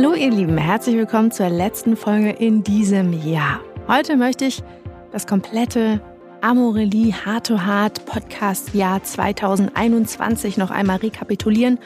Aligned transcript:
Hallo 0.00 0.14
ihr 0.14 0.30
Lieben, 0.30 0.56
herzlich 0.56 0.94
willkommen 0.94 1.32
zur 1.32 1.48
letzten 1.48 1.96
Folge 1.96 2.30
in 2.30 2.62
diesem 2.62 3.12
Jahr. 3.28 3.58
Heute 3.88 4.16
möchte 4.16 4.44
ich 4.44 4.62
das 5.10 5.26
komplette 5.26 6.00
Amorelie 6.40 7.12
Heart 7.12 7.48
to 7.48 7.66
Heart 7.66 8.06
Podcast 8.06 8.74
Jahr 8.74 9.02
2021 9.02 10.56
noch 10.56 10.70
einmal 10.70 10.98
rekapitulieren 10.98 11.80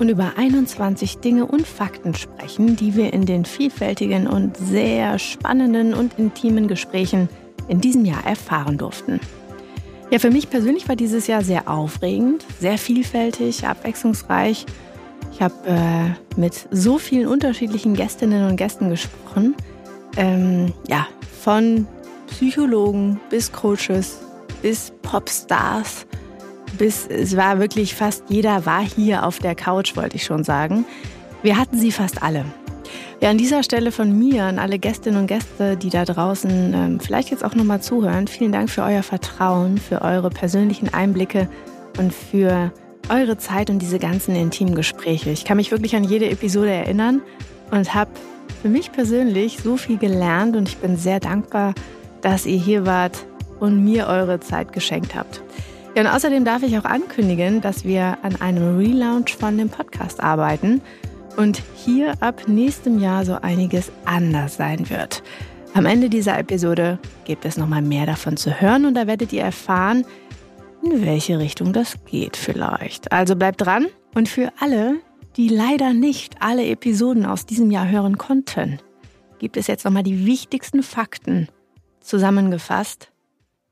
und 0.00 0.08
über 0.08 0.32
21 0.38 1.18
Dinge 1.18 1.44
und 1.44 1.66
Fakten 1.66 2.14
sprechen, 2.14 2.76
die 2.76 2.94
wir 2.96 3.12
in 3.12 3.26
den 3.26 3.44
vielfältigen 3.44 4.26
und 4.26 4.56
sehr 4.56 5.18
spannenden 5.18 5.92
und 5.92 6.18
intimen 6.18 6.66
Gesprächen 6.66 7.28
in 7.68 7.78
diesem 7.78 8.06
Jahr 8.06 8.24
erfahren 8.24 8.78
durften. 8.78 9.20
Ja, 10.10 10.18
für 10.18 10.30
mich 10.30 10.48
persönlich 10.48 10.88
war 10.88 10.96
dieses 10.96 11.26
Jahr 11.26 11.42
sehr 11.42 11.68
aufregend, 11.68 12.42
sehr 12.58 12.78
vielfältig, 12.78 13.66
abwechslungsreich. 13.66 14.64
Ich 15.34 15.42
habe 15.42 15.54
äh, 15.66 16.38
mit 16.40 16.68
so 16.70 16.98
vielen 16.98 17.26
unterschiedlichen 17.26 17.94
Gästinnen 17.94 18.48
und 18.48 18.56
Gästen 18.56 18.88
gesprochen. 18.88 19.56
Ähm, 20.16 20.72
ja, 20.86 21.08
von 21.42 21.86
Psychologen 22.28 23.20
bis 23.30 23.50
Coaches 23.52 24.20
bis 24.62 24.92
Popstars 25.02 26.06
bis 26.78 27.06
es 27.06 27.36
war 27.36 27.58
wirklich 27.58 27.94
fast 27.94 28.24
jeder 28.28 28.66
war 28.66 28.82
hier 28.82 29.26
auf 29.26 29.38
der 29.38 29.54
Couch, 29.54 29.96
wollte 29.96 30.16
ich 30.16 30.24
schon 30.24 30.44
sagen. 30.44 30.84
Wir 31.42 31.56
hatten 31.58 31.78
sie 31.78 31.92
fast 31.92 32.22
alle. 32.22 32.44
Ja, 33.20 33.30
an 33.30 33.38
dieser 33.38 33.62
Stelle 33.62 33.92
von 33.92 34.18
mir 34.18 34.44
an 34.44 34.58
alle 34.58 34.78
Gästinnen 34.78 35.20
und 35.20 35.26
Gäste, 35.26 35.76
die 35.76 35.90
da 35.90 36.04
draußen 36.04 36.74
ähm, 36.74 37.00
vielleicht 37.00 37.30
jetzt 37.30 37.44
auch 37.44 37.54
nochmal 37.54 37.80
zuhören, 37.80 38.26
vielen 38.26 38.52
Dank 38.52 38.70
für 38.70 38.82
euer 38.82 39.02
Vertrauen, 39.02 39.78
für 39.78 40.02
eure 40.02 40.30
persönlichen 40.30 40.92
Einblicke 40.92 41.48
und 41.98 42.12
für 42.12 42.72
eure 43.10 43.36
Zeit 43.38 43.70
und 43.70 43.80
diese 43.80 43.98
ganzen 43.98 44.34
intimen 44.34 44.74
Gespräche. 44.74 45.30
Ich 45.30 45.44
kann 45.44 45.56
mich 45.56 45.70
wirklich 45.70 45.96
an 45.96 46.04
jede 46.04 46.30
Episode 46.30 46.70
erinnern 46.70 47.22
und 47.70 47.94
habe 47.94 48.10
für 48.62 48.68
mich 48.68 48.92
persönlich 48.92 49.58
so 49.62 49.76
viel 49.76 49.98
gelernt 49.98 50.56
und 50.56 50.68
ich 50.68 50.78
bin 50.78 50.96
sehr 50.96 51.20
dankbar, 51.20 51.74
dass 52.22 52.46
ihr 52.46 52.58
hier 52.58 52.86
wart 52.86 53.26
und 53.60 53.84
mir 53.84 54.06
eure 54.06 54.40
Zeit 54.40 54.72
geschenkt 54.72 55.14
habt. 55.14 55.42
Ja, 55.94 56.02
und 56.02 56.08
außerdem 56.08 56.44
darf 56.44 56.62
ich 56.62 56.76
auch 56.78 56.84
ankündigen, 56.84 57.60
dass 57.60 57.84
wir 57.84 58.18
an 58.22 58.40
einem 58.40 58.78
Relaunch 58.78 59.36
von 59.36 59.56
dem 59.56 59.68
Podcast 59.68 60.22
arbeiten 60.22 60.80
und 61.36 61.62
hier 61.74 62.14
ab 62.20 62.42
nächstem 62.46 62.98
Jahr 62.98 63.24
so 63.24 63.34
einiges 63.34 63.92
anders 64.04 64.56
sein 64.56 64.88
wird. 64.90 65.22
Am 65.74 65.86
Ende 65.86 66.08
dieser 66.08 66.38
Episode 66.38 66.98
gibt 67.24 67.44
es 67.44 67.56
nochmal 67.56 67.82
mehr 67.82 68.06
davon 68.06 68.36
zu 68.36 68.60
hören 68.60 68.86
und 68.86 68.94
da 68.94 69.06
werdet 69.06 69.32
ihr 69.32 69.42
erfahren, 69.42 70.04
in 70.92 71.04
welche 71.04 71.38
Richtung 71.38 71.72
das 71.72 71.96
geht 72.04 72.36
vielleicht. 72.36 73.12
Also 73.12 73.36
bleibt 73.36 73.60
dran 73.60 73.86
und 74.14 74.28
für 74.28 74.52
alle, 74.60 75.00
die 75.36 75.48
leider 75.48 75.92
nicht 75.92 76.40
alle 76.40 76.66
Episoden 76.66 77.26
aus 77.26 77.46
diesem 77.46 77.70
Jahr 77.70 77.88
hören 77.88 78.18
konnten, 78.18 78.78
gibt 79.38 79.56
es 79.56 79.66
jetzt 79.66 79.84
nochmal 79.84 80.02
die 80.02 80.26
wichtigsten 80.26 80.82
Fakten 80.82 81.48
zusammengefasst, 82.00 83.10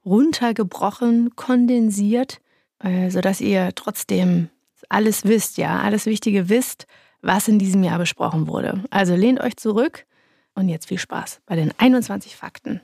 runtergebrochen, 0.05 1.37
kondensiert, 1.37 2.41
äh, 2.81 3.11
sodass 3.11 3.41
ihr 3.41 3.71
trotzdem 3.75 4.49
alles 4.89 5.25
wisst, 5.25 5.59
ja, 5.59 5.81
alles 5.81 6.07
Wichtige 6.07 6.49
wisst 6.49 6.87
was 7.23 7.49
in 7.49 7.59
diesem 7.59 7.83
Jahr 7.83 7.99
besprochen 7.99 8.49
wurde. 8.49 8.85
Also 8.91 9.15
lehnt 9.15 9.41
euch 9.41 9.57
zurück 9.57 10.05
und 10.55 10.69
jetzt 10.69 10.89
viel 10.89 10.99
Spaß 10.99 11.41
bei 11.47 11.57
den 11.57 11.73
21 11.79 12.37
Fakten. 12.37 12.83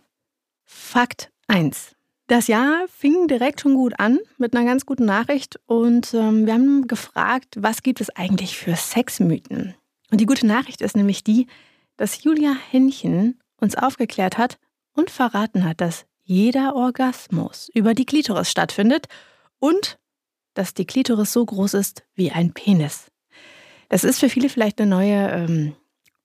Fakt 0.64 1.30
1. 1.48 1.97
Das 2.28 2.46
Jahr 2.46 2.84
fing 2.88 3.26
direkt 3.26 3.62
schon 3.62 3.74
gut 3.74 3.98
an 3.98 4.18
mit 4.36 4.54
einer 4.54 4.66
ganz 4.66 4.84
guten 4.84 5.06
Nachricht 5.06 5.58
und 5.64 6.12
ähm, 6.12 6.44
wir 6.44 6.52
haben 6.52 6.86
gefragt, 6.86 7.56
was 7.58 7.82
gibt 7.82 8.02
es 8.02 8.10
eigentlich 8.10 8.58
für 8.58 8.76
Sexmythen? 8.76 9.74
Und 10.10 10.20
die 10.20 10.26
gute 10.26 10.46
Nachricht 10.46 10.82
ist 10.82 10.94
nämlich 10.94 11.24
die, 11.24 11.46
dass 11.96 12.22
Julia 12.22 12.54
Henchen 12.70 13.40
uns 13.56 13.76
aufgeklärt 13.76 14.36
hat 14.36 14.58
und 14.92 15.10
verraten 15.10 15.64
hat, 15.64 15.80
dass 15.80 16.04
jeder 16.22 16.76
Orgasmus 16.76 17.70
über 17.72 17.94
die 17.94 18.04
Klitoris 18.04 18.50
stattfindet 18.50 19.06
und 19.58 19.98
dass 20.52 20.74
die 20.74 20.84
Klitoris 20.84 21.32
so 21.32 21.46
groß 21.46 21.72
ist 21.72 22.04
wie 22.14 22.30
ein 22.30 22.52
Penis. 22.52 23.06
Das 23.88 24.04
ist 24.04 24.20
für 24.20 24.28
viele 24.28 24.50
vielleicht 24.50 24.82
eine 24.82 24.90
neue, 24.90 25.30
ähm, 25.30 25.76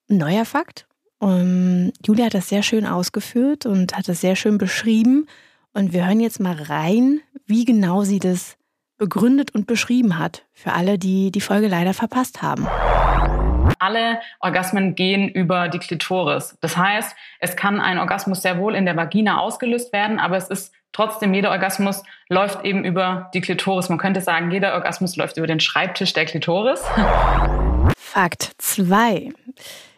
ein 0.09 0.17
neuer 0.17 0.43
Fakt. 0.43 0.85
Um, 1.19 1.29
ähm, 1.29 1.93
Julia 2.05 2.25
hat 2.25 2.33
das 2.33 2.49
sehr 2.49 2.61
schön 2.61 2.85
ausgeführt 2.85 3.65
und 3.65 3.95
hat 3.95 4.09
das 4.09 4.19
sehr 4.19 4.35
schön 4.35 4.57
beschrieben. 4.57 5.27
Und 5.75 5.91
wir 5.91 6.05
hören 6.05 6.19
jetzt 6.19 6.39
mal 6.39 6.55
rein, 6.55 7.21
wie 7.47 7.65
genau 7.65 8.03
sie 8.03 8.19
das 8.19 8.57
begründet 8.99 9.55
und 9.55 9.65
beschrieben 9.65 10.19
hat. 10.19 10.45
Für 10.53 10.73
alle, 10.73 10.99
die 10.99 11.31
die 11.31 11.41
Folge 11.41 11.67
leider 11.67 11.95
verpasst 11.95 12.43
haben. 12.43 12.67
Alle 13.79 14.19
Orgasmen 14.39 14.93
gehen 14.93 15.27
über 15.27 15.69
die 15.69 15.79
Klitoris. 15.79 16.55
Das 16.61 16.77
heißt, 16.77 17.15
es 17.39 17.55
kann 17.55 17.81
ein 17.81 17.97
Orgasmus 17.97 18.43
sehr 18.43 18.59
wohl 18.59 18.75
in 18.75 18.85
der 18.85 18.95
Vagina 18.95 19.39
ausgelöst 19.39 19.91
werden, 19.93 20.19
aber 20.19 20.37
es 20.37 20.47
ist 20.47 20.73
trotzdem, 20.91 21.33
jeder 21.33 21.49
Orgasmus 21.49 22.03
läuft 22.29 22.63
eben 22.63 22.85
über 22.85 23.31
die 23.33 23.41
Klitoris. 23.41 23.89
Man 23.89 23.97
könnte 23.97 24.21
sagen, 24.21 24.51
jeder 24.51 24.75
Orgasmus 24.75 25.15
läuft 25.15 25.37
über 25.37 25.47
den 25.47 25.59
Schreibtisch 25.59 26.13
der 26.13 26.25
Klitoris. 26.25 26.81
Fakt 27.97 28.51
2. 28.59 29.31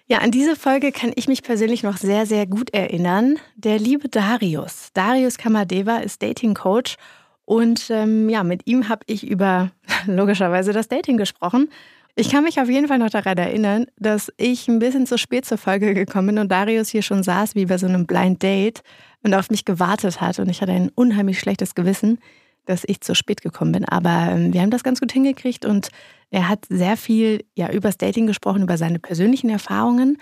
Ja, 0.07 0.19
an 0.19 0.29
diese 0.29 0.55
Folge 0.55 0.91
kann 0.91 1.13
ich 1.15 1.27
mich 1.27 1.41
persönlich 1.41 1.81
noch 1.81 1.97
sehr, 1.97 2.27
sehr 2.27 2.45
gut 2.45 2.71
erinnern. 2.71 3.39
Der 3.55 3.79
liebe 3.79 4.07
Darius. 4.07 4.89
Darius 4.93 5.39
Kamadeva 5.39 5.97
ist 5.97 6.21
Dating 6.21 6.53
Coach 6.53 6.97
und 7.43 7.89
ähm, 7.89 8.29
ja, 8.29 8.43
mit 8.43 8.67
ihm 8.67 8.87
habe 8.87 9.01
ich 9.07 9.25
über 9.25 9.71
logischerweise 10.05 10.73
das 10.73 10.87
Dating 10.87 11.17
gesprochen. 11.17 11.69
Ich 12.15 12.29
kann 12.29 12.43
mich 12.43 12.61
auf 12.61 12.69
jeden 12.69 12.87
Fall 12.87 12.99
noch 12.99 13.09
daran 13.09 13.39
erinnern, 13.39 13.87
dass 13.97 14.31
ich 14.37 14.67
ein 14.67 14.77
bisschen 14.77 15.07
zu 15.07 15.17
spät 15.17 15.43
zur 15.45 15.57
Folge 15.57 15.95
gekommen 15.95 16.27
bin 16.27 16.37
und 16.37 16.51
Darius 16.51 16.89
hier 16.89 17.01
schon 17.01 17.23
saß 17.23 17.55
wie 17.55 17.65
bei 17.65 17.79
so 17.79 17.87
einem 17.87 18.05
Blind 18.05 18.43
Date 18.43 18.83
und 19.23 19.33
auf 19.33 19.49
mich 19.49 19.65
gewartet 19.65 20.21
hat. 20.21 20.37
Und 20.37 20.49
ich 20.49 20.61
hatte 20.61 20.71
ein 20.71 20.91
unheimlich 20.93 21.39
schlechtes 21.39 21.73
Gewissen, 21.73 22.19
dass 22.65 22.83
ich 22.85 23.01
zu 23.01 23.15
spät 23.15 23.41
gekommen 23.41 23.71
bin. 23.71 23.85
Aber 23.85 24.29
ähm, 24.31 24.53
wir 24.53 24.61
haben 24.61 24.71
das 24.71 24.83
ganz 24.83 24.99
gut 24.99 25.11
hingekriegt 25.11 25.65
und 25.65 25.89
er 26.29 26.49
hat 26.49 26.65
sehr 26.69 26.97
viel 26.97 27.45
ja, 27.55 27.69
über 27.71 27.89
das 27.89 27.97
Dating 27.97 28.27
gesprochen, 28.27 28.63
über 28.63 28.77
seine 28.77 28.99
persönlichen 28.99 29.49
Erfahrungen 29.49 30.17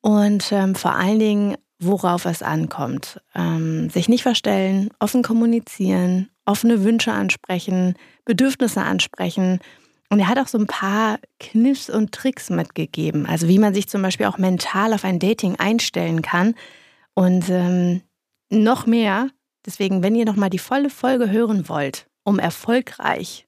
und 0.00 0.52
ähm, 0.52 0.74
vor 0.74 0.94
allen 0.94 1.18
Dingen, 1.18 1.56
worauf 1.80 2.24
es 2.24 2.42
ankommt. 2.42 3.20
Ähm, 3.34 3.90
sich 3.90 4.08
nicht 4.08 4.22
verstellen, 4.22 4.90
offen 4.98 5.22
kommunizieren, 5.22 6.28
offene 6.44 6.82
Wünsche 6.82 7.12
ansprechen, 7.12 7.94
Bedürfnisse 8.24 8.82
ansprechen. 8.82 9.60
Und 10.10 10.20
er 10.20 10.28
hat 10.28 10.38
auch 10.38 10.48
so 10.48 10.58
ein 10.58 10.66
paar 10.66 11.18
Kniffs 11.38 11.90
und 11.90 12.12
Tricks 12.12 12.50
mitgegeben. 12.50 13.26
Also 13.26 13.48
wie 13.48 13.58
man 13.58 13.74
sich 13.74 13.88
zum 13.88 14.02
Beispiel 14.02 14.26
auch 14.26 14.38
mental 14.38 14.92
auf 14.94 15.04
ein 15.04 15.18
Dating 15.18 15.56
einstellen 15.56 16.22
kann. 16.22 16.54
Und 17.14 17.48
ähm, 17.50 18.02
noch 18.50 18.86
mehr. 18.86 19.28
Deswegen, 19.68 20.02
wenn 20.02 20.14
ihr 20.14 20.24
nochmal 20.24 20.48
die 20.48 20.58
volle 20.58 20.88
Folge 20.88 21.30
hören 21.30 21.68
wollt, 21.68 22.06
um 22.24 22.38
erfolgreich 22.38 23.46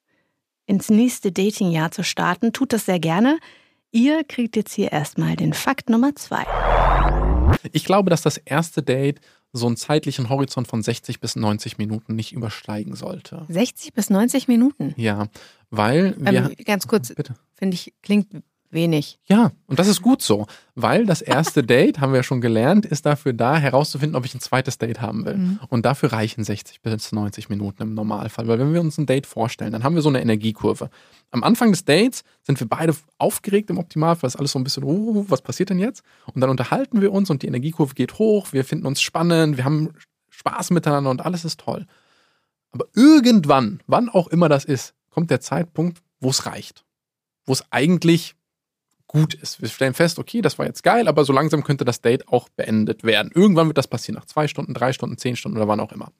ins 0.67 0.91
nächste 0.91 1.31
Datingjahr 1.31 1.89
zu 1.89 2.03
starten, 2.03 2.53
tut 2.53 2.73
das 2.73 2.85
sehr 2.85 2.99
gerne. 2.99 3.39
Ihr 3.89 4.23
kriegt 4.23 4.55
jetzt 4.55 4.71
hier 4.75 4.91
erstmal 4.91 5.35
den 5.35 5.53
Fakt 5.53 5.89
Nummer 5.89 6.15
zwei. 6.15 6.45
Ich 7.71 7.85
glaube, 7.85 8.11
dass 8.11 8.21
das 8.21 8.37
erste 8.37 8.83
Date 8.83 9.19
so 9.51 9.65
einen 9.65 9.77
zeitlichen 9.77 10.29
Horizont 10.29 10.67
von 10.67 10.83
60 10.83 11.19
bis 11.21 11.35
90 11.35 11.79
Minuten 11.79 12.13
nicht 12.13 12.33
übersteigen 12.33 12.95
sollte. 12.95 13.47
60 13.49 13.93
bis 13.93 14.11
90 14.11 14.47
Minuten? 14.47 14.93
Ja, 14.97 15.25
weil 15.71 16.15
wir. 16.19 16.51
Ähm, 16.51 16.55
ganz 16.65 16.87
kurz, 16.87 17.11
finde 17.55 17.73
ich, 17.73 17.95
klingt 18.03 18.27
wenig. 18.73 19.19
Ja, 19.25 19.51
und 19.67 19.79
das 19.79 19.87
ist 19.87 20.01
gut 20.01 20.21
so, 20.21 20.47
weil 20.75 21.05
das 21.05 21.21
erste 21.21 21.63
Date, 21.63 21.99
haben 21.99 22.11
wir 22.13 22.17
ja 22.17 22.23
schon 22.23 22.41
gelernt, 22.41 22.85
ist 22.85 23.05
dafür 23.05 23.33
da, 23.33 23.57
herauszufinden, 23.57 24.15
ob 24.15 24.25
ich 24.25 24.33
ein 24.33 24.39
zweites 24.39 24.77
Date 24.77 25.01
haben 25.01 25.25
will. 25.25 25.37
Mhm. 25.37 25.59
Und 25.69 25.85
dafür 25.85 26.13
reichen 26.13 26.43
60 26.43 26.81
bis 26.81 27.11
90 27.11 27.49
Minuten 27.49 27.83
im 27.83 27.93
Normalfall, 27.93 28.47
weil 28.47 28.59
wenn 28.59 28.73
wir 28.73 28.81
uns 28.81 28.97
ein 28.97 29.05
Date 29.05 29.25
vorstellen, 29.25 29.71
dann 29.71 29.83
haben 29.83 29.95
wir 29.95 30.01
so 30.01 30.09
eine 30.09 30.21
Energiekurve. 30.21 30.89
Am 31.31 31.43
Anfang 31.43 31.71
des 31.71 31.85
Dates 31.85 32.23
sind 32.43 32.59
wir 32.59 32.67
beide 32.67 32.95
aufgeregt 33.17 33.69
im 33.69 33.77
Optimalfall, 33.77 34.27
ist 34.27 34.35
alles 34.35 34.51
so 34.51 34.59
ein 34.59 34.63
bisschen, 34.63 34.83
uh, 34.83 35.25
was 35.29 35.41
passiert 35.41 35.69
denn 35.69 35.79
jetzt? 35.79 36.03
Und 36.33 36.41
dann 36.41 36.49
unterhalten 36.49 37.01
wir 37.01 37.11
uns 37.11 37.29
und 37.29 37.43
die 37.43 37.47
Energiekurve 37.47 37.93
geht 37.93 38.19
hoch, 38.19 38.51
wir 38.51 38.65
finden 38.65 38.85
uns 38.85 39.01
spannend, 39.01 39.57
wir 39.57 39.65
haben 39.65 39.89
Spaß 40.29 40.71
miteinander 40.71 41.09
und 41.09 41.25
alles 41.25 41.45
ist 41.45 41.59
toll. 41.59 41.85
Aber 42.71 42.85
irgendwann, 42.95 43.81
wann 43.87 44.09
auch 44.09 44.27
immer 44.27 44.49
das 44.49 44.65
ist, 44.65 44.93
kommt 45.09 45.29
der 45.29 45.41
Zeitpunkt, 45.41 46.01
wo 46.19 46.29
es 46.29 46.45
reicht. 46.45 46.85
Wo 47.45 47.53
es 47.53 47.65
eigentlich 47.69 48.35
gut 49.11 49.33
ist. 49.33 49.61
Wir 49.61 49.67
stellen 49.67 49.93
fest, 49.93 50.19
okay, 50.19 50.39
das 50.39 50.57
war 50.57 50.65
jetzt 50.65 50.83
geil, 50.83 51.09
aber 51.09 51.25
so 51.25 51.33
langsam 51.33 51.65
könnte 51.65 51.83
das 51.83 51.99
Date 51.99 52.29
auch 52.29 52.47
beendet 52.47 53.03
werden. 53.03 53.29
Irgendwann 53.35 53.67
wird 53.67 53.77
das 53.77 53.89
passieren, 53.89 54.15
nach 54.15 54.25
zwei 54.25 54.47
Stunden, 54.47 54.73
drei 54.73 54.93
Stunden, 54.93 55.17
zehn 55.17 55.35
Stunden 55.35 55.57
oder 55.57 55.67
wann 55.67 55.81
auch 55.81 55.91
immer. 55.91 56.13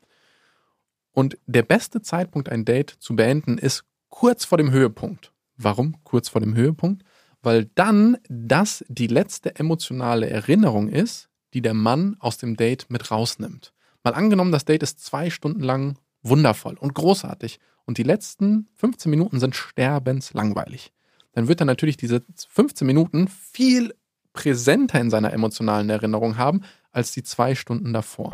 Und 1.14 1.38
der 1.46 1.64
beste 1.64 2.02
Zeitpunkt, 2.02 2.50
ein 2.50 2.66
Date 2.66 2.90
zu 2.90 3.16
beenden, 3.16 3.58
ist 3.58 3.86
kurz 4.10 4.44
vor 4.44 4.58
dem 4.58 4.72
Höhepunkt. 4.72 5.32
Warum 5.56 6.04
kurz 6.04 6.28
vor 6.28 6.42
dem 6.42 6.54
Höhepunkt? 6.54 7.04
Weil 7.42 7.70
dann 7.76 8.18
das 8.28 8.84
die 8.90 9.08
letzte 9.08 9.56
emotionale 9.56 10.30
Erinnerung 10.30 10.90
ist, 10.90 11.30
die 11.54 11.62
der 11.62 11.74
Mann 11.74 12.18
aus 12.20 12.40
dem 12.40 12.58
Date 12.58 12.88
mit 12.90 13.10
rausnimmt. 13.10 13.72
Mal 14.04 14.16
angenommen, 14.16 14.52
das 14.52 14.66
Date 14.66 14.84
ist 14.84 15.00
zwei 15.00 15.30
Stunden 15.30 15.62
lang 15.62 15.98
wundervoll 16.24 16.78
und 16.78 16.94
großartig 16.94 17.58
und 17.86 17.98
die 17.98 18.04
letzten 18.04 18.68
15 18.76 19.10
Minuten 19.10 19.40
sind 19.40 19.56
sterbenslangweilig 19.56 20.92
dann 21.34 21.48
wird 21.48 21.62
er 21.62 21.66
natürlich 21.66 21.98
diese 21.98 22.24
15 22.50 22.86
Minuten 22.86 23.28
viel 23.28 23.94
präsenter 24.34 25.00
in 25.00 25.10
seiner 25.10 25.34
emotionalen 25.34 25.90
Erinnerung 25.90 26.38
haben 26.38 26.62
als 26.92 27.12
die 27.12 27.24
zwei 27.24 27.56
Stunden 27.56 27.94
davor. 27.94 28.34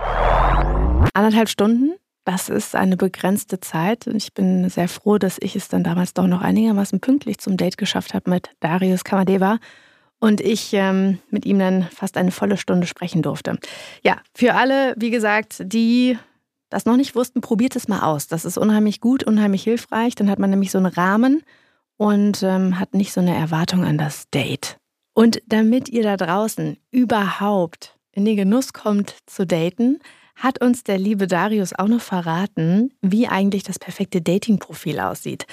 Anderthalb 1.14 1.50
Stunden? 1.50 1.94
Das 2.26 2.50
ist 2.50 2.76
eine 2.76 2.98
begrenzte 2.98 3.60
Zeit. 3.62 4.06
Und 4.06 4.18
ich 4.18 4.34
bin 4.34 4.70
sehr 4.70 4.90
froh, 4.90 5.18
dass 5.18 5.38
ich 5.40 5.56
es 5.56 5.70
dann 5.70 5.84
damals 5.84 6.14
doch 6.14 6.28
noch 6.28 6.42
einigermaßen 6.42 7.00
pünktlich 7.00 7.38
zum 7.38 7.56
Date 7.56 7.78
geschafft 7.78 8.14
habe 8.14 8.30
mit 8.30 8.50
Darius 8.60 9.04
Kamadeva 9.04 9.60
und 10.20 10.42
ich 10.42 10.74
ähm, 10.74 11.20
mit 11.30 11.46
ihm 11.46 11.60
dann 11.60 11.84
fast 11.84 12.18
eine 12.18 12.32
volle 12.32 12.58
Stunde 12.58 12.88
sprechen 12.88 13.22
durfte. 13.22 13.58
Ja, 14.04 14.18
für 14.34 14.56
alle, 14.56 14.96
wie 14.98 15.12
gesagt, 15.12 15.64
die 15.64 16.18
das 16.70 16.86
noch 16.86 16.98
nicht 16.98 17.16
wussten, 17.16 17.40
probiert 17.40 17.76
es 17.76 17.88
mal 17.88 18.02
aus. 18.02 18.28
Das 18.28 18.44
ist 18.44 18.58
unheimlich 18.58 19.00
gut, 19.00 19.24
unheimlich 19.24 19.64
hilfreich. 19.64 20.16
Dann 20.16 20.30
hat 20.30 20.40
man 20.40 20.50
nämlich 20.50 20.72
so 20.72 20.80
einen 20.80 20.88
Rahmen 20.88 21.44
und 21.98 22.44
ähm, 22.44 22.80
hat 22.80 22.94
nicht 22.94 23.12
so 23.12 23.22
eine 23.22 23.36
Erwartung 23.36 23.84
an 23.84 23.98
das 23.98 24.30
Date. 24.30 24.78
Und 25.14 25.42
damit 25.48 25.90
ihr 25.90 26.04
da 26.04 26.16
draußen 26.16 26.78
überhaupt 26.92 27.98
in 28.12 28.26
den 28.26 28.36
Genuss 28.36 28.74
kommt 28.74 29.16
zu 29.26 29.46
daten, 29.46 30.00
hat 30.36 30.62
uns 30.62 30.84
der 30.84 31.00
liebe 31.00 31.28
Darius 31.28 31.74
auch 31.74 31.88
noch 31.88 32.02
verraten, 32.02 32.94
wie 33.02 33.28
eigentlich 33.28 33.64
das 33.64 33.80
perfekte 33.80 34.22
Dating-Profil 34.22 35.00
aussieht. 35.00 35.48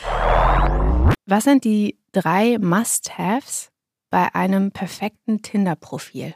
Was 1.27 1.45
sind 1.45 1.65
die 1.65 1.99
drei 2.13 2.59
Must-Haves 2.59 3.71
bei 4.11 4.35
einem 4.35 4.71
perfekten 4.71 5.41
Tinder-Profil? 5.41 6.35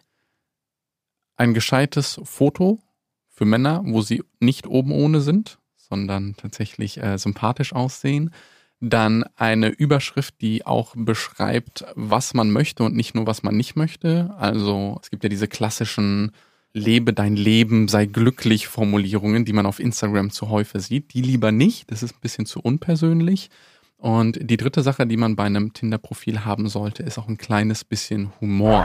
Ein 1.36 1.52
gescheites 1.52 2.20
Foto 2.24 2.80
für 3.28 3.44
Männer, 3.44 3.82
wo 3.84 4.00
sie 4.00 4.24
nicht 4.40 4.66
oben 4.66 4.92
ohne 4.92 5.20
sind, 5.20 5.58
sondern 5.76 6.34
tatsächlich 6.36 7.02
äh, 7.02 7.18
sympathisch 7.18 7.74
aussehen. 7.74 8.32
Dann 8.80 9.24
eine 9.36 9.68
Überschrift, 9.68 10.40
die 10.40 10.64
auch 10.64 10.94
beschreibt, 10.96 11.84
was 11.94 12.34
man 12.34 12.50
möchte 12.50 12.84
und 12.84 12.94
nicht 12.94 13.14
nur, 13.14 13.26
was 13.26 13.42
man 13.42 13.56
nicht 13.56 13.74
möchte. 13.74 14.34
Also 14.38 14.98
es 15.02 15.10
gibt 15.10 15.24
ja 15.24 15.28
diese 15.28 15.48
klassischen 15.48 16.32
lebe 16.72 17.12
dein 17.12 17.36
Leben, 17.36 17.88
sei 17.88 18.06
glücklich 18.06 18.68
Formulierungen, 18.68 19.44
die 19.44 19.52
man 19.52 19.66
auf 19.66 19.80
Instagram 19.80 20.30
zu 20.30 20.48
häufig 20.48 20.82
sieht. 20.82 21.14
Die 21.14 21.22
lieber 21.22 21.50
nicht, 21.50 21.90
das 21.90 22.02
ist 22.02 22.14
ein 22.14 22.20
bisschen 22.20 22.46
zu 22.46 22.60
unpersönlich. 22.60 23.50
Und 23.96 24.38
die 24.40 24.56
dritte 24.56 24.82
Sache, 24.82 25.06
die 25.06 25.16
man 25.16 25.34
bei 25.34 25.44
einem 25.44 25.72
Tinder-Profil 25.72 26.44
haben 26.44 26.68
sollte, 26.68 27.02
ist 27.02 27.18
auch 27.18 27.26
ein 27.26 27.36
kleines 27.38 27.84
bisschen 27.84 28.32
Humor. 28.40 28.84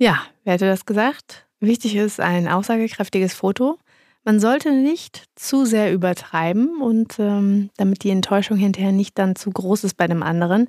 Ja, 0.00 0.22
wer 0.42 0.54
hätte 0.54 0.66
das 0.66 0.86
gesagt? 0.86 1.46
Wichtig 1.60 1.94
ist 1.94 2.20
ein 2.20 2.48
aussagekräftiges 2.48 3.34
Foto. 3.34 3.78
Man 4.24 4.40
sollte 4.40 4.72
nicht 4.72 5.24
zu 5.36 5.64
sehr 5.64 5.92
übertreiben 5.92 6.82
und 6.82 7.18
ähm, 7.18 7.70
damit 7.76 8.04
die 8.04 8.10
Enttäuschung 8.10 8.56
hinterher 8.56 8.92
nicht 8.92 9.18
dann 9.18 9.36
zu 9.36 9.50
groß 9.50 9.84
ist 9.84 9.96
bei 9.96 10.06
dem 10.06 10.22
anderen. 10.22 10.68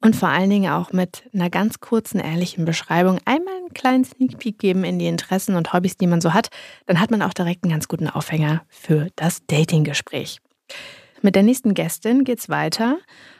Und 0.00 0.14
vor 0.14 0.28
allen 0.28 0.50
Dingen 0.50 0.70
auch 0.70 0.92
mit 0.92 1.24
einer 1.32 1.48
ganz 1.48 1.80
kurzen, 1.80 2.20
ehrlichen 2.20 2.66
Beschreibung 2.66 3.20
einmal 3.24 3.56
einen 3.56 3.72
kleinen 3.72 4.04
Sneak 4.04 4.38
Peek 4.38 4.58
geben 4.58 4.84
in 4.84 4.98
die 4.98 5.06
Interessen 5.06 5.56
und 5.56 5.72
Hobbys, 5.72 5.96
die 5.96 6.06
man 6.06 6.20
so 6.20 6.34
hat. 6.34 6.48
Dann 6.84 7.00
hat 7.00 7.10
man 7.10 7.22
auch 7.22 7.32
direkt 7.32 7.64
einen 7.64 7.72
ganz 7.72 7.88
guten 7.88 8.08
Aufhänger 8.08 8.62
für 8.68 9.08
das 9.16 9.40
Datinggespräch. 9.46 10.40
Mit 11.22 11.34
der 11.36 11.42
nächsten 11.42 11.72
Gästin 11.72 12.24
geht's 12.24 12.50
weiter. 12.50 12.98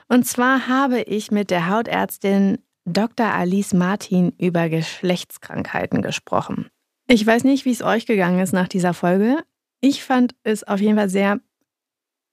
Und 0.08 0.26
zwar 0.26 0.66
habe 0.66 1.02
ich 1.02 1.30
mit 1.30 1.50
der 1.50 1.68
Hautärztin 1.68 2.58
Dr. 2.86 3.26
Alice 3.26 3.74
Martin 3.74 4.32
über 4.38 4.70
Geschlechtskrankheiten 4.70 6.00
gesprochen. 6.00 6.70
Ich 7.06 7.26
weiß 7.26 7.44
nicht, 7.44 7.64
wie 7.64 7.72
es 7.72 7.82
euch 7.82 8.06
gegangen 8.06 8.40
ist 8.40 8.52
nach 8.52 8.68
dieser 8.68 8.94
Folge. 8.94 9.38
Ich 9.80 10.02
fand 10.02 10.34
es 10.42 10.64
auf 10.64 10.80
jeden 10.80 10.96
Fall 10.96 11.10
sehr, 11.10 11.40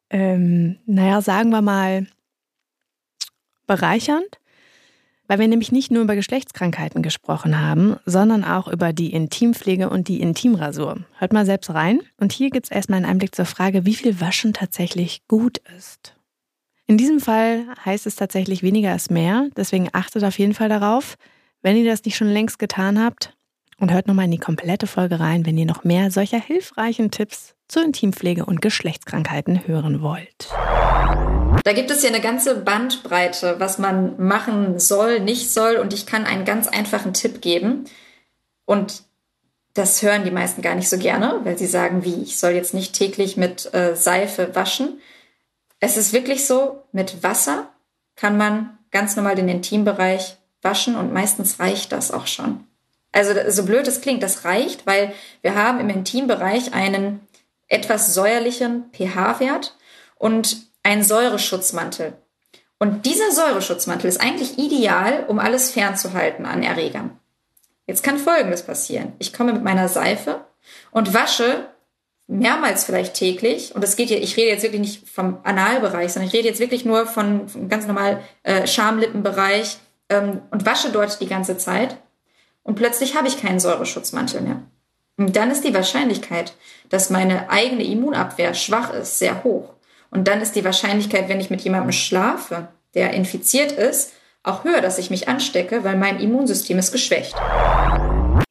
ähm, 0.10 0.78
naja, 0.86 1.22
sagen 1.22 1.50
wir 1.50 1.62
mal, 1.62 2.08
bereichernd, 3.68 4.40
weil 5.28 5.40
wir 5.40 5.48
nämlich 5.48 5.72
nicht 5.72 5.92
nur 5.92 6.04
über 6.04 6.16
Geschlechtskrankheiten 6.16 7.02
gesprochen 7.04 7.60
haben, 7.60 7.98
sondern 8.06 8.44
auch 8.44 8.68
über 8.68 8.94
die 8.94 9.14
Intimpflege 9.14 9.90
und 9.90 10.08
die 10.08 10.22
Intimrasur. 10.22 11.06
Hört 11.18 11.34
mal 11.34 11.46
selbst 11.46 11.70
rein. 11.74 12.02
Und 12.18 12.32
hier 12.32 12.50
gibt 12.50 12.68
es 12.68 12.72
erstmal 12.72 12.98
einen 12.98 13.06
Einblick 13.06 13.36
zur 13.36 13.46
Frage, 13.46 13.86
wie 13.86 13.96
viel 13.96 14.22
Waschen 14.22 14.54
tatsächlich 14.54 15.28
gut 15.28 15.62
ist. 15.78 16.16
In 16.88 16.98
diesem 16.98 17.20
Fall 17.20 17.66
heißt 17.86 18.08
es 18.08 18.16
tatsächlich 18.16 18.64
weniger 18.64 18.94
ist 18.96 19.12
mehr, 19.12 19.48
deswegen 19.56 19.90
achtet 19.94 20.24
auf 20.24 20.38
jeden 20.40 20.54
Fall 20.54 20.68
darauf. 20.68 21.16
Wenn 21.62 21.78
ihr 21.78 21.86
das 21.86 22.04
nicht 22.04 22.18
schon 22.18 22.28
längst 22.28 22.60
getan 22.60 23.02
habt, 23.02 23.34
und 23.82 23.92
hört 23.92 24.08
nochmal 24.08 24.26
in 24.26 24.32
die 24.32 24.38
komplette 24.38 24.88
Folge 24.88 25.20
rein, 25.20 25.46
wenn 25.46 25.58
ihr 25.58 25.66
noch 25.66 25.84
mehr 25.84 26.12
solcher 26.12 26.40
hilfreichen 26.40 27.12
Tipps 27.12 27.56
zur 27.68 27.84
Intimpflege 27.84 28.46
und 28.46 28.62
Geschlechtskrankheiten 28.62 29.68
hören 29.68 30.02
wollt. 30.02 30.50
Da 31.64 31.74
gibt 31.74 31.90
es 31.90 32.04
ja 32.04 32.10
eine 32.10 32.22
ganze 32.22 32.56
Bandbreite, 32.56 33.56
was 33.60 33.80
man 33.80 34.22
machen 34.24 34.80
soll, 34.80 35.20
nicht 35.20 35.52
soll. 35.52 35.78
Und 35.78 35.94
ich 35.94 36.06
kann 36.06 36.26
einen 36.26 36.46
ganz 36.46 36.68
einfachen 36.68 37.14
Tipp 37.14 37.42
geben. 37.42 37.86
Und 38.66 39.04
das 39.74 40.02
hören 40.02 40.24
die 40.24 40.32
meisten 40.32 40.62
gar 40.62 40.76
nicht 40.76 40.90
so 40.90 40.98
gerne, 40.98 41.40
weil 41.44 41.58
sie 41.58 41.68
sagen, 41.68 42.04
wie, 42.04 42.22
ich 42.22 42.38
soll 42.38 42.52
jetzt 42.52 42.74
nicht 42.74 42.94
täglich 42.94 43.36
mit 43.36 43.74
äh, 43.74 43.96
Seife 43.96 44.54
waschen. 44.54 45.00
Es 45.80 45.98
ist 45.98 46.14
wirklich 46.14 46.46
so, 46.46 46.84
mit 46.92 47.24
Wasser 47.24 47.70
kann 48.16 48.38
man 48.38 48.78
ganz 48.92 49.16
normal 49.16 49.36
den 49.36 49.50
Intimbereich 49.50 50.38
waschen 50.62 50.96
und 50.96 51.14
meistens 51.14 51.60
reicht 51.60 51.92
das 51.92 52.12
auch 52.12 52.28
schon. 52.28 52.66
Also 53.12 53.34
so 53.50 53.66
blöd 53.66 53.88
es 53.88 54.02
klingt, 54.02 54.24
das 54.24 54.46
reicht, 54.46 54.86
weil 54.86 55.14
wir 55.42 55.56
haben 55.56 55.80
im 55.80 55.90
Intimbereich 55.90 56.74
einen 56.74 57.20
etwas 57.68 58.14
säuerlichen 58.14 58.86
pH-Wert 58.94 59.76
und 60.18 60.58
ein 60.84 61.04
Säureschutzmantel. 61.04 62.14
Und 62.80 63.06
dieser 63.06 63.32
Säureschutzmantel 63.32 64.08
ist 64.08 64.22
eigentlich 64.22 64.58
ideal, 64.58 65.26
um 65.28 65.40
alles 65.40 65.72
fernzuhalten 65.72 66.46
an 66.46 66.64
Erregern. 66.64 67.20
Jetzt 67.86 68.04
kann 68.04 68.18
Folgendes 68.18 68.64
passieren. 68.64 69.14
Ich 69.20 69.34
komme 69.34 69.54
mit 69.54 69.64
meiner 69.64 69.88
Seife 69.88 70.46
und 70.92 71.14
wasche 71.14 71.68
mehrmals 72.28 72.86
vielleicht 72.86 73.14
täglich, 73.16 73.76
und 73.76 73.84
das 73.84 73.98
geht 73.98 74.08
hier, 74.08 74.22
ich 74.22 74.38
rede 74.38 74.52
jetzt 74.52 74.64
wirklich 74.64 74.82
nicht 74.82 75.10
vom 75.10 75.40
Analbereich, 75.44 76.14
sondern 76.14 76.30
ich 76.30 76.34
rede 76.34 76.48
jetzt 76.48 76.62
wirklich 76.62 76.86
nur 76.86 77.06
von, 77.06 77.50
von 77.50 77.68
ganz 77.68 77.86
normal 77.88 78.22
äh, 78.44 78.66
Schamlippenbereich 78.66 79.78
ähm, 80.10 80.42
und 80.50 80.66
wasche 80.66 80.92
dort 80.92 81.20
die 81.20 81.28
ganze 81.28 81.58
Zeit. 81.58 81.98
Und 82.64 82.76
plötzlich 82.76 83.16
habe 83.16 83.28
ich 83.28 83.42
keinen 83.42 83.60
Säureschutzmantel 83.60 84.42
mehr. 84.42 84.62
Und 85.18 85.36
dann 85.36 85.52
ist 85.52 85.64
die 85.64 85.74
Wahrscheinlichkeit, 85.74 86.54
dass 86.90 87.10
meine 87.10 87.50
eigene 87.50 87.84
Immunabwehr 87.84 88.54
schwach 88.54 88.94
ist, 88.94 89.20
sehr 89.20 89.44
hoch. 89.44 89.74
Und 90.10 90.28
dann 90.28 90.42
ist 90.42 90.56
die 90.56 90.66
Wahrscheinlichkeit, 90.66 91.30
wenn 91.30 91.40
ich 91.40 91.50
mit 91.50 91.62
jemandem 91.62 91.92
schlafe, 91.92 92.68
der 92.94 93.14
infiziert 93.14 93.72
ist, 93.72 94.14
auch 94.44 94.64
höher, 94.64 94.82
dass 94.82 94.98
ich 94.98 95.10
mich 95.10 95.28
anstecke, 95.28 95.84
weil 95.84 95.98
mein 95.98 96.20
Immunsystem 96.20 96.78
ist 96.80 96.92
geschwächt. 96.92 97.36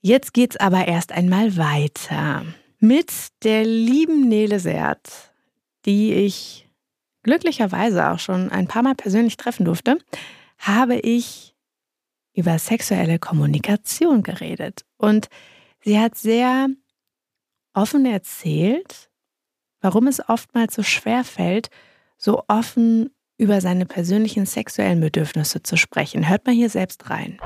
Jetzt 0.00 0.32
geht's 0.32 0.56
aber 0.56 0.86
erst 0.88 1.12
einmal 1.12 1.56
weiter 1.56 2.44
mit 2.78 3.12
der 3.44 3.64
lieben 3.64 4.28
Nele 4.28 4.58
Seert, 4.58 5.32
die 5.84 6.14
ich 6.14 6.68
glücklicherweise 7.22 8.10
auch 8.10 8.18
schon 8.18 8.50
ein 8.50 8.66
paar 8.66 8.82
Mal 8.82 8.94
persönlich 8.94 9.36
treffen 9.36 9.64
durfte, 9.66 9.98
habe 10.58 10.96
ich 10.96 11.49
über 12.40 12.58
sexuelle 12.58 13.18
Kommunikation 13.18 14.22
geredet. 14.22 14.84
Und 14.96 15.28
sie 15.84 16.00
hat 16.00 16.16
sehr 16.16 16.68
offen 17.74 18.06
erzählt, 18.06 19.10
warum 19.80 20.06
es 20.06 20.26
oftmals 20.28 20.74
so 20.74 20.82
schwer 20.82 21.22
fällt, 21.24 21.68
so 22.16 22.42
offen 22.48 23.10
über 23.38 23.60
seine 23.60 23.86
persönlichen 23.86 24.44
sexuellen 24.44 25.00
Bedürfnisse 25.00 25.62
zu 25.62 25.76
sprechen. 25.76 26.28
Hört 26.28 26.46
mal 26.46 26.54
hier 26.54 26.68
selbst 26.68 27.08
rein. 27.08 27.38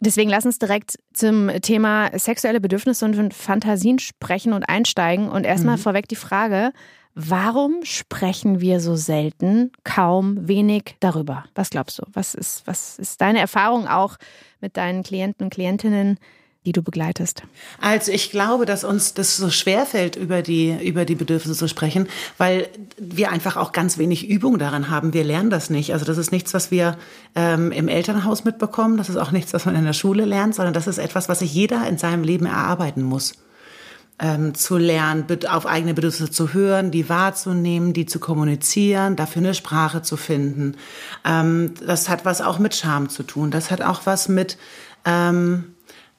Deswegen 0.00 0.30
lass 0.30 0.46
uns 0.46 0.58
direkt 0.58 0.98
zum 1.12 1.50
Thema 1.62 2.10
sexuelle 2.16 2.60
Bedürfnisse 2.60 3.04
und 3.04 3.34
Fantasien 3.34 3.98
sprechen 3.98 4.52
und 4.52 4.68
einsteigen. 4.68 5.28
Und 5.28 5.44
erstmal 5.44 5.76
mhm. 5.76 5.80
vorweg 5.80 6.08
die 6.08 6.16
Frage, 6.16 6.72
warum 7.16 7.80
sprechen 7.82 8.60
wir 8.60 8.78
so 8.78 8.94
selten, 8.94 9.72
kaum, 9.82 10.46
wenig 10.46 10.96
darüber? 11.00 11.46
Was 11.54 11.70
glaubst 11.70 11.98
du? 11.98 12.02
Was 12.12 12.34
ist, 12.34 12.64
was 12.66 12.98
ist 12.98 13.20
deine 13.20 13.40
Erfahrung 13.40 13.88
auch 13.88 14.16
mit 14.60 14.76
deinen 14.76 15.02
Klienten 15.02 15.44
und 15.44 15.50
Klientinnen? 15.52 16.18
die 16.66 16.72
du 16.72 16.82
begleitest? 16.82 17.44
Also 17.80 18.10
ich 18.10 18.32
glaube, 18.32 18.66
dass 18.66 18.82
uns 18.82 19.14
das 19.14 19.36
so 19.36 19.50
schwer 19.50 19.86
fällt, 19.86 20.16
über 20.16 20.42
die, 20.42 20.76
über 20.84 21.04
die 21.04 21.14
Bedürfnisse 21.14 21.56
zu 21.56 21.68
sprechen, 21.68 22.08
weil 22.38 22.68
wir 22.98 23.30
einfach 23.30 23.56
auch 23.56 23.70
ganz 23.70 23.98
wenig 23.98 24.28
Übung 24.28 24.58
daran 24.58 24.90
haben. 24.90 25.14
Wir 25.14 25.22
lernen 25.22 25.48
das 25.48 25.70
nicht. 25.70 25.92
Also 25.92 26.04
das 26.04 26.18
ist 26.18 26.32
nichts, 26.32 26.54
was 26.54 26.72
wir 26.72 26.98
ähm, 27.36 27.70
im 27.70 27.86
Elternhaus 27.86 28.42
mitbekommen. 28.42 28.96
Das 28.96 29.08
ist 29.08 29.16
auch 29.16 29.30
nichts, 29.30 29.54
was 29.54 29.64
man 29.64 29.76
in 29.76 29.84
der 29.84 29.92
Schule 29.92 30.24
lernt, 30.24 30.56
sondern 30.56 30.74
das 30.74 30.88
ist 30.88 30.98
etwas, 30.98 31.28
was 31.28 31.38
sich 31.38 31.54
jeder 31.54 31.86
in 31.88 31.98
seinem 31.98 32.24
Leben 32.24 32.46
erarbeiten 32.46 33.04
muss. 33.04 33.34
Ähm, 34.18 34.54
zu 34.54 34.78
lernen, 34.78 35.26
auf 35.46 35.66
eigene 35.66 35.92
Bedürfnisse 35.92 36.32
zu 36.32 36.54
hören, 36.54 36.90
die 36.90 37.10
wahrzunehmen, 37.10 37.92
die 37.92 38.06
zu 38.06 38.18
kommunizieren, 38.18 39.14
dafür 39.14 39.42
eine 39.42 39.52
Sprache 39.52 40.00
zu 40.00 40.16
finden. 40.16 40.76
Ähm, 41.22 41.74
das 41.86 42.08
hat 42.08 42.24
was 42.24 42.40
auch 42.40 42.58
mit 42.58 42.74
Scham 42.74 43.10
zu 43.10 43.24
tun. 43.24 43.50
Das 43.50 43.70
hat 43.70 43.82
auch 43.82 44.06
was 44.06 44.30
mit 44.30 44.56
ähm, 45.04 45.76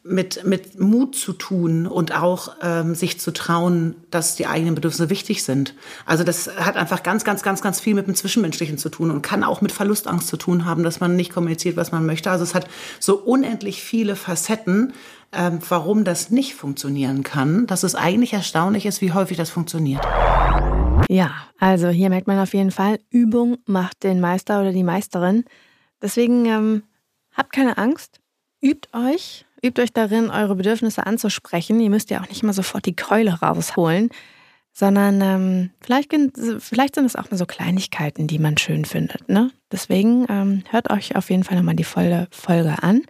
mit, 0.10 0.46
mit 0.46 0.80
Mut 0.80 1.16
zu 1.16 1.34
tun 1.34 1.86
und 1.86 2.16
auch 2.16 2.56
ähm, 2.62 2.96
sich 2.96 3.20
zu 3.20 3.32
trauen, 3.32 3.96
dass 4.10 4.36
die 4.36 4.48
eigenen 4.48 4.76
Bedürfnisse 4.76 5.10
wichtig 5.10 5.44
sind. 5.44 5.74
Also 6.06 6.24
das 6.24 6.50
hat 6.58 6.76
einfach 6.78 7.04
ganz, 7.04 7.24
ganz, 7.24 7.44
ganz, 7.44 7.62
ganz 7.62 7.80
viel 7.80 7.94
mit 7.94 8.08
dem 8.08 8.16
Zwischenmenschlichen 8.16 8.78
zu 8.78 8.90
tun 8.90 9.12
und 9.12 9.22
kann 9.22 9.44
auch 9.44 9.62
mit 9.62 9.72
Verlustangst 9.72 10.28
zu 10.28 10.38
tun 10.38 10.66
haben, 10.66 10.84
dass 10.84 11.00
man 11.00 11.16
nicht 11.16 11.34
kommuniziert, 11.34 11.76
was 11.78 11.92
man 11.92 12.06
möchte. 12.06 12.32
Also 12.32 12.44
es 12.44 12.56
hat 12.56 12.68
so 13.00 13.18
unendlich 13.18 13.84
viele 13.84 14.16
Facetten, 14.16 14.94
ähm, 15.34 15.60
warum 15.68 16.04
das 16.04 16.32
nicht 16.32 16.56
funktionieren 16.56 17.24
kann, 17.24 17.68
dass 17.68 17.84
es 17.84 17.96
eigentlich 17.96 18.34
erstaunlich 18.34 18.86
ist, 18.86 19.02
wie 19.02 19.14
häufig 19.14 19.38
das 19.38 19.50
funktioniert. 19.50 20.04
Ja, 21.10 21.32
also 21.60 21.90
hier 21.90 22.10
merkt 22.10 22.28
man 22.28 22.40
auf 22.40 22.54
jeden 22.54 22.72
Fall, 22.72 23.00
Übung 23.10 23.58
macht 23.66 24.04
den 24.04 24.20
Meister 24.20 24.62
oder 24.62 24.72
die 24.72 24.84
Meisterin. 24.84 25.46
Deswegen 26.02 26.46
ähm, 26.46 26.84
habt 27.34 27.54
keine 27.54 27.78
Angst, 27.78 28.20
übt 28.62 28.90
euch, 28.94 29.46
übt 29.64 29.82
euch 29.82 29.94
darin, 29.94 30.30
eure 30.30 30.56
Bedürfnisse 30.56 31.06
anzusprechen. 31.06 31.80
Ihr 31.80 31.90
müsst 31.90 32.10
ja 32.10 32.22
auch 32.22 32.30
nicht 32.30 32.44
mal 32.44 32.54
sofort 32.54 32.86
die 32.86 32.96
Keule 32.96 33.40
rausholen, 33.40 34.10
sondern 34.74 35.22
ähm, 35.22 35.70
vielleicht, 35.82 36.14
vielleicht, 36.60 36.96
sind 36.96 37.06
es 37.06 37.16
auch 37.16 37.32
nur 37.32 37.38
so 37.38 37.46
Kleinigkeiten, 37.46 38.28
die 38.28 38.40
man 38.40 38.58
schön 38.58 38.86
findet. 38.86 39.28
Ne? 39.30 39.52
Deswegen 39.72 40.26
ähm, 40.30 40.64
hört 40.70 40.92
euch 40.92 41.16
auf 41.16 41.30
jeden 41.30 41.44
Fall 41.44 41.58
nochmal 41.58 41.76
die 41.76 41.84
volle 41.84 42.28
Folge 42.32 42.84
an 42.84 43.02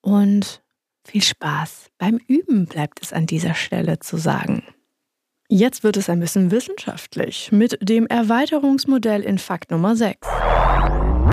und 0.00 0.62
viel 1.08 1.22
Spaß 1.22 1.86
beim 1.96 2.18
Üben 2.28 2.66
bleibt 2.66 3.00
es 3.02 3.14
an 3.14 3.24
dieser 3.24 3.54
Stelle 3.54 3.98
zu 3.98 4.18
sagen. 4.18 4.62
Jetzt 5.48 5.82
wird 5.82 5.96
es 5.96 6.10
ein 6.10 6.20
bisschen 6.20 6.50
wissenschaftlich 6.50 7.50
mit 7.50 7.78
dem 7.80 8.06
Erweiterungsmodell 8.06 9.22
in 9.22 9.38
Fakt 9.38 9.70
Nummer 9.70 9.96
6. 9.96 10.28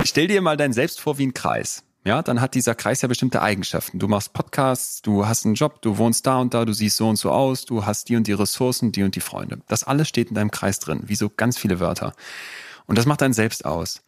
Stell 0.04 0.28
dir 0.28 0.40
mal 0.40 0.56
dein 0.56 0.72
Selbst 0.72 0.98
vor 0.98 1.18
wie 1.18 1.26
ein 1.26 1.34
Kreis. 1.34 1.84
Ja, 2.06 2.22
dann 2.22 2.40
hat 2.40 2.54
dieser 2.54 2.74
Kreis 2.74 3.02
ja 3.02 3.08
bestimmte 3.08 3.42
Eigenschaften. 3.42 3.98
Du 3.98 4.08
machst 4.08 4.32
Podcasts, 4.32 5.02
du 5.02 5.26
hast 5.26 5.44
einen 5.44 5.56
Job, 5.56 5.82
du 5.82 5.98
wohnst 5.98 6.26
da 6.26 6.38
und 6.38 6.54
da, 6.54 6.64
du 6.64 6.72
siehst 6.72 6.96
so 6.96 7.08
und 7.08 7.16
so 7.16 7.30
aus, 7.30 7.66
du 7.66 7.84
hast 7.84 8.08
die 8.08 8.16
und 8.16 8.26
die 8.26 8.32
Ressourcen, 8.32 8.92
die 8.92 9.02
und 9.02 9.14
die 9.14 9.20
Freunde. 9.20 9.58
Das 9.68 9.84
alles 9.84 10.08
steht 10.08 10.28
in 10.28 10.36
deinem 10.36 10.50
Kreis 10.50 10.78
drin, 10.78 11.02
wie 11.04 11.16
so 11.16 11.28
ganz 11.28 11.58
viele 11.58 11.80
Wörter. 11.80 12.14
Und 12.86 12.96
das 12.96 13.04
macht 13.04 13.20
dein 13.20 13.34
Selbst 13.34 13.66
aus. 13.66 14.02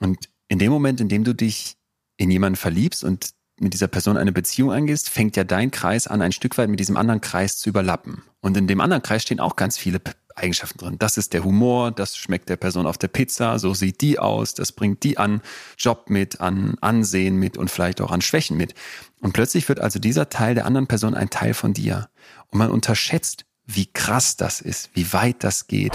Und 0.00 0.30
in 0.48 0.58
dem 0.58 0.72
Moment, 0.72 1.00
in 1.00 1.08
dem 1.08 1.22
du 1.22 1.32
dich 1.32 1.76
in 2.16 2.30
jemanden 2.30 2.56
verliebst 2.56 3.04
und 3.04 3.34
mit 3.62 3.74
dieser 3.74 3.88
Person 3.88 4.16
eine 4.16 4.32
Beziehung 4.32 4.72
eingehst, 4.72 5.08
fängt 5.08 5.36
ja 5.36 5.44
dein 5.44 5.70
Kreis 5.70 6.06
an, 6.06 6.22
ein 6.22 6.32
Stück 6.32 6.58
weit 6.58 6.68
mit 6.68 6.80
diesem 6.80 6.96
anderen 6.96 7.20
Kreis 7.20 7.58
zu 7.58 7.68
überlappen. 7.68 8.22
Und 8.40 8.56
in 8.56 8.66
dem 8.66 8.80
anderen 8.80 9.02
Kreis 9.02 9.22
stehen 9.22 9.40
auch 9.40 9.56
ganz 9.56 9.78
viele 9.78 10.00
Eigenschaften 10.34 10.78
drin. 10.78 10.96
Das 10.98 11.16
ist 11.16 11.32
der 11.32 11.44
Humor, 11.44 11.90
das 11.90 12.16
schmeckt 12.16 12.48
der 12.48 12.56
Person 12.56 12.86
auf 12.86 12.98
der 12.98 13.08
Pizza, 13.08 13.58
so 13.58 13.74
sieht 13.74 14.00
die 14.00 14.18
aus, 14.18 14.54
das 14.54 14.72
bringt 14.72 15.02
die 15.04 15.18
an 15.18 15.42
Job 15.78 16.08
mit, 16.08 16.40
an 16.40 16.76
Ansehen 16.80 17.36
mit 17.36 17.56
und 17.56 17.70
vielleicht 17.70 18.00
auch 18.00 18.10
an 18.10 18.20
Schwächen 18.20 18.56
mit. 18.56 18.74
Und 19.20 19.32
plötzlich 19.32 19.68
wird 19.68 19.80
also 19.80 19.98
dieser 19.98 20.28
Teil 20.28 20.54
der 20.54 20.66
anderen 20.66 20.86
Person 20.86 21.14
ein 21.14 21.30
Teil 21.30 21.54
von 21.54 21.72
dir. 21.72 22.08
Und 22.48 22.58
man 22.58 22.70
unterschätzt, 22.70 23.44
wie 23.64 23.86
krass 23.86 24.36
das 24.36 24.60
ist, 24.60 24.90
wie 24.94 25.12
weit 25.12 25.44
das 25.44 25.66
geht. 25.66 25.94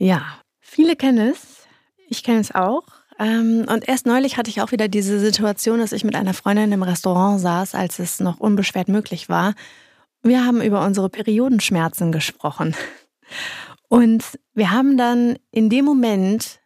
Ja, 0.00 0.22
viele 0.60 0.96
kennen 0.96 1.30
es. 1.30 1.66
Ich 2.08 2.22
kenne 2.22 2.40
es 2.40 2.54
auch. 2.54 2.84
Ähm, 3.20 3.66
und 3.68 3.86
erst 3.86 4.06
neulich 4.06 4.38
hatte 4.38 4.50
ich 4.50 4.62
auch 4.62 4.72
wieder 4.72 4.88
diese 4.88 5.20
Situation, 5.20 5.78
dass 5.78 5.92
ich 5.92 6.04
mit 6.04 6.16
einer 6.16 6.34
Freundin 6.34 6.72
im 6.72 6.82
Restaurant 6.82 7.40
saß, 7.40 7.74
als 7.74 7.98
es 7.98 8.18
noch 8.18 8.40
unbeschwert 8.40 8.88
möglich 8.88 9.28
war. 9.28 9.54
Wir 10.22 10.44
haben 10.44 10.62
über 10.62 10.84
unsere 10.84 11.10
Periodenschmerzen 11.10 12.12
gesprochen. 12.12 12.74
Und 13.88 14.24
wir 14.54 14.70
haben 14.70 14.96
dann 14.96 15.36
in 15.50 15.68
dem 15.68 15.84
Moment 15.84 16.60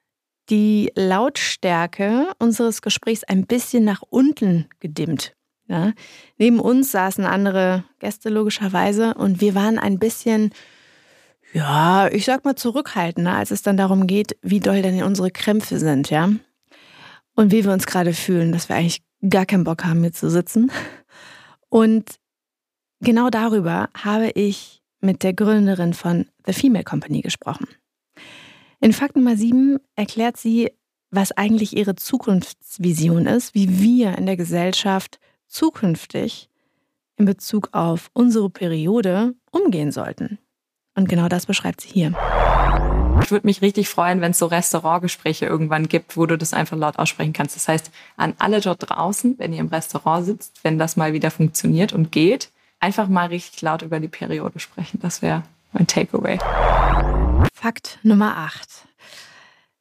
die 0.50 0.92
Lautstärke 0.94 2.28
unseres 2.38 2.82
Gesprächs 2.82 3.24
ein 3.24 3.46
bisschen 3.46 3.84
nach 3.84 4.02
unten 4.02 4.68
gedimmt. 4.78 5.34
Ja? 5.66 5.92
Neben 6.36 6.60
uns 6.60 6.92
saßen 6.92 7.24
andere 7.24 7.84
Gäste 7.98 8.28
logischerweise 8.28 9.14
und 9.14 9.40
wir 9.40 9.54
waren 9.54 9.78
ein 9.78 9.98
bisschen 9.98 10.52
ja, 11.54 12.08
ich 12.08 12.24
sag 12.24 12.44
mal 12.44 12.56
zurückhaltender, 12.56 13.34
als 13.34 13.52
es 13.52 13.62
dann 13.62 13.76
darum 13.76 14.08
geht, 14.08 14.36
wie 14.42 14.58
doll 14.58 14.82
denn 14.82 15.02
unsere 15.04 15.30
Krämpfe 15.30 15.78
sind, 15.78 16.10
ja. 16.10 16.30
Und 17.36 17.52
wie 17.52 17.64
wir 17.64 17.72
uns 17.72 17.86
gerade 17.86 18.12
fühlen, 18.12 18.50
dass 18.50 18.68
wir 18.68 18.76
eigentlich 18.76 19.02
gar 19.28 19.46
keinen 19.46 19.64
Bock 19.64 19.84
haben, 19.84 20.00
hier 20.00 20.12
zu 20.12 20.30
sitzen. 20.30 20.72
Und 21.68 22.16
genau 23.00 23.30
darüber 23.30 23.88
habe 23.94 24.30
ich 24.30 24.82
mit 25.00 25.22
der 25.22 25.32
Gründerin 25.32 25.94
von 25.94 26.26
The 26.44 26.52
Female 26.52 26.84
Company 26.84 27.20
gesprochen. 27.20 27.68
In 28.80 28.92
Fakt 28.92 29.14
Nummer 29.14 29.36
7 29.36 29.78
erklärt 29.94 30.36
sie, 30.36 30.72
was 31.10 31.30
eigentlich 31.32 31.76
ihre 31.76 31.94
Zukunftsvision 31.94 33.26
ist, 33.26 33.54
wie 33.54 33.80
wir 33.80 34.18
in 34.18 34.26
der 34.26 34.36
Gesellschaft 34.36 35.20
zukünftig 35.46 36.48
in 37.16 37.26
Bezug 37.26 37.68
auf 37.72 38.10
unsere 38.12 38.50
Periode 38.50 39.34
umgehen 39.52 39.92
sollten. 39.92 40.38
Und 40.94 41.08
genau 41.08 41.28
das 41.28 41.46
beschreibt 41.46 41.80
sie 41.80 41.88
hier. 41.88 42.14
Ich 43.22 43.30
würde 43.30 43.46
mich 43.46 43.62
richtig 43.62 43.88
freuen, 43.88 44.20
wenn 44.20 44.32
es 44.32 44.38
so 44.38 44.46
Restaurantgespräche 44.46 45.46
irgendwann 45.46 45.88
gibt, 45.88 46.16
wo 46.16 46.26
du 46.26 46.36
das 46.36 46.52
einfach 46.52 46.76
laut 46.76 46.98
aussprechen 46.98 47.32
kannst. 47.32 47.56
Das 47.56 47.68
heißt, 47.68 47.90
an 48.16 48.34
alle 48.38 48.60
dort 48.60 48.90
draußen, 48.90 49.38
wenn 49.38 49.52
ihr 49.52 49.60
im 49.60 49.68
Restaurant 49.68 50.26
sitzt, 50.26 50.62
wenn 50.62 50.78
das 50.78 50.96
mal 50.96 51.12
wieder 51.12 51.30
funktioniert 51.30 51.92
und 51.92 52.12
geht, 52.12 52.50
einfach 52.80 53.08
mal 53.08 53.28
richtig 53.28 53.62
laut 53.62 53.82
über 53.82 53.98
die 53.98 54.08
Periode 54.08 54.58
sprechen. 54.58 55.00
Das 55.00 55.22
wäre 55.22 55.42
mein 55.72 55.86
Takeaway. 55.86 56.38
Fakt 57.54 57.98
Nummer 58.02 58.36
8. 58.36 58.68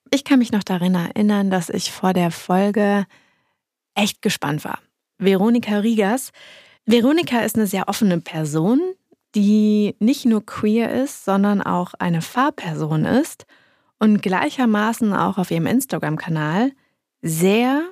Ich 0.10 0.24
kann 0.24 0.40
mich 0.40 0.52
noch 0.52 0.64
daran 0.64 0.96
erinnern, 0.96 1.50
dass 1.52 1.70
ich 1.70 1.92
vor 1.92 2.14
der 2.14 2.32
Folge 2.32 3.06
echt 3.96 4.22
gespannt 4.22 4.64
war. 4.64 4.80
Veronika 5.18 5.80
Rigas. 5.80 6.32
Veronika 6.86 7.40
ist 7.40 7.56
eine 7.56 7.68
sehr 7.68 7.88
offene 7.88 8.22
Person, 8.22 8.80
die 9.36 9.96
nicht 10.00 10.26
nur 10.26 10.46
queer 10.46 10.92
ist, 10.92 11.26
sondern 11.26 11.62
auch 11.62 11.94
eine 12.00 12.22
Fahrperson 12.22 13.06
ist 13.06 13.46
und 14.00 14.22
gleichermaßen 14.22 15.14
auch 15.14 15.38
auf 15.38 15.52
ihrem 15.52 15.66
Instagram-Kanal 15.66 16.72
sehr 17.22 17.84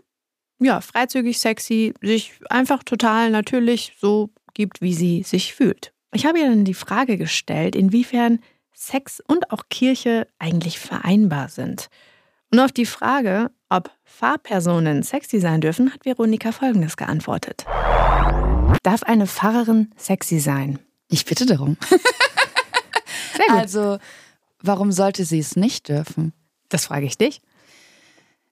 ja, 0.59 0.79
freizügig, 0.79 1.39
sexy, 1.39 1.93
sich 2.01 2.33
einfach 2.49 2.83
total 2.83 3.31
natürlich 3.31 3.95
so 3.99 4.29
gibt, 4.53 4.81
wie 4.81 4.93
sie 4.93 5.23
sich 5.23 5.53
fühlt. 5.55 5.93
Ich 6.13 6.25
habe 6.25 6.39
ihr 6.39 6.49
dann 6.49 6.65
die 6.65 6.73
Frage 6.73 7.17
gestellt, 7.17 7.75
inwiefern 7.75 8.39
Sex 8.73 9.21
und 9.27 9.51
auch 9.51 9.63
Kirche 9.69 10.27
eigentlich 10.39 10.79
vereinbar 10.79 11.49
sind. 11.49 11.87
Und 12.51 12.59
auf 12.59 12.71
die 12.71 12.85
Frage, 12.85 13.49
ob 13.69 13.91
Fahrpersonen 14.03 15.03
sexy 15.03 15.39
sein 15.39 15.61
dürfen, 15.61 15.93
hat 15.93 16.05
Veronika 16.05 16.51
Folgendes 16.51 16.97
geantwortet. 16.97 17.65
Darf 18.83 19.03
eine 19.03 19.27
Pfarrerin 19.27 19.91
sexy 19.95 20.39
sein? 20.39 20.79
Ich 21.11 21.25
bitte 21.25 21.45
darum. 21.45 21.77
Sehr 21.89 23.45
gut. 23.47 23.55
Also, 23.55 23.97
warum 24.61 24.91
sollte 24.91 25.25
sie 25.25 25.39
es 25.39 25.55
nicht 25.55 25.89
dürfen? 25.89 26.33
Das 26.69 26.85
frage 26.85 27.05
ich 27.05 27.17
dich. 27.17 27.41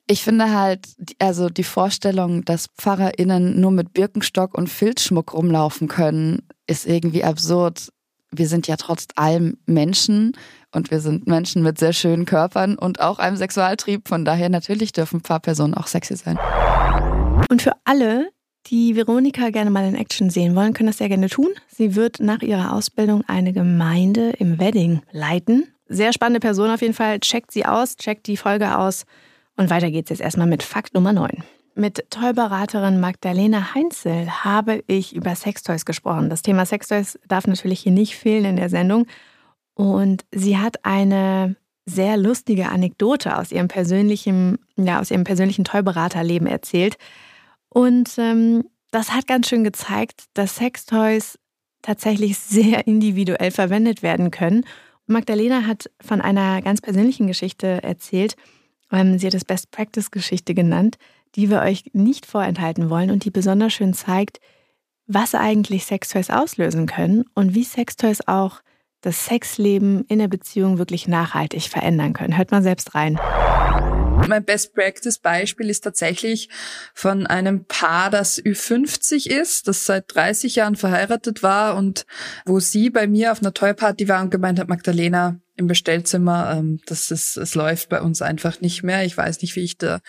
Ich 0.07 0.23
finde 0.23 0.51
halt, 0.51 0.87
also 1.19 1.49
die 1.49 1.63
Vorstellung, 1.63 2.43
dass 2.43 2.67
PfarrerInnen 2.77 3.61
nur 3.61 3.71
mit 3.71 3.93
Birkenstock 3.93 4.57
und 4.57 4.67
Filzschmuck 4.67 5.33
rumlaufen 5.33 5.87
können, 5.87 6.41
ist 6.67 6.85
irgendwie 6.85 7.23
absurd. 7.23 7.89
Wir 8.31 8.47
sind 8.47 8.67
ja 8.67 8.75
trotz 8.75 9.07
allem 9.15 9.57
Menschen 9.65 10.33
und 10.73 10.91
wir 10.91 10.99
sind 10.99 11.27
Menschen 11.27 11.63
mit 11.63 11.79
sehr 11.79 11.93
schönen 11.93 12.25
Körpern 12.25 12.75
und 12.75 12.99
auch 12.99 13.19
einem 13.19 13.37
Sexualtrieb. 13.37 14.07
Von 14.07 14.25
daher 14.25 14.49
natürlich 14.49 14.91
dürfen 14.91 15.21
Pfarrpersonen 15.21 15.75
auch 15.75 15.87
sexy 15.87 16.15
sein. 16.15 16.37
Und 17.49 17.61
für 17.61 17.73
alle, 17.85 18.29
die 18.67 18.95
Veronika 18.95 19.49
gerne 19.49 19.71
mal 19.71 19.87
in 19.87 19.95
Action 19.95 20.29
sehen 20.29 20.55
wollen, 20.55 20.73
können 20.73 20.87
das 20.87 20.97
sehr 20.97 21.09
gerne 21.09 21.29
tun. 21.29 21.49
Sie 21.67 21.95
wird 21.95 22.19
nach 22.19 22.41
ihrer 22.41 22.73
Ausbildung 22.73 23.23
eine 23.27 23.53
Gemeinde 23.53 24.31
im 24.37 24.59
Wedding 24.59 25.01
leiten. 25.11 25.67
Sehr 25.87 26.13
spannende 26.13 26.39
Person 26.39 26.69
auf 26.69 26.81
jeden 26.81 26.93
Fall. 26.93 27.19
Checkt 27.19 27.51
sie 27.51 27.65
aus, 27.65 27.95
checkt 27.95 28.27
die 28.27 28.37
Folge 28.37 28.77
aus. 28.77 29.05
Und 29.57 29.69
weiter 29.69 29.89
geht's 29.89 30.09
jetzt 30.09 30.21
erstmal 30.21 30.47
mit 30.47 30.63
Fakt 30.63 30.93
Nummer 30.93 31.13
9. 31.13 31.43
Mit 31.75 32.05
Tollberaterin 32.09 32.99
Magdalena 32.99 33.73
Heinzel 33.73 34.29
habe 34.43 34.83
ich 34.87 35.15
über 35.15 35.35
Sextoys 35.35 35.85
gesprochen. 35.85 36.29
Das 36.29 36.41
Thema 36.41 36.65
Sextoys 36.65 37.17
darf 37.27 37.47
natürlich 37.47 37.79
hier 37.79 37.91
nicht 37.91 38.15
fehlen 38.15 38.45
in 38.45 38.55
der 38.57 38.69
Sendung. 38.69 39.07
Und 39.73 40.25
sie 40.31 40.57
hat 40.57 40.83
eine 40.83 41.55
sehr 41.85 42.17
lustige 42.17 42.69
Anekdote 42.69 43.37
aus 43.37 43.51
ihrem 43.51 43.67
persönlichen, 43.67 44.59
ja, 44.75 44.99
aus 44.99 45.09
ihrem 45.09 45.23
persönlichen 45.23 45.63
Tollberaterleben 45.63 46.47
erzählt. 46.47 46.97
Und 47.69 48.17
ähm, 48.17 48.63
das 48.91 49.13
hat 49.13 49.27
ganz 49.27 49.47
schön 49.47 49.63
gezeigt, 49.63 50.25
dass 50.33 50.57
Sextoys 50.57 51.37
tatsächlich 51.81 52.37
sehr 52.39 52.87
individuell 52.87 53.51
verwendet 53.51 54.03
werden 54.03 54.31
können. 54.31 54.65
Magdalena 55.05 55.65
hat 55.65 55.89
von 56.01 56.21
einer 56.21 56.61
ganz 56.61 56.81
persönlichen 56.81 57.27
Geschichte 57.27 57.81
erzählt. 57.83 58.35
Ähm, 58.91 59.17
sie 59.17 59.27
hat 59.27 59.33
es 59.33 59.45
Best 59.45 59.71
Practice 59.71 60.11
Geschichte 60.11 60.53
genannt, 60.53 60.97
die 61.35 61.49
wir 61.49 61.61
euch 61.61 61.85
nicht 61.93 62.25
vorenthalten 62.25 62.89
wollen 62.89 63.11
und 63.11 63.25
die 63.25 63.31
besonders 63.31 63.73
schön 63.73 63.93
zeigt, 63.93 64.39
was 65.07 65.33
eigentlich 65.33 65.85
Sextoys 65.85 66.29
auslösen 66.29 66.85
können 66.85 67.25
und 67.33 67.55
wie 67.55 67.63
Sextoys 67.63 68.27
auch 68.27 68.61
das 69.01 69.25
Sexleben 69.25 70.05
in 70.05 70.19
der 70.19 70.27
Beziehung 70.27 70.77
wirklich 70.77 71.07
nachhaltig 71.07 71.63
verändern 71.63 72.13
können. 72.13 72.37
Hört 72.37 72.51
mal 72.51 72.61
selbst 72.61 72.93
rein. 72.93 73.19
Mein 74.27 74.45
Best 74.45 74.73
Practice 74.73 75.17
Beispiel 75.17 75.69
ist 75.69 75.81
tatsächlich 75.81 76.49
von 76.93 77.27
einem 77.27 77.65
Paar, 77.65 78.09
das 78.09 78.43
Ü50 78.43 79.29
ist, 79.29 79.67
das 79.67 79.85
seit 79.85 80.13
30 80.13 80.55
Jahren 80.55 80.75
verheiratet 80.75 81.43
war 81.43 81.75
und 81.75 82.05
wo 82.45 82.59
sie 82.59 82.89
bei 82.89 83.07
mir 83.07 83.31
auf 83.31 83.41
einer 83.41 83.53
Toy-Party 83.53 84.07
war 84.07 84.21
und 84.21 84.31
gemeint 84.31 84.59
hat, 84.59 84.69
Magdalena, 84.69 85.39
im 85.59 85.67
Bestellzimmer, 85.67 86.55
ähm, 86.57 86.79
das 86.85 87.11
ist, 87.11 87.37
es 87.37 87.53
läuft 87.53 87.89
bei 87.89 88.01
uns 88.01 88.21
einfach 88.21 88.61
nicht 88.61 88.81
mehr. 88.81 89.03
Ich 89.03 89.15
weiß 89.15 89.41
nicht, 89.41 89.55
wie 89.55 89.63
ich 89.63 89.77
da 89.77 89.99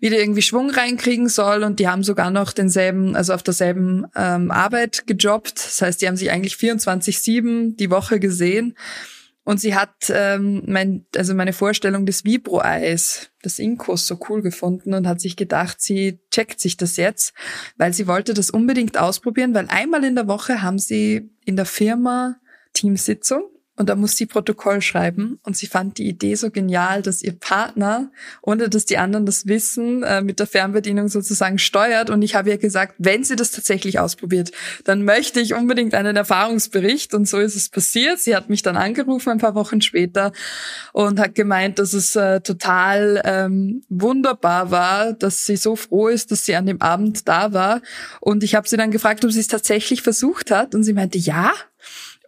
wieder 0.00 0.18
irgendwie 0.18 0.42
Schwung 0.42 0.70
reinkriegen 0.70 1.28
soll. 1.28 1.62
Und 1.62 1.78
die 1.78 1.88
haben 1.88 2.02
sogar 2.02 2.30
noch 2.30 2.52
denselben, 2.52 3.14
also 3.14 3.32
auf 3.32 3.44
derselben 3.44 4.06
ähm, 4.16 4.50
Arbeit 4.50 5.06
gejobbt. 5.06 5.56
Das 5.56 5.80
heißt, 5.80 6.02
die 6.02 6.08
haben 6.08 6.16
sich 6.16 6.30
eigentlich 6.30 6.54
24-7 6.54 7.76
die 7.76 7.90
Woche 7.90 8.18
gesehen. 8.18 8.74
Und 9.48 9.62
sie 9.62 9.74
hat 9.74 10.10
ähm, 10.10 10.62
mein, 10.66 11.06
also 11.16 11.32
meine 11.34 11.54
Vorstellung 11.54 12.04
des 12.04 12.22
Vibro-Eis, 12.26 13.30
des 13.42 13.58
Inkos, 13.58 14.06
so 14.06 14.18
cool 14.28 14.42
gefunden 14.42 14.92
und 14.92 15.06
hat 15.06 15.22
sich 15.22 15.36
gedacht, 15.36 15.80
sie 15.80 16.20
checkt 16.30 16.60
sich 16.60 16.76
das 16.76 16.98
jetzt, 16.98 17.32
weil 17.78 17.94
sie 17.94 18.06
wollte 18.06 18.34
das 18.34 18.50
unbedingt 18.50 18.98
ausprobieren, 18.98 19.54
weil 19.54 19.64
einmal 19.68 20.04
in 20.04 20.16
der 20.16 20.28
Woche 20.28 20.60
haben 20.60 20.78
sie 20.78 21.30
in 21.46 21.56
der 21.56 21.64
Firma 21.64 22.36
Teamsitzung 22.74 23.40
und 23.78 23.88
da 23.88 23.94
muss 23.94 24.16
sie 24.16 24.26
Protokoll 24.26 24.82
schreiben. 24.82 25.38
Und 25.44 25.56
sie 25.56 25.68
fand 25.68 25.98
die 25.98 26.08
Idee 26.08 26.34
so 26.34 26.50
genial, 26.50 27.00
dass 27.00 27.22
ihr 27.22 27.32
Partner, 27.32 28.10
ohne 28.42 28.68
dass 28.68 28.86
die 28.86 28.98
anderen 28.98 29.24
das 29.24 29.46
wissen, 29.46 30.02
äh, 30.02 30.20
mit 30.20 30.40
der 30.40 30.48
Fernbedienung 30.48 31.08
sozusagen 31.08 31.58
steuert. 31.58 32.10
Und 32.10 32.22
ich 32.22 32.34
habe 32.34 32.50
ihr 32.50 32.58
gesagt, 32.58 32.96
wenn 32.98 33.22
sie 33.22 33.36
das 33.36 33.52
tatsächlich 33.52 34.00
ausprobiert, 34.00 34.50
dann 34.82 35.04
möchte 35.04 35.38
ich 35.38 35.54
unbedingt 35.54 35.94
einen 35.94 36.16
Erfahrungsbericht. 36.16 37.14
Und 37.14 37.28
so 37.28 37.38
ist 37.38 37.54
es 37.54 37.68
passiert. 37.68 38.18
Sie 38.18 38.34
hat 38.34 38.50
mich 38.50 38.62
dann 38.62 38.76
angerufen 38.76 39.30
ein 39.30 39.38
paar 39.38 39.54
Wochen 39.54 39.80
später 39.80 40.32
und 40.92 41.20
hat 41.20 41.36
gemeint, 41.36 41.78
dass 41.78 41.94
es 41.94 42.16
äh, 42.16 42.40
total 42.40 43.22
ähm, 43.24 43.84
wunderbar 43.88 44.72
war, 44.72 45.12
dass 45.12 45.46
sie 45.46 45.56
so 45.56 45.76
froh 45.76 46.08
ist, 46.08 46.32
dass 46.32 46.44
sie 46.44 46.56
an 46.56 46.66
dem 46.66 46.82
Abend 46.82 47.28
da 47.28 47.52
war. 47.52 47.80
Und 48.20 48.42
ich 48.42 48.56
habe 48.56 48.68
sie 48.68 48.76
dann 48.76 48.90
gefragt, 48.90 49.24
ob 49.24 49.30
sie 49.30 49.40
es 49.40 49.46
tatsächlich 49.46 50.02
versucht 50.02 50.50
hat. 50.50 50.74
Und 50.74 50.82
sie 50.82 50.94
meinte, 50.94 51.18
ja, 51.18 51.52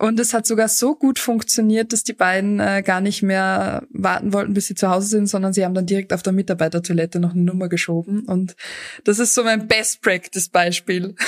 und 0.01 0.19
es 0.19 0.33
hat 0.33 0.47
sogar 0.47 0.69
so 0.69 0.95
gut 0.95 1.19
funktioniert, 1.19 1.93
dass 1.93 2.05
die 2.05 2.15
beiden 2.15 2.59
äh, 2.59 2.83
gar 2.83 3.03
nicht 3.03 3.23
mehr 3.23 3.87
warten 3.91 4.33
wollten, 4.33 4.55
bis 4.55 4.67
sie 4.67 4.75
zu 4.75 4.89
Hause 4.89 5.09
sind, 5.09 5.27
sondern 5.27 5.53
sie 5.53 5.63
haben 5.63 5.75
dann 5.75 5.85
direkt 5.85 6.15
auf 6.15 6.23
der 6.23 6.33
Mitarbeitertoilette 6.33 7.21
noch 7.21 7.35
eine 7.35 7.43
Nummer 7.43 7.69
geschoben. 7.69 8.25
Und 8.25 8.57
das 9.05 9.19
ist 9.19 9.35
so 9.35 9.45
mein 9.45 9.69
Best 9.69 10.01
Practice 10.01 10.49
Beispiel. 10.49 11.15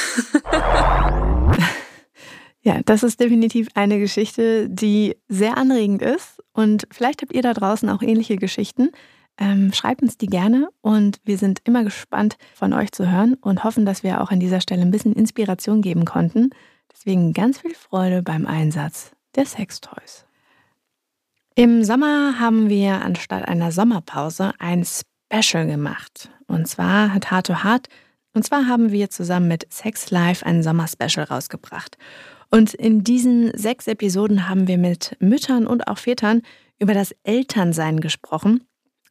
Ja, 2.64 2.80
das 2.84 3.02
ist 3.02 3.18
definitiv 3.18 3.66
eine 3.74 3.98
Geschichte, 3.98 4.68
die 4.70 5.16
sehr 5.28 5.58
anregend 5.58 6.00
ist. 6.00 6.40
Und 6.52 6.86
vielleicht 6.92 7.20
habt 7.20 7.32
ihr 7.32 7.42
da 7.42 7.54
draußen 7.54 7.88
auch 7.88 8.02
ähnliche 8.02 8.36
Geschichten. 8.36 8.90
Ähm, 9.36 9.72
schreibt 9.72 10.00
uns 10.02 10.16
die 10.16 10.28
gerne 10.28 10.68
und 10.80 11.18
wir 11.24 11.38
sind 11.38 11.60
immer 11.64 11.82
gespannt 11.82 12.36
von 12.54 12.72
euch 12.72 12.92
zu 12.92 13.10
hören 13.10 13.34
und 13.34 13.64
hoffen, 13.64 13.84
dass 13.84 14.04
wir 14.04 14.20
auch 14.20 14.30
an 14.30 14.38
dieser 14.38 14.60
Stelle 14.60 14.82
ein 14.82 14.92
bisschen 14.92 15.14
Inspiration 15.14 15.82
geben 15.82 16.04
konnten. 16.04 16.50
Deswegen 16.92 17.32
ganz 17.32 17.58
viel 17.58 17.74
Freude 17.74 18.22
beim 18.22 18.46
Einsatz 18.46 19.12
der 19.34 19.46
Sextoys. 19.46 20.24
Im 21.54 21.84
Sommer 21.84 22.38
haben 22.38 22.68
wir 22.68 23.02
anstatt 23.02 23.46
einer 23.46 23.72
Sommerpause 23.72 24.52
ein 24.58 24.84
Special 24.84 25.66
gemacht. 25.66 26.30
Und 26.46 26.66
zwar 26.66 27.12
hat 27.12 27.30
Hard 27.30 27.46
to 27.46 27.62
Hard, 27.62 27.88
und 28.34 28.44
zwar 28.44 28.66
haben 28.66 28.92
wir 28.92 29.10
zusammen 29.10 29.48
mit 29.48 29.70
Sex 29.72 30.10
Live 30.10 30.42
ein 30.42 30.62
Sommerspecial 30.62 31.26
rausgebracht. 31.26 31.98
Und 32.50 32.74
in 32.74 33.02
diesen 33.02 33.56
sechs 33.56 33.86
Episoden 33.86 34.48
haben 34.48 34.68
wir 34.68 34.78
mit 34.78 35.16
Müttern 35.20 35.66
und 35.66 35.88
auch 35.88 35.98
Vätern 35.98 36.42
über 36.78 36.94
das 36.94 37.14
Elternsein 37.22 38.00
gesprochen. 38.00 38.66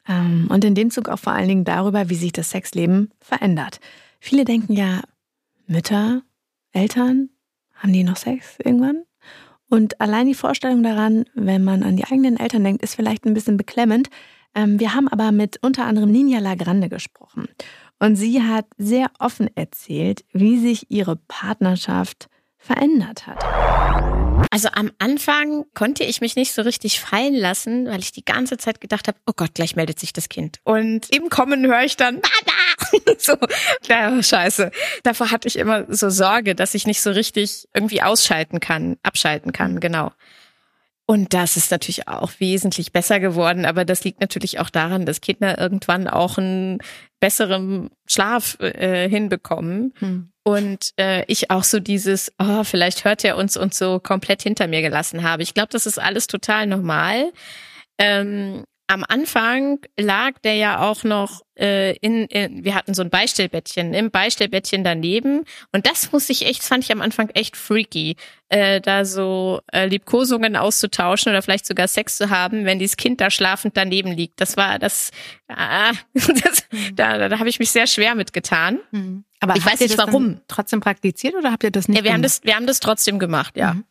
Ähm, 0.08 0.48
und 0.50 0.64
in 0.64 0.76
dem 0.76 0.92
Zug 0.92 1.10
auch 1.10 1.20
vor 1.20 1.34
allen 1.34 1.48
Dingen 1.48 1.64
darüber, 1.66 2.10
wie 2.10 2.16
sich 2.16 2.32
das 2.32 2.52
Sexleben 2.52 3.12
verändert. 3.20 3.80
Viele 4.20 4.46
denken 4.46 4.74
ja, 4.74 5.02
Mütter, 5.68 6.22
Eltern, 6.72 7.30
haben 7.82 7.94
die 7.94 8.04
noch 8.04 8.18
Sex 8.18 8.58
irgendwann? 8.64 9.04
Und 9.70 10.02
allein 10.02 10.28
die 10.28 10.36
Vorstellung 10.36 10.84
daran, 10.84 11.26
wenn 11.34 11.64
man 11.64 11.84
an 11.84 11.96
die 11.96 12.04
eigenen 12.04 12.38
Eltern 12.38 12.64
denkt, 12.64 12.84
ist 12.84 12.96
vielleicht 12.96 13.26
ein 13.26 13.34
bisschen 13.34 13.58
beklemmend. 13.58 14.10
Ähm, 14.54 14.80
wir 14.80 14.94
haben 14.94 15.08
aber 15.08 15.32
mit 15.32 15.60
unter 15.62 15.86
anderem 15.86 16.12
Ninja 16.12 16.40
Lagrande 16.40 16.90
gesprochen. 16.90 17.48
Und 17.98 18.16
sie 18.16 18.42
hat 18.42 18.66
sehr 18.78 19.12
offen 19.20 19.50
erzählt, 19.56 20.26
wie 20.34 20.60
sich 20.60 20.92
ihre 20.92 21.16
Partnerschaft 21.16 22.28
verändert 22.58 23.28
hat. 23.28 23.44
Also 24.52 24.70
am 24.74 24.92
Anfang 25.00 25.66
konnte 25.74 26.04
ich 26.04 26.20
mich 26.20 26.36
nicht 26.36 26.52
so 26.52 26.64
richtig 26.64 27.00
fallen 27.00 27.36
lassen, 27.36 27.86
weil 27.86 28.00
ich 28.00 28.12
die 28.12 28.26
ganze 28.26 28.58
Zeit 28.58 28.82
gedacht 28.82 29.08
habe, 29.08 29.18
oh 29.26 29.34
Gott, 29.36 29.54
gleich 29.54 29.76
meldet 29.76 30.00
sich 30.00 30.14
das 30.14 30.30
Kind. 30.30 30.60
Und 30.64 31.16
im 31.16 31.30
Kommen 31.30 31.66
höre 31.66 31.84
ich 31.84 31.96
dann! 31.96 32.22
so, 33.18 33.36
ja, 33.88 34.22
scheiße. 34.22 34.72
Davor 35.04 35.32
hatte 35.32 35.48
ich 35.48 35.58
immer 35.58 35.86
so 35.88 36.10
Sorge, 36.10 36.56
dass 36.56 36.74
ich 36.74 36.88
nicht 36.88 37.02
so 37.02 37.12
richtig 37.12 37.68
irgendwie 37.74 38.02
ausschalten 38.02 38.60
kann, 38.60 38.98
abschalten 39.04 39.52
kann, 39.52 39.80
genau. 39.80 40.12
Und 41.12 41.34
das 41.34 41.58
ist 41.58 41.72
natürlich 41.72 42.08
auch 42.08 42.32
wesentlich 42.38 42.94
besser 42.94 43.20
geworden, 43.20 43.66
aber 43.66 43.84
das 43.84 44.04
liegt 44.06 44.22
natürlich 44.22 44.60
auch 44.60 44.70
daran, 44.70 45.06
dass 45.06 45.20
Kinder 45.20 45.58
irgendwann 45.58 46.08
auch 46.08 46.38
einen 46.38 46.78
besseren 47.20 47.90
Schlaf 48.08 48.58
äh, 48.62 49.10
hinbekommen. 49.10 49.94
Hm. 50.00 50.32
Und 50.44 50.92
äh, 50.98 51.26
ich 51.28 51.52
auch 51.52 51.66
so 51.66 51.80
dieses, 51.80 52.32
oh, 52.40 52.64
vielleicht 52.64 53.04
hört 53.04 53.26
er 53.26 53.36
uns 53.36 53.58
und 53.58 53.74
so 53.74 54.00
komplett 54.00 54.42
hinter 54.42 54.68
mir 54.68 54.82
gelassen 54.82 55.22
habe. 55.22 55.44
Ich 55.44 55.54
glaube, 55.54 55.70
das 55.72 55.86
ist 55.86 56.00
alles 56.00 56.28
total 56.28 56.66
normal. 56.66 57.34
Ähm, 57.98 58.64
am 58.92 59.06
Anfang 59.08 59.80
lag 59.98 60.38
der 60.44 60.56
ja 60.56 60.82
auch 60.82 61.06
noch 61.06 61.44
äh, 61.58 61.96
in, 62.00 62.26
in, 62.26 62.66
wir 62.66 62.76
hatten 62.76 62.94
so 62.94 63.02
ein 63.02 63.10
Beistellbettchen, 63.10 63.94
im 63.94 64.12
Beistellbettchen 64.12 64.84
daneben. 64.84 65.46
Und 65.72 65.88
das 65.88 66.12
muss 66.12 66.30
ich 66.30 66.46
echt, 66.46 66.60
das 66.60 66.68
fand 66.68 66.84
ich 66.84 66.92
am 66.92 67.00
Anfang 67.00 67.30
echt 67.30 67.56
freaky, 67.56 68.18
äh, 68.50 68.82
da 68.82 69.06
so 69.06 69.62
äh, 69.72 69.86
Liebkosungen 69.86 70.58
auszutauschen 70.58 71.32
oder 71.32 71.42
vielleicht 71.42 71.66
sogar 71.66 71.88
Sex 71.88 72.18
zu 72.18 72.30
haben, 72.30 72.66
wenn 72.66 72.80
dieses 72.80 72.98
Kind 72.98 73.22
da 73.22 73.32
schlafend 73.32 73.78
daneben 73.78 74.12
liegt. 74.12 74.42
Das 74.42 74.58
war 74.58 74.78
das, 74.78 75.12
ah, 75.48 75.94
das 76.14 76.68
mhm. 76.72 76.94
da, 76.94 77.30
da 77.30 77.40
habe 77.40 77.48
ich 77.48 77.60
mich 77.60 77.72
sehr 77.72 77.88
schwer 77.88 78.14
mitgetan. 78.16 78.80
Mhm. 78.92 79.24
Aber 79.40 79.56
ich 79.56 79.66
weiß 79.66 79.80
nicht 79.80 79.98
warum. 79.98 80.42
Trotzdem 80.50 80.82
praktiziert 80.82 81.36
oder 81.36 81.54
habt 81.54 81.64
ihr 81.64 81.72
das 81.72 81.88
nicht? 81.88 81.98
Ja, 81.98 82.04
wir 82.04 82.10
gemacht? 82.10 82.16
haben 82.16 82.24
das, 82.24 82.44
wir 82.44 82.56
haben 82.56 82.68
das 82.68 82.82
trotzdem 82.82 83.20
gemacht, 83.20 83.56
ja. 83.56 83.76
Mhm. 83.76 83.86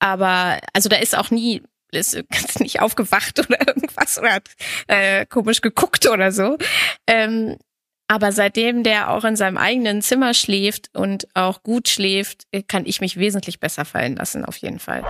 Aber 0.00 0.58
also 0.72 0.88
da 0.88 0.96
ist 0.96 1.16
auch 1.16 1.30
nie 1.30 1.62
ist 1.92 2.14
ganz 2.30 2.58
nicht 2.60 2.80
aufgewacht 2.80 3.38
oder 3.38 3.58
irgendwas 3.66 4.18
oder 4.18 4.34
hat 4.34 4.48
äh, 4.86 5.26
komisch 5.26 5.60
geguckt 5.60 6.08
oder 6.08 6.32
so. 6.32 6.56
Ähm, 7.06 7.56
aber 8.08 8.32
seitdem 8.32 8.82
der 8.82 9.10
auch 9.12 9.24
in 9.24 9.36
seinem 9.36 9.56
eigenen 9.56 10.02
Zimmer 10.02 10.34
schläft 10.34 10.90
und 10.94 11.28
auch 11.34 11.62
gut 11.62 11.88
schläft, 11.88 12.48
kann 12.66 12.84
ich 12.84 13.00
mich 13.00 13.18
wesentlich 13.18 13.60
besser 13.60 13.84
fallen 13.84 14.16
lassen, 14.16 14.44
auf 14.44 14.56
jeden 14.56 14.80
Fall. 14.80 15.04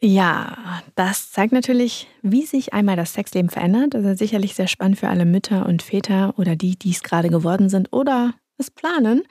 Ja, 0.00 0.56
das 0.94 1.32
zeigt 1.32 1.52
natürlich, 1.52 2.06
wie 2.22 2.46
sich 2.46 2.72
einmal 2.72 2.94
das 2.94 3.14
Sexleben 3.14 3.50
verändert. 3.50 3.94
Das 3.94 4.04
ist 4.04 4.18
sicherlich 4.20 4.54
sehr 4.54 4.68
spannend 4.68 5.00
für 5.00 5.08
alle 5.08 5.24
Mütter 5.24 5.66
und 5.66 5.82
Väter 5.82 6.32
oder 6.38 6.54
die, 6.54 6.78
die 6.78 6.92
es 6.92 7.02
gerade 7.02 7.28
geworden 7.28 7.68
sind 7.68 7.92
oder 7.92 8.34
es 8.56 8.70
planen. 8.70 9.22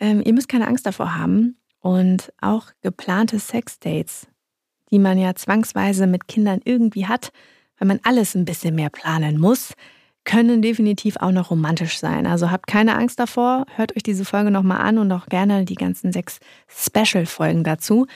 Ähm, 0.00 0.22
ihr 0.24 0.32
müsst 0.32 0.48
keine 0.48 0.66
Angst 0.66 0.86
davor 0.86 1.14
haben. 1.14 1.56
Und 1.80 2.32
auch 2.40 2.66
geplante 2.80 3.38
Sexdates 3.38 4.26
die 4.90 4.98
man 4.98 5.18
ja 5.18 5.34
zwangsweise 5.34 6.06
mit 6.06 6.28
Kindern 6.28 6.60
irgendwie 6.64 7.06
hat, 7.06 7.32
weil 7.78 7.88
man 7.88 8.00
alles 8.02 8.34
ein 8.34 8.44
bisschen 8.44 8.74
mehr 8.74 8.90
planen 8.90 9.38
muss, 9.38 9.74
können 10.24 10.60
definitiv 10.60 11.16
auch 11.16 11.30
noch 11.30 11.50
romantisch 11.50 11.98
sein. 11.98 12.26
Also 12.26 12.50
habt 12.50 12.66
keine 12.66 12.96
Angst 12.96 13.18
davor, 13.18 13.64
hört 13.76 13.96
euch 13.96 14.02
diese 14.02 14.24
Folge 14.24 14.50
nochmal 14.50 14.80
an 14.82 14.98
und 14.98 15.10
auch 15.10 15.26
gerne 15.26 15.64
die 15.64 15.74
ganzen 15.74 16.12
sechs 16.12 16.38
Special-Folgen 16.68 17.64
dazu. 17.64 18.06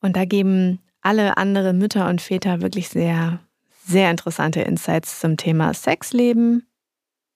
Und 0.00 0.16
da 0.16 0.24
geben 0.24 0.80
alle 1.00 1.36
anderen 1.36 1.78
Mütter 1.78 2.08
und 2.08 2.20
Väter 2.20 2.60
wirklich 2.60 2.88
sehr, 2.88 3.38
sehr 3.86 4.10
interessante 4.10 4.62
Insights 4.62 5.20
zum 5.20 5.36
Thema 5.36 5.72
Sexleben 5.72 6.66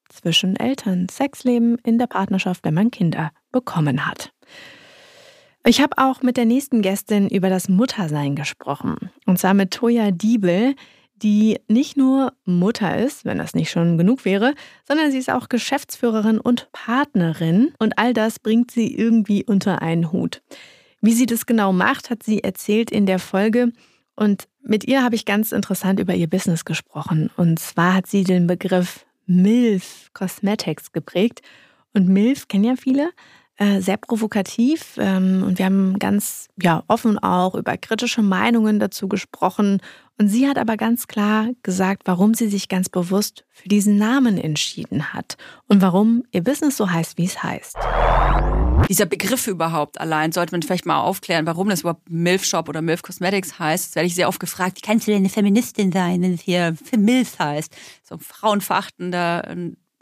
zwischen 0.08 0.56
Eltern, 0.56 1.08
Sexleben 1.08 1.78
in 1.84 1.98
der 1.98 2.06
Partnerschaft, 2.06 2.64
wenn 2.64 2.74
man 2.74 2.90
Kinder 2.90 3.30
bekommen 3.52 4.06
hat. 4.06 4.32
Ich 5.66 5.80
habe 5.80 5.96
auch 5.96 6.20
mit 6.20 6.36
der 6.36 6.44
nächsten 6.44 6.82
Gästin 6.82 7.30
über 7.30 7.48
das 7.48 7.70
Muttersein 7.70 8.36
gesprochen. 8.36 9.10
Und 9.24 9.38
zwar 9.38 9.54
mit 9.54 9.70
Toya 9.70 10.10
Diebel, 10.10 10.74
die 11.16 11.58
nicht 11.68 11.96
nur 11.96 12.34
Mutter 12.44 12.98
ist, 12.98 13.24
wenn 13.24 13.38
das 13.38 13.54
nicht 13.54 13.70
schon 13.70 13.96
genug 13.96 14.26
wäre, 14.26 14.54
sondern 14.86 15.10
sie 15.10 15.16
ist 15.16 15.30
auch 15.30 15.48
Geschäftsführerin 15.48 16.38
und 16.38 16.68
Partnerin. 16.72 17.72
Und 17.78 17.98
all 17.98 18.12
das 18.12 18.38
bringt 18.38 18.72
sie 18.72 18.94
irgendwie 18.94 19.42
unter 19.42 19.80
einen 19.80 20.12
Hut. 20.12 20.42
Wie 21.00 21.12
sie 21.12 21.24
das 21.24 21.46
genau 21.46 21.72
macht, 21.72 22.10
hat 22.10 22.22
sie 22.22 22.44
erzählt 22.44 22.90
in 22.90 23.06
der 23.06 23.18
Folge. 23.18 23.72
Und 24.16 24.48
mit 24.62 24.84
ihr 24.84 25.02
habe 25.02 25.14
ich 25.14 25.24
ganz 25.24 25.50
interessant 25.50 25.98
über 25.98 26.14
ihr 26.14 26.28
Business 26.28 26.66
gesprochen. 26.66 27.30
Und 27.38 27.58
zwar 27.58 27.94
hat 27.94 28.06
sie 28.06 28.24
den 28.24 28.46
Begriff 28.46 29.06
MILF 29.24 30.10
Cosmetics 30.12 30.92
geprägt. 30.92 31.40
Und 31.94 32.06
MILF 32.06 32.48
kennen 32.48 32.64
ja 32.64 32.76
viele. 32.76 33.12
Äh, 33.56 33.80
sehr 33.80 33.98
provokativ 33.98 34.96
ähm, 34.98 35.44
und 35.46 35.58
wir 35.58 35.66
haben 35.66 36.00
ganz 36.00 36.48
ja, 36.60 36.82
offen 36.88 37.20
auch 37.20 37.54
über 37.54 37.76
kritische 37.76 38.20
Meinungen 38.20 38.80
dazu 38.80 39.06
gesprochen 39.06 39.80
Und 40.18 40.28
sie 40.28 40.48
hat 40.48 40.58
aber 40.58 40.76
ganz 40.76 41.06
klar 41.06 41.50
gesagt, 41.62 42.02
warum 42.06 42.34
sie 42.34 42.48
sich 42.48 42.68
ganz 42.68 42.88
bewusst 42.88 43.44
für 43.50 43.68
diesen 43.68 43.96
Namen 43.96 44.38
entschieden 44.38 45.12
hat 45.12 45.36
und 45.68 45.82
warum 45.82 46.24
ihr 46.32 46.42
Business 46.42 46.76
so 46.76 46.90
heißt, 46.90 47.16
wie 47.16 47.26
es 47.26 47.44
heißt. 47.44 47.76
Dieser 48.88 49.06
Begriff 49.06 49.46
überhaupt 49.46 50.00
allein 50.00 50.32
sollte 50.32 50.52
man 50.52 50.62
vielleicht 50.62 50.84
mal 50.84 51.00
aufklären, 51.00 51.46
warum 51.46 51.68
das 51.68 51.82
überhaupt 51.82 52.10
Milf 52.10 52.44
Shop 52.44 52.68
oder 52.68 52.82
Milf 52.82 53.02
Cosmetics 53.02 53.60
heißt. 53.60 53.86
Das 53.86 53.94
werde 53.94 54.08
ich 54.08 54.16
sehr 54.16 54.28
oft 54.28 54.40
gefragt. 54.40 54.78
Wie 54.78 54.80
kannst 54.80 55.06
du 55.06 55.12
denn 55.12 55.22
eine 55.22 55.28
Feministin 55.28 55.92
sein, 55.92 56.22
wenn 56.22 56.34
es 56.34 56.40
hier 56.40 56.74
Milf 56.96 57.38
heißt? 57.38 57.72
So 58.02 58.16
ein 58.16 58.20
frauenverachtender 58.20 59.48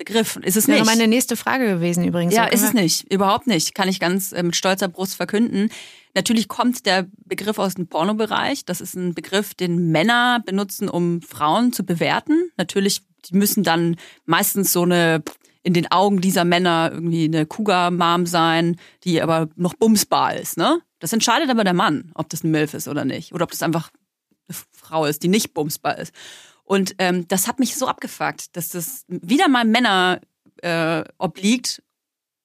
Begriff. 0.04 0.36
Ist 0.36 0.56
es 0.56 0.64
Das 0.64 0.68
wäre 0.68 0.80
nicht. 0.80 0.86
meine 0.86 1.06
nächste 1.06 1.36
Frage 1.36 1.66
gewesen 1.66 2.04
übrigens. 2.04 2.34
Ja, 2.34 2.46
ist 2.46 2.62
es 2.62 2.72
nicht. 2.72 3.10
Überhaupt 3.12 3.46
nicht. 3.46 3.74
Kann 3.74 3.88
ich 3.88 4.00
ganz 4.00 4.32
äh, 4.32 4.42
mit 4.42 4.56
stolzer 4.56 4.88
Brust 4.88 5.14
verkünden. 5.14 5.70
Natürlich 6.14 6.48
kommt 6.48 6.86
der 6.86 7.06
Begriff 7.24 7.58
aus 7.58 7.74
dem 7.74 7.86
Pornobereich. 7.86 8.64
Das 8.64 8.80
ist 8.80 8.94
ein 8.94 9.14
Begriff, 9.14 9.54
den 9.54 9.92
Männer 9.92 10.42
benutzen, 10.44 10.88
um 10.88 11.22
Frauen 11.22 11.72
zu 11.72 11.84
bewerten. 11.84 12.50
Natürlich, 12.56 13.02
die 13.30 13.36
müssen 13.36 13.62
dann 13.62 13.96
meistens 14.24 14.72
so 14.72 14.82
eine 14.82 15.22
in 15.62 15.74
den 15.74 15.90
Augen 15.92 16.20
dieser 16.20 16.44
Männer 16.44 16.90
irgendwie 16.92 17.26
eine 17.26 17.46
Cougar-Mom 17.46 18.26
sein, 18.26 18.76
die 19.04 19.22
aber 19.22 19.48
noch 19.54 19.74
bumsbar 19.74 20.34
ist, 20.34 20.56
ne? 20.56 20.80
Das 20.98 21.12
entscheidet 21.12 21.50
aber 21.50 21.62
der 21.62 21.72
Mann, 21.72 22.10
ob 22.14 22.28
das 22.30 22.42
ein 22.42 22.50
Milf 22.50 22.74
ist 22.74 22.88
oder 22.88 23.04
nicht. 23.04 23.32
Oder 23.32 23.44
ob 23.44 23.52
das 23.52 23.62
einfach 23.62 23.90
eine 24.48 24.56
Frau 24.72 25.06
ist, 25.06 25.22
die 25.22 25.28
nicht 25.28 25.54
bumsbar 25.54 25.98
ist. 25.98 26.12
Und 26.72 26.94
ähm, 26.96 27.28
das 27.28 27.48
hat 27.48 27.58
mich 27.58 27.76
so 27.76 27.86
abgefuckt, 27.86 28.56
dass 28.56 28.70
das 28.70 29.04
wieder 29.06 29.46
mal 29.48 29.66
Männer 29.66 30.22
äh, 30.62 31.04
obliegt, 31.18 31.82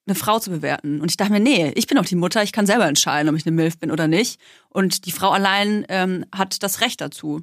eine 0.06 0.14
Frau 0.14 0.38
zu 0.38 0.50
bewerten. 0.50 1.00
Und 1.00 1.10
ich 1.10 1.16
dachte 1.16 1.32
mir, 1.32 1.40
nee, 1.40 1.72
ich 1.76 1.86
bin 1.86 1.96
doch 1.96 2.04
die 2.04 2.14
Mutter, 2.14 2.42
ich 2.42 2.52
kann 2.52 2.66
selber 2.66 2.86
entscheiden, 2.86 3.30
ob 3.30 3.36
ich 3.36 3.46
eine 3.46 3.56
Milf 3.56 3.78
bin 3.78 3.90
oder 3.90 4.06
nicht. 4.06 4.38
Und 4.68 5.06
die 5.06 5.12
Frau 5.12 5.30
allein 5.30 5.86
ähm, 5.88 6.26
hat 6.30 6.62
das 6.62 6.82
Recht 6.82 7.00
dazu. 7.00 7.40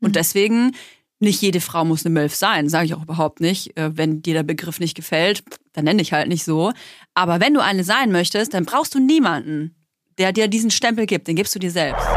Und 0.00 0.16
deswegen, 0.16 0.74
nicht 1.20 1.40
jede 1.40 1.60
Frau 1.60 1.84
muss 1.84 2.04
eine 2.04 2.12
Milf 2.12 2.34
sein, 2.34 2.68
sage 2.68 2.86
ich 2.86 2.94
auch 2.94 3.02
überhaupt 3.04 3.38
nicht. 3.38 3.76
Äh, 3.76 3.96
wenn 3.96 4.20
dir 4.20 4.34
der 4.34 4.42
Begriff 4.42 4.80
nicht 4.80 4.96
gefällt, 4.96 5.44
dann 5.72 5.84
nenne 5.84 6.02
ich 6.02 6.12
halt 6.12 6.26
nicht 6.26 6.42
so. 6.42 6.72
Aber 7.14 7.38
wenn 7.38 7.54
du 7.54 7.62
eine 7.62 7.84
sein 7.84 8.10
möchtest, 8.10 8.54
dann 8.54 8.64
brauchst 8.64 8.92
du 8.92 8.98
niemanden, 8.98 9.76
der 10.18 10.32
dir 10.32 10.48
diesen 10.48 10.72
Stempel 10.72 11.06
gibt. 11.06 11.28
Den 11.28 11.36
gibst 11.36 11.54
du 11.54 11.60
dir 11.60 11.70
selbst. 11.70 12.08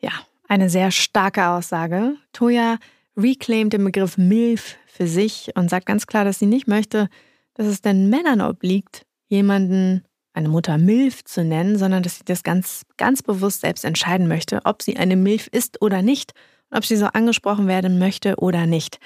Ja, 0.00 0.12
eine 0.46 0.70
sehr 0.70 0.92
starke 0.92 1.48
Aussage. 1.48 2.14
Toya 2.32 2.78
reclaimt 3.16 3.72
den 3.72 3.84
Begriff 3.84 4.18
MILF 4.18 4.76
für 4.86 5.06
sich 5.06 5.50
und 5.54 5.70
sagt 5.70 5.86
ganz 5.86 6.06
klar, 6.06 6.24
dass 6.24 6.38
sie 6.38 6.46
nicht 6.46 6.66
möchte, 6.66 7.08
dass 7.54 7.66
es 7.66 7.82
den 7.82 8.08
Männern 8.08 8.40
obliegt, 8.40 9.06
jemanden 9.28 10.04
eine 10.32 10.48
Mutter 10.48 10.78
MILF 10.78 11.24
zu 11.24 11.44
nennen, 11.44 11.76
sondern 11.76 12.02
dass 12.02 12.18
sie 12.18 12.24
das 12.24 12.42
ganz, 12.42 12.82
ganz 12.96 13.22
bewusst 13.22 13.62
selbst 13.62 13.84
entscheiden 13.84 14.28
möchte, 14.28 14.60
ob 14.64 14.82
sie 14.82 14.96
eine 14.96 15.16
MILF 15.16 15.48
ist 15.48 15.82
oder 15.82 16.02
nicht, 16.02 16.32
ob 16.70 16.84
sie 16.84 16.96
so 16.96 17.06
angesprochen 17.06 17.66
werden 17.66 17.98
möchte 17.98 18.36
oder 18.36 18.66
nicht. 18.66 18.98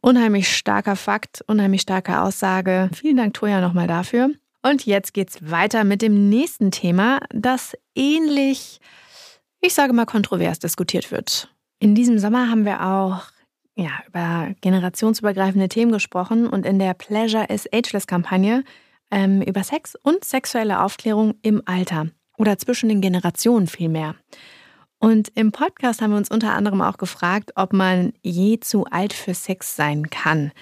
Unheimlich 0.00 0.54
starker 0.54 0.96
Fakt, 0.96 1.42
unheimlich 1.46 1.82
starke 1.82 2.20
Aussage. 2.20 2.90
Vielen 2.94 3.16
Dank, 3.16 3.34
Toja, 3.34 3.60
nochmal 3.60 3.86
dafür. 3.86 4.30
Und 4.62 4.86
jetzt 4.86 5.14
geht's 5.14 5.38
weiter 5.50 5.84
mit 5.84 6.02
dem 6.02 6.28
nächsten 6.28 6.70
Thema, 6.70 7.20
das 7.32 7.76
ähnlich 7.94 8.80
ich 9.66 9.74
sage 9.74 9.92
mal, 9.92 10.06
kontrovers 10.06 10.58
diskutiert 10.58 11.10
wird. 11.10 11.50
In 11.78 11.94
diesem 11.94 12.18
Sommer 12.18 12.50
haben 12.50 12.64
wir 12.64 12.86
auch 12.86 13.24
ja, 13.76 13.90
über 14.08 14.54
generationsübergreifende 14.62 15.68
Themen 15.68 15.92
gesprochen 15.92 16.46
und 16.46 16.64
in 16.64 16.78
der 16.78 16.94
Pleasure 16.94 17.44
is 17.48 17.70
Ageless-Kampagne 17.70 18.64
ähm, 19.10 19.42
über 19.42 19.62
Sex 19.62 19.94
und 20.02 20.24
sexuelle 20.24 20.80
Aufklärung 20.80 21.34
im 21.42 21.62
Alter 21.66 22.08
oder 22.38 22.58
zwischen 22.58 22.88
den 22.88 23.02
Generationen 23.02 23.66
vielmehr. 23.66 24.14
Und 24.98 25.28
im 25.34 25.52
Podcast 25.52 26.00
haben 26.00 26.12
wir 26.12 26.16
uns 26.16 26.30
unter 26.30 26.54
anderem 26.54 26.80
auch 26.80 26.96
gefragt, 26.96 27.52
ob 27.54 27.74
man 27.74 28.14
je 28.22 28.58
zu 28.60 28.86
alt 28.86 29.12
für 29.12 29.34
Sex 29.34 29.76
sein 29.76 30.08
kann. 30.08 30.52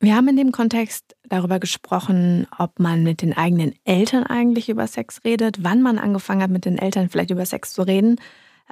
Wir 0.00 0.16
haben 0.16 0.28
in 0.28 0.36
dem 0.36 0.50
Kontext 0.50 1.14
darüber 1.28 1.60
gesprochen, 1.60 2.46
ob 2.58 2.80
man 2.80 3.02
mit 3.02 3.22
den 3.22 3.36
eigenen 3.36 3.74
Eltern 3.84 4.24
eigentlich 4.24 4.70
über 4.70 4.86
Sex 4.86 5.20
redet, 5.24 5.62
wann 5.62 5.82
man 5.82 5.98
angefangen 5.98 6.42
hat, 6.42 6.50
mit 6.50 6.64
den 6.64 6.78
Eltern 6.78 7.10
vielleicht 7.10 7.30
über 7.30 7.44
Sex 7.46 7.74
zu 7.74 7.82
reden 7.82 8.16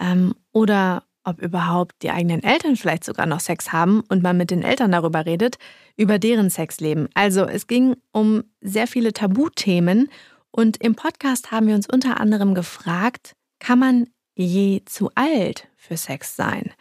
ähm, 0.00 0.34
oder 0.52 1.04
ob 1.24 1.40
überhaupt 1.40 2.02
die 2.02 2.10
eigenen 2.10 2.42
Eltern 2.42 2.76
vielleicht 2.76 3.04
sogar 3.04 3.26
noch 3.26 3.40
Sex 3.40 3.72
haben 3.72 4.02
und 4.08 4.22
man 4.22 4.36
mit 4.36 4.50
den 4.50 4.62
Eltern 4.62 4.92
darüber 4.92 5.26
redet, 5.26 5.56
über 5.96 6.18
deren 6.18 6.50
Sexleben. 6.50 7.08
Also 7.14 7.44
es 7.44 7.66
ging 7.66 7.96
um 8.12 8.44
sehr 8.60 8.86
viele 8.86 9.12
Tabuthemen 9.12 10.08
und 10.50 10.78
im 10.82 10.94
Podcast 10.94 11.50
haben 11.50 11.66
wir 11.66 11.74
uns 11.74 11.88
unter 11.88 12.20
anderem 12.20 12.54
gefragt, 12.54 13.34
kann 13.58 13.78
man 13.78 14.06
je 14.34 14.82
zu 14.86 15.10
alt 15.14 15.68
für 15.76 15.96
Sex 15.96 16.36
sein? 16.36 16.72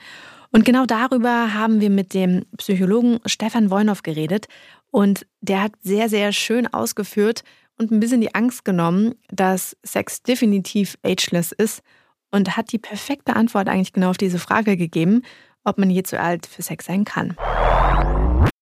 Und 0.51 0.65
genau 0.65 0.85
darüber 0.85 1.53
haben 1.53 1.79
wir 1.79 1.89
mit 1.89 2.13
dem 2.13 2.45
Psychologen 2.57 3.19
Stefan 3.25 3.69
Woinow 3.69 4.01
geredet 4.01 4.47
und 4.89 5.27
der 5.41 5.61
hat 5.61 5.73
sehr, 5.81 6.09
sehr 6.09 6.31
schön 6.31 6.65
ausgeführt 6.65 7.43
und 7.77 7.91
ein 7.91 7.99
bisschen 7.99 8.21
die 8.21 8.33
Angst 8.33 8.65
genommen, 8.65 9.15
dass 9.29 9.77
Sex 9.83 10.23
definitiv 10.23 10.97
ageless 11.03 11.51
ist 11.51 11.83
und 12.31 12.57
hat 12.57 12.71
die 12.71 12.77
perfekte 12.77 13.35
Antwort 13.35 13.69
eigentlich 13.69 13.93
genau 13.93 14.11
auf 14.11 14.17
diese 14.17 14.39
Frage 14.39 14.77
gegeben, 14.77 15.23
ob 15.63 15.77
man 15.77 15.89
je 15.89 16.03
zu 16.03 16.19
alt 16.19 16.45
für 16.45 16.61
Sex 16.61 16.85
sein 16.85 17.05
kann. 17.05 17.35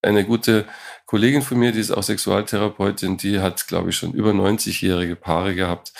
Eine 0.01 0.25
gute 0.25 0.65
Kollegin 1.05 1.41
von 1.41 1.57
mir, 1.57 1.71
die 1.71 1.79
ist 1.79 1.91
auch 1.91 2.03
Sexualtherapeutin, 2.03 3.17
die 3.17 3.39
hat, 3.39 3.67
glaube 3.67 3.89
ich, 3.89 3.97
schon 3.97 4.13
über 4.13 4.31
90-jährige 4.31 5.15
Paare 5.15 5.55
gehabt, 5.55 5.91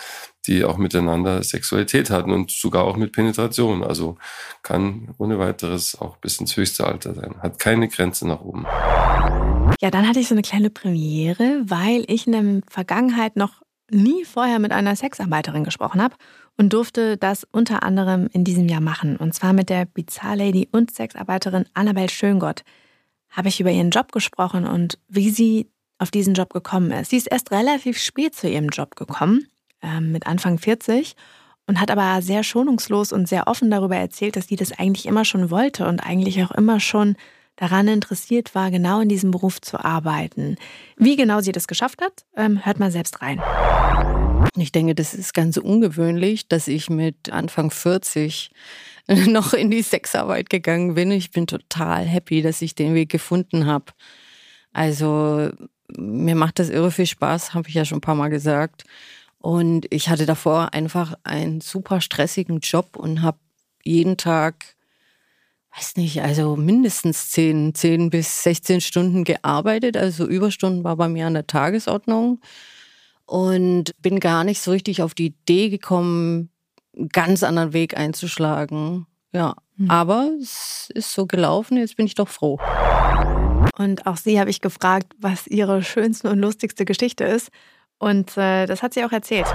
die 0.46 0.64
auch 0.64 0.78
miteinander 0.78 1.44
Sexualität 1.44 2.10
hatten 2.10 2.32
und 2.32 2.52
sogar 2.52 2.86
auch 2.86 2.96
mit 2.96 3.12
Penetration. 3.12 3.84
Also 3.84 4.18
kann 4.64 5.14
ohne 5.18 5.40
weiteres 5.40 6.00
auch 6.00 6.18
bis 6.18 6.40
ins 6.40 6.56
höchste 6.56 6.88
Alter 6.88 7.14
sein. 7.16 7.36
Hat 7.42 7.60
keine 7.60 7.90
Grenze 7.90 8.28
nach 8.28 8.42
oben. 8.42 8.66
Ja, 9.82 9.92
dann 9.92 10.08
hatte 10.08 10.20
ich 10.20 10.28
so 10.28 10.36
eine 10.36 10.42
kleine 10.42 10.70
Premiere, 10.70 11.64
weil 11.66 12.06
ich 12.08 12.28
in 12.28 12.34
der 12.34 12.62
Vergangenheit 12.70 13.36
noch 13.36 13.62
nie 13.90 14.26
vorher 14.26 14.60
mit 14.60 14.72
einer 14.72 14.96
Sexarbeiterin 14.96 15.64
gesprochen 15.64 16.02
habe 16.02 16.16
und 16.58 16.74
durfte 16.74 17.18
das 17.18 17.46
unter 17.52 17.84
anderem 17.84 18.28
in 18.34 18.44
diesem 18.44 18.68
Jahr 18.68 18.82
machen. 18.82 19.16
Und 19.16 19.34
zwar 19.34 19.54
mit 19.54 19.70
der 19.70 19.86
Bizarre-Lady 19.86 20.70
und 20.72 20.92
Sexarbeiterin 20.92 21.66
Annabel 21.74 22.10
Schöngott 22.10 22.64
habe 23.30 23.50
ich 23.50 23.60
über 23.60 23.72
ihren 23.72 23.92
Job 23.92 24.12
gesprochen 24.12 24.66
und 24.66 24.98
wie 25.08 25.30
sie 25.30 25.70
auf 26.00 26.12
diesen 26.12 26.34
Job 26.34 26.54
gekommen 26.54 26.92
ist. 26.92 27.10
Sie 27.10 27.18
ist 27.18 27.28
erst 27.28 27.52
relativ 27.52 27.98
spät 27.98 28.36
zu 28.36 28.50
ihrem 28.50 28.70
Job 28.70 28.96
gekommen, 28.96 29.48
ähm, 29.82 30.12
mit 30.12 30.28
Anfang 30.28 30.58
40, 30.58 31.16
und 31.68 31.82
hat 31.82 31.92
aber 31.92 32.22
sehr 32.22 32.44
schonungslos 32.44 33.12
und 33.12 33.28
sehr 33.28 33.48
offen 33.48 33.70
darüber 33.70 33.98
erzählt, 33.98 34.36
dass 34.36 34.48
sie 34.48 34.56
das 34.56 34.72
eigentlich 34.72 35.06
immer 35.06 35.26
schon 35.26 35.52
wollte 35.52 35.88
und 35.88 36.00
eigentlich 36.00 36.42
auch 36.44 36.52
immer 36.52 36.80
schon 36.80 37.16
daran 37.58 37.88
interessiert 37.88 38.56
war, 38.56 38.72
genau 38.72 39.02
in 39.02 39.10
diesem 39.10 39.32
Beruf 39.32 39.60
zu 39.60 39.84
arbeiten. 39.84 40.56
Wie 40.96 41.16
genau 41.16 41.42
sie 41.42 41.52
das 41.52 41.68
geschafft 41.68 42.02
hat, 42.02 42.26
ähm, 42.36 42.66
hört 42.66 42.80
mal 42.80 42.92
selbst 42.92 43.22
rein. 43.22 43.42
Ich 44.56 44.72
denke, 44.72 44.96
das 44.96 45.14
ist 45.14 45.34
ganz 45.34 45.58
ungewöhnlich, 45.58 46.48
dass 46.48 46.68
ich 46.68 46.90
mit 46.90 47.32
Anfang 47.32 47.72
40 47.72 48.52
noch 49.08 49.54
in 49.54 49.72
die 49.72 49.82
Sexarbeit 49.82 50.50
gegangen 50.50 50.96
bin. 50.96 51.12
Ich 51.12 51.32
bin 51.32 51.48
total 51.48 52.06
happy, 52.06 52.42
dass 52.42 52.62
ich 52.62 52.76
den 52.76 52.94
Weg 52.94 53.10
gefunden 53.10 53.66
habe. 53.66 53.86
Also 54.74 55.50
mir 55.96 56.36
macht 56.36 56.60
das 56.60 56.70
irre 56.70 56.92
viel 56.92 57.06
Spaß, 57.06 57.54
habe 57.54 57.70
ich 57.70 57.76
ja 57.76 57.86
schon 57.86 58.00
ein 58.00 58.02
paar 58.02 58.16
Mal 58.16 58.30
gesagt. 58.30 58.84
Und 59.40 59.86
ich 59.92 60.10
hatte 60.10 60.26
davor 60.26 60.74
einfach 60.74 61.14
einen 61.24 61.62
super 61.62 62.02
stressigen 62.02 62.60
Job 62.60 62.98
und 62.98 63.22
habe 63.22 63.40
jeden 63.84 64.18
Tag, 64.18 64.76
weiß 65.76 65.96
nicht, 65.96 66.22
also 66.22 66.56
mindestens 66.56 67.30
10, 67.32 67.74
10 67.74 68.10
bis 68.10 68.44
16 68.44 68.82
Stunden 68.82 69.24
gearbeitet. 69.24 69.96
Also 69.96 70.28
Überstunden 70.28 70.84
war 70.84 70.98
bei 70.98 71.08
mir 71.08 71.28
an 71.28 71.36
der 71.36 71.48
Tagesordnung 71.48 72.42
und 73.28 73.92
bin 74.02 74.20
gar 74.20 74.44
nicht 74.44 74.62
so 74.62 74.72
richtig 74.72 75.04
auf 75.04 75.14
die 75.14 75.28
Idee 75.28 75.70
gekommen, 75.70 76.50
einen 76.98 77.10
ganz 77.10 77.44
anderen 77.44 77.74
Weg 77.74 77.96
einzuschlagen. 77.96 79.06
Ja, 79.32 79.56
aber 79.88 80.32
es 80.42 80.90
ist 80.96 81.14
so 81.14 81.28
gelaufen, 81.28 81.78
jetzt 81.78 81.98
bin 81.98 82.08
ich 82.08 82.16
doch 82.16 82.30
froh. 82.30 82.60
Und 83.78 84.08
auch 84.08 84.18
sie 84.18 84.40
habe 84.40 84.50
ich 84.50 84.62
gefragt, 84.62 85.14
was 85.20 85.46
ihre 85.46 85.84
schönste 85.84 86.32
und 86.32 86.40
lustigste 86.40 86.86
Geschichte 86.86 87.26
ist. 87.26 87.50
Und 88.00 88.36
äh, 88.38 88.66
das 88.66 88.82
hat 88.82 88.94
sie 88.94 89.04
auch 89.04 89.12
erzählt. 89.12 89.46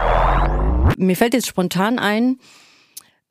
Mir 0.96 1.16
fällt 1.16 1.34
jetzt 1.34 1.48
spontan 1.48 1.98
ein, 1.98 2.38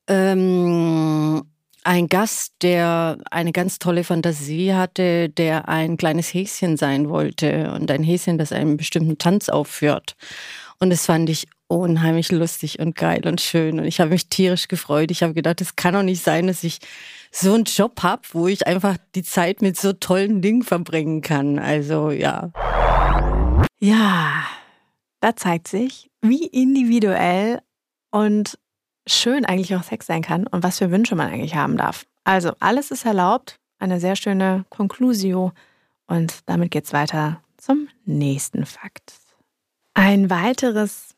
ähm, 0.07 1.43
ein 1.83 2.07
Gast, 2.07 2.53
der 2.61 3.17
eine 3.31 3.51
ganz 3.51 3.79
tolle 3.79 4.03
Fantasie 4.03 4.73
hatte, 4.73 5.29
der 5.29 5.67
ein 5.67 5.97
kleines 5.97 6.33
Häschen 6.33 6.77
sein 6.77 7.09
wollte 7.09 7.71
und 7.73 7.89
ein 7.89 8.03
Häschen, 8.03 8.37
das 8.37 8.51
einen 8.51 8.77
bestimmten 8.77 9.17
Tanz 9.17 9.49
aufführt. 9.49 10.15
Und 10.79 10.89
das 10.89 11.05
fand 11.05 11.29
ich 11.29 11.47
unheimlich 11.67 12.31
lustig 12.31 12.79
und 12.79 12.95
geil 12.95 13.25
und 13.25 13.39
schön. 13.39 13.79
Und 13.79 13.85
ich 13.85 13.99
habe 13.99 14.11
mich 14.11 14.27
tierisch 14.27 14.67
gefreut. 14.67 15.09
Ich 15.09 15.23
habe 15.23 15.33
gedacht, 15.33 15.61
es 15.61 15.75
kann 15.75 15.93
doch 15.93 16.03
nicht 16.03 16.23
sein, 16.23 16.47
dass 16.47 16.63
ich 16.63 16.79
so 17.31 17.53
einen 17.53 17.63
Job 17.63 18.03
habe, 18.03 18.23
wo 18.33 18.47
ich 18.47 18.67
einfach 18.67 18.97
die 19.15 19.23
Zeit 19.23 19.61
mit 19.61 19.79
so 19.79 19.93
tollen 19.93 20.41
Dingen 20.41 20.63
verbringen 20.63 21.21
kann. 21.21 21.59
Also 21.59 22.11
ja. 22.11 22.51
Ja, 23.79 24.43
da 25.21 25.35
zeigt 25.35 25.67
sich, 25.67 26.09
wie 26.21 26.45
individuell 26.45 27.61
und 28.11 28.59
schön 29.13 29.45
eigentlich 29.45 29.75
auch 29.75 29.83
Sex 29.83 30.05
sein 30.05 30.21
kann 30.21 30.47
und 30.47 30.63
was 30.63 30.79
für 30.79 30.91
Wünsche 30.91 31.15
man 31.15 31.27
eigentlich 31.27 31.55
haben 31.55 31.77
darf. 31.77 32.05
Also, 32.23 32.51
alles 32.59 32.91
ist 32.91 33.05
erlaubt. 33.05 33.59
Eine 33.79 33.99
sehr 33.99 34.15
schöne 34.15 34.65
Conclusio. 34.69 35.51
Und 36.07 36.39
damit 36.45 36.71
geht's 36.71 36.93
weiter 36.93 37.41
zum 37.57 37.87
nächsten 38.05 38.65
Fakt. 38.65 39.13
Ein 39.93 40.29
weiteres, 40.29 41.15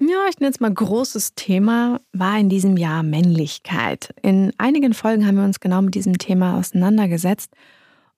ja, 0.00 0.26
ich 0.28 0.38
nenne 0.38 0.50
es 0.50 0.60
mal 0.60 0.72
großes 0.72 1.34
Thema 1.34 2.00
war 2.12 2.38
in 2.38 2.48
diesem 2.48 2.76
Jahr 2.76 3.02
Männlichkeit. 3.02 4.14
In 4.22 4.52
einigen 4.58 4.94
Folgen 4.94 5.26
haben 5.26 5.36
wir 5.36 5.44
uns 5.44 5.60
genau 5.60 5.82
mit 5.82 5.94
diesem 5.94 6.18
Thema 6.18 6.58
auseinandergesetzt 6.58 7.52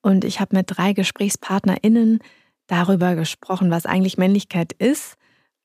und 0.02 0.24
ich 0.24 0.40
habe 0.40 0.56
mit 0.56 0.66
drei 0.68 0.92
GesprächspartnerInnen 0.92 2.20
darüber 2.66 3.14
gesprochen, 3.14 3.70
was 3.70 3.86
eigentlich 3.86 4.18
Männlichkeit 4.18 4.72
ist, 4.72 5.16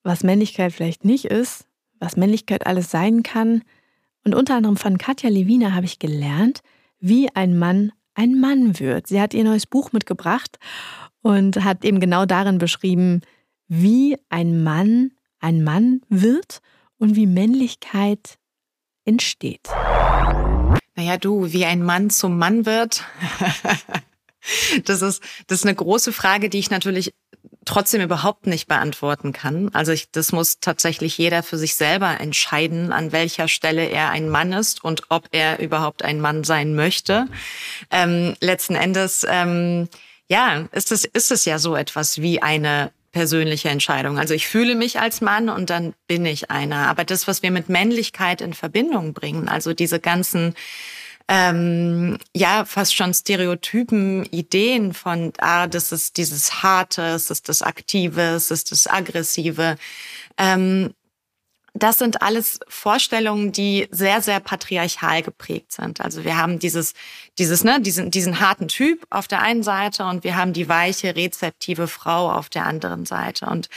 was 0.04 0.24
Männlichkeit 0.24 0.74
vielleicht 0.74 1.06
nicht 1.06 1.26
ist, 1.26 1.66
was 2.04 2.18
Männlichkeit 2.18 2.68
alles 2.68 2.92
sein 2.92 3.24
kann. 3.24 3.63
Und 4.26 4.36
unter 4.36 4.56
anderem 4.56 4.78
von 4.78 4.98
Katja 4.98 5.30
Lewina 5.30 5.74
habe 5.74 5.86
ich 5.86 6.00
gelernt, 6.00 6.62
wie 7.00 7.30
ein 7.36 7.58
Mann 7.58 7.92
ein 8.16 8.39
Mann 8.39 8.80
wird. 8.80 9.08
Sie 9.08 9.20
hat 9.20 9.34
ihr 9.34 9.44
neues 9.44 9.66
Buch 9.66 9.92
mitgebracht 9.92 10.60
und 11.22 11.63
hat 11.63 11.84
eben 11.84 12.00
genau 12.00 12.26
darin 12.26 12.58
beschrieben, 12.58 13.22
wie 13.68 14.18
ein 14.30 14.63
Mann 14.63 15.12
ein 15.39 15.63
Mann 15.63 16.02
wird 16.10 16.60
und 16.98 17.16
wie 17.16 17.26
Männlichkeit 17.26 18.38
entsteht. 19.06 19.68
Naja, 20.96 21.18
du, 21.18 21.52
wie 21.52 21.66
ein 21.66 21.82
Mann 21.82 22.10
zum 22.10 22.38
Mann 22.38 22.66
wird. 22.66 23.04
das 24.86 25.02
ist, 25.02 25.24
das 25.48 25.60
ist 25.60 25.66
eine 25.66 25.76
große 25.76 26.13
Frage, 26.13 26.50
die 26.50 26.60
ich 26.60 26.70
natürlich 26.70 27.13
trotzdem 27.65 28.02
überhaupt 28.02 28.47
nicht 28.47 28.67
beantworten 28.67 29.34
kann. 29.34 29.69
Also 29.73 29.91
ich, 29.91 30.12
das 30.12 30.32
muss 30.32 30.60
tatsächlich 30.60 31.17
jeder 31.17 31.43
für 31.43 31.58
sich 31.58 31.76
selber 31.76 32.19
entscheiden, 32.19 32.91
an 32.91 33.12
welcher 33.12 33.47
Stelle 33.47 33.86
er 33.88 34.10
ein 34.10 34.30
Mann 34.30 34.54
ist 34.54 34.84
und 34.84 35.04
ob 35.10 35.28
er 35.32 35.60
überhaupt 35.60 36.04
ein 36.04 36.21
Mann 36.21 36.43
sein 36.43 36.76
möchte. 36.76 37.28
Ähm, 37.91 38.36
letzten 38.39 38.76
Endes, 38.76 39.26
ähm, 39.30 39.89
ja, 40.28 40.67
ist 40.71 40.91
es, 40.91 41.06
ist 41.06 41.32
es 41.32 41.45
ja 41.45 41.60
so 41.60 41.76
etwas 41.76 42.21
wie 42.21 42.41
eine 42.41 42.91
persönliche 43.12 43.69
Entscheidung. 43.69 44.17
Also 44.17 44.34
ich 44.34 44.47
fühle 44.47 44.76
mich 44.76 44.99
als 44.99 45.21
Mann 45.21 45.47
und 45.47 45.69
dann 45.69 45.93
bin 46.08 46.26
ich 46.26 46.49
einer. 46.49 46.88
Aber 46.88 47.06
das, 47.06 47.28
was 47.28 47.43
wir 47.43 47.52
mit 47.52 47.69
Männlichkeit 47.69 48.41
in 48.41 48.54
Verbindung 48.54 49.13
bringen, 49.13 49.47
also 49.47 49.73
diese 49.73 49.99
ganzen 49.99 50.56
ähm, 51.28 52.18
ja 52.36 52.66
fast 52.66 52.96
schon 52.96 53.14
Stereotypen, 53.14 54.26
Ideen 54.26 54.94
von, 54.94 55.34
ah, 55.40 55.68
das 55.68 55.92
ist 55.92 56.18
dieses 56.18 56.64
Harte, 56.64 57.02
es 57.02 57.30
ist 57.32 57.50
das 57.50 57.62
Aktive, 57.62 58.22
es 58.22 58.52
ist 58.52 58.72
das 58.72 58.88
Aggressive. 58.88 59.78
Ähm, 60.38 60.94
das 61.76 61.98
sind 61.98 62.22
alles 62.22 62.60
Vorstellungen, 62.68 63.52
die 63.52 63.88
sehr, 63.90 64.22
sehr 64.22 64.40
patriarchal 64.40 65.24
geprägt 65.24 65.72
sind. 65.72 66.02
Also 66.02 66.24
wir 66.24 66.38
haben 66.38 66.60
dieses, 66.60 66.94
dieses, 67.40 67.64
ne, 67.64 67.82
diesen, 67.82 68.12
diesen 68.12 68.40
harten 68.40 68.68
Typ 68.68 69.06
auf 69.10 69.28
der 69.28 69.42
einen 69.42 69.64
Seite 69.64 70.06
und 70.06 70.24
wir 70.24 70.36
haben 70.36 70.54
die 70.54 70.70
weiche, 70.70 71.16
rezeptive 71.16 71.88
Frau 71.88 72.32
auf 72.32 72.50
der 72.50 72.68
anderen 72.68 73.06
Seite. 73.06 73.48
Und 73.48 73.70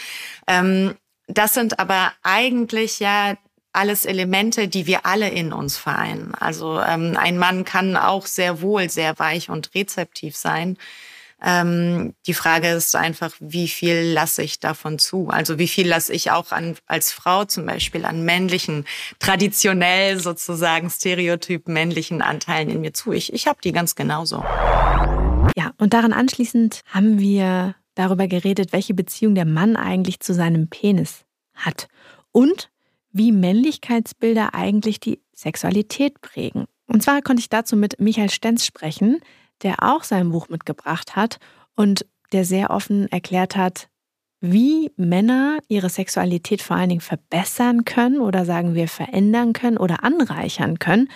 ähm, 0.46 0.94
das 1.26 1.54
sind 1.54 1.78
aber 1.78 2.12
eigentlich 2.22 3.00
ja 3.00 3.36
alles 3.76 4.06
Elemente, 4.06 4.68
die 4.68 4.86
wir 4.86 5.06
alle 5.06 5.28
in 5.28 5.52
uns 5.52 5.76
vereinen. 5.76 6.34
Also 6.34 6.80
ähm, 6.80 7.16
ein 7.16 7.38
Mann 7.38 7.64
kann 7.64 7.96
auch 7.96 8.26
sehr 8.26 8.60
wohl 8.60 8.88
sehr 8.90 9.18
weich 9.18 9.50
und 9.50 9.74
rezeptiv 9.74 10.36
sein. 10.36 10.76
Ähm, 11.42 12.14
die 12.26 12.32
Frage 12.34 12.68
ist 12.68 12.96
einfach, 12.96 13.32
wie 13.40 13.68
viel 13.68 14.12
lasse 14.14 14.42
ich 14.42 14.58
davon 14.58 14.98
zu? 14.98 15.28
Also 15.28 15.58
wie 15.58 15.68
viel 15.68 15.86
lasse 15.86 16.14
ich 16.14 16.30
auch 16.30 16.50
an, 16.50 16.76
als 16.86 17.12
Frau 17.12 17.44
zum 17.44 17.66
Beispiel 17.66 18.06
an 18.06 18.24
männlichen, 18.24 18.86
traditionell 19.18 20.18
sozusagen 20.18 20.88
stereotyp 20.88 21.68
männlichen 21.68 22.22
Anteilen 22.22 22.70
in 22.70 22.80
mir 22.80 22.94
zu? 22.94 23.12
Ich, 23.12 23.32
ich 23.34 23.46
habe 23.46 23.58
die 23.62 23.72
ganz 23.72 23.94
genauso. 23.94 24.42
Ja, 25.56 25.72
und 25.76 25.92
daran 25.92 26.14
anschließend 26.14 26.80
haben 26.88 27.18
wir 27.18 27.74
darüber 27.94 28.28
geredet, 28.28 28.72
welche 28.72 28.94
Beziehung 28.94 29.34
der 29.34 29.46
Mann 29.46 29.76
eigentlich 29.76 30.20
zu 30.20 30.32
seinem 30.32 30.68
Penis 30.68 31.24
hat. 31.54 31.88
Und 32.32 32.70
wie 33.16 33.32
Männlichkeitsbilder 33.32 34.54
eigentlich 34.54 35.00
die 35.00 35.20
Sexualität 35.32 36.20
prägen. 36.20 36.66
Und 36.86 37.02
zwar 37.02 37.22
konnte 37.22 37.40
ich 37.40 37.48
dazu 37.48 37.76
mit 37.76 37.98
Michael 37.98 38.30
Stenz 38.30 38.64
sprechen, 38.64 39.20
der 39.62 39.82
auch 39.82 40.04
sein 40.04 40.30
Buch 40.30 40.48
mitgebracht 40.48 41.16
hat 41.16 41.38
und 41.74 42.06
der 42.32 42.44
sehr 42.44 42.70
offen 42.70 43.10
erklärt 43.10 43.56
hat, 43.56 43.88
wie 44.40 44.92
Männer 44.96 45.58
ihre 45.68 45.88
Sexualität 45.88 46.60
vor 46.60 46.76
allen 46.76 46.90
Dingen 46.90 47.00
verbessern 47.00 47.84
können 47.84 48.20
oder 48.20 48.44
sagen 48.44 48.74
wir 48.74 48.88
verändern 48.88 49.52
können 49.52 49.78
oder 49.78 50.04
anreichern 50.04 50.78
können. 50.78 51.08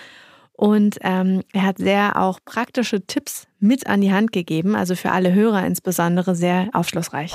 Und 0.53 0.97
ähm, 1.01 1.41
er 1.53 1.63
hat 1.63 1.77
sehr 1.77 2.19
auch 2.19 2.39
praktische 2.43 3.05
Tipps 3.05 3.47
mit 3.59 3.87
an 3.87 4.01
die 4.01 4.11
Hand 4.11 4.31
gegeben, 4.31 4.75
also 4.75 4.95
für 4.95 5.11
alle 5.11 5.33
Hörer 5.33 5.65
insbesondere 5.65 6.35
sehr 6.35 6.69
aufschlussreich. 6.73 7.33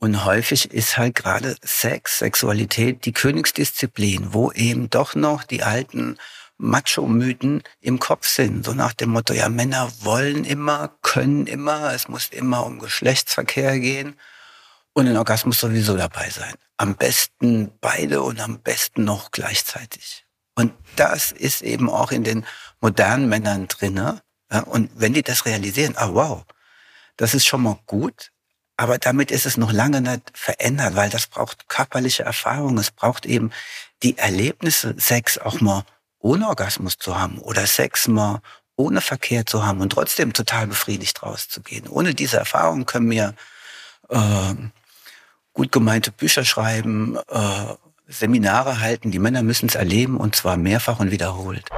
Und 0.00 0.24
häufig 0.24 0.72
ist 0.72 0.96
halt 0.96 1.14
gerade 1.14 1.56
Sex, 1.62 2.18
Sexualität 2.18 3.04
die 3.04 3.12
Königsdisziplin, 3.12 4.32
wo 4.32 4.50
eben 4.52 4.88
doch 4.88 5.14
noch 5.14 5.44
die 5.44 5.62
alten 5.62 6.16
Macho-Mythen 6.56 7.62
im 7.80 7.98
Kopf 7.98 8.26
sind. 8.26 8.64
So 8.64 8.72
nach 8.72 8.94
dem 8.94 9.10
Motto, 9.10 9.34
ja, 9.34 9.50
Männer 9.50 9.92
wollen 10.00 10.44
immer, 10.44 10.96
können 11.02 11.46
immer, 11.46 11.92
es 11.92 12.08
muss 12.08 12.28
immer 12.28 12.64
um 12.64 12.78
Geschlechtsverkehr 12.78 13.78
gehen 13.78 14.18
und 14.94 15.06
ein 15.06 15.18
Orgasmus 15.18 15.58
sowieso 15.60 15.98
dabei 15.98 16.30
sein. 16.30 16.54
Am 16.78 16.96
besten 16.96 17.70
beide 17.82 18.22
und 18.22 18.40
am 18.40 18.60
besten 18.60 19.04
noch 19.04 19.30
gleichzeitig. 19.30 20.24
Und 20.54 20.72
das 20.96 21.30
ist 21.30 21.60
eben 21.60 21.90
auch 21.90 22.10
in 22.10 22.24
den 22.24 22.46
modernen 22.80 23.28
Männern 23.28 23.68
drinne. 23.68 24.22
Ja, 24.50 24.60
und 24.60 24.90
wenn 24.94 25.12
die 25.12 25.22
das 25.22 25.44
realisieren, 25.44 25.94
ah 25.98 26.08
wow, 26.14 26.44
das 27.18 27.34
ist 27.34 27.46
schon 27.46 27.62
mal 27.62 27.78
gut, 27.84 28.30
aber 28.80 28.96
damit 28.96 29.30
ist 29.30 29.44
es 29.44 29.58
noch 29.58 29.72
lange 29.72 30.00
nicht 30.00 30.22
verändert, 30.32 30.96
weil 30.96 31.10
das 31.10 31.26
braucht 31.26 31.68
körperliche 31.68 32.22
Erfahrung. 32.22 32.78
Es 32.78 32.90
braucht 32.90 33.26
eben 33.26 33.50
die 34.02 34.16
Erlebnisse, 34.16 34.94
Sex 34.96 35.36
auch 35.36 35.60
mal 35.60 35.84
ohne 36.18 36.48
Orgasmus 36.48 36.96
zu 36.96 37.20
haben 37.20 37.38
oder 37.40 37.66
Sex 37.66 38.08
mal 38.08 38.40
ohne 38.76 39.02
Verkehr 39.02 39.44
zu 39.44 39.66
haben 39.66 39.82
und 39.82 39.92
trotzdem 39.92 40.32
total 40.32 40.66
befriedigt 40.66 41.22
rauszugehen. 41.22 41.88
Ohne 41.88 42.14
diese 42.14 42.38
Erfahrung 42.38 42.86
können 42.86 43.10
wir 43.10 43.34
äh, 44.08 44.54
gut 45.52 45.72
gemeinte 45.72 46.10
Bücher 46.10 46.46
schreiben, 46.46 47.18
äh, 47.28 47.74
Seminare 48.08 48.80
halten. 48.80 49.10
Die 49.10 49.18
Männer 49.18 49.42
müssen 49.42 49.68
es 49.68 49.74
erleben 49.74 50.16
und 50.16 50.36
zwar 50.36 50.56
mehrfach 50.56 51.00
und 51.00 51.10
wiederholt. 51.10 51.68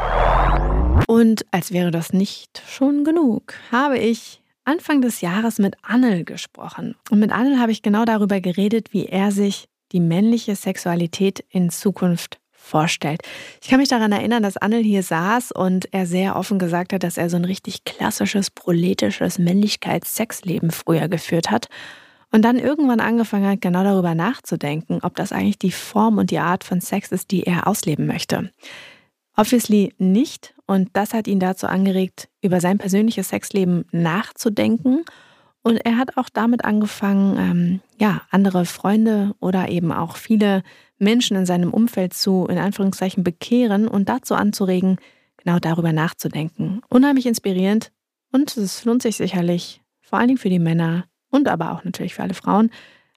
Und 1.09 1.47
als 1.51 1.73
wäre 1.73 1.91
das 1.91 2.13
nicht 2.13 2.63
schon 2.71 3.03
genug, 3.03 3.55
habe 3.73 3.99
ich 3.99 4.42
Anfang 4.65 5.01
des 5.01 5.21
Jahres 5.21 5.59
mit 5.59 5.77
Annel 5.83 6.25
gesprochen. 6.25 6.95
Und 7.11 7.19
mit 7.19 7.33
Annel 7.33 7.59
habe 7.59 7.73
ich 7.73 7.83
genau 7.83 8.05
darüber 8.05 8.41
geredet, 8.41 8.93
wie 8.93 9.07
er 9.07 9.33
sich 9.33 9.69
die 9.91 10.01
männliche 10.01 10.55
Sexualität 10.55 11.45
in 11.51 11.71
Zukunft 11.71 12.39
vorstellt. 12.53 13.23
Ich 13.61 13.69
kann 13.69 13.81
mich 13.81 13.89
daran 13.89 14.13
erinnern, 14.13 14.43
dass 14.43 14.57
Annel 14.57 14.83
hier 14.83 15.03
saß 15.03 15.51
und 15.53 15.93
er 15.93 16.07
sehr 16.07 16.37
offen 16.37 16.59
gesagt 16.61 16.93
hat, 16.93 17.03
dass 17.03 17.19
er 17.19 17.29
so 17.29 17.37
ein 17.37 17.45
richtig 17.45 17.85
klassisches, 17.85 18.51
proletisches 18.51 19.39
Männlichkeits-Sexleben 19.39 20.71
früher 20.71 21.09
geführt 21.09 21.51
hat. 21.51 21.69
Und 22.31 22.43
dann 22.43 22.59
irgendwann 22.59 23.01
angefangen 23.01 23.47
hat, 23.47 23.61
genau 23.61 23.83
darüber 23.83 24.15
nachzudenken, 24.15 25.01
ob 25.03 25.17
das 25.17 25.33
eigentlich 25.33 25.59
die 25.59 25.73
Form 25.73 26.17
und 26.17 26.31
die 26.31 26.39
Art 26.39 26.65
von 26.65 26.81
Sex 26.81 27.13
ist, 27.13 27.31
die 27.31 27.43
er 27.43 27.67
ausleben 27.67 28.07
möchte. 28.07 28.51
Obviously 29.37 29.95
nicht. 29.99 30.55
Und 30.67 30.91
das 30.93 31.15
hat 31.15 31.27
ihn 31.27 31.41
dazu 31.41 31.67
angeregt, 31.67 32.29
über 32.43 32.61
sein 32.61 32.79
persönliches 32.79 33.31
Sexleben 33.31 33.85
nachzudenken. 33.93 35.05
Und 35.63 35.77
er 35.77 35.97
hat 35.97 36.17
auch 36.17 36.29
damit 36.29 36.65
angefangen, 36.65 37.39
ähm, 37.39 37.81
ja, 37.99 38.23
andere 38.31 38.65
Freunde 38.65 39.35
oder 39.39 39.69
eben 39.69 39.93
auch 39.93 40.17
viele 40.17 40.63
Menschen 40.99 41.37
in 41.37 41.47
seinem 41.47 41.73
Umfeld 41.73 42.15
zu, 42.15 42.47
in 42.47 42.59
Anführungszeichen, 42.59 43.23
bekehren 43.23 43.87
und 43.89 44.09
dazu 44.09 44.35
anzuregen, 44.35 44.99
genau 45.37 45.59
darüber 45.59 45.93
nachzudenken. 45.93 46.83
Unheimlich 46.89 47.27
inspirierend 47.27 47.93
und 48.33 48.57
es 48.57 48.85
lohnt 48.85 49.03
sich 49.03 49.17
sicherlich, 49.17 49.83
vor 50.01 50.19
allen 50.19 50.29
Dingen 50.29 50.39
für 50.39 50.51
die 50.51 50.59
Männer 50.59 51.05
und 51.31 51.49
aber 51.49 51.73
auch 51.73 51.85
natürlich 51.85 52.15
für 52.15 52.23
alle 52.23 52.35
Frauen, 52.35 52.71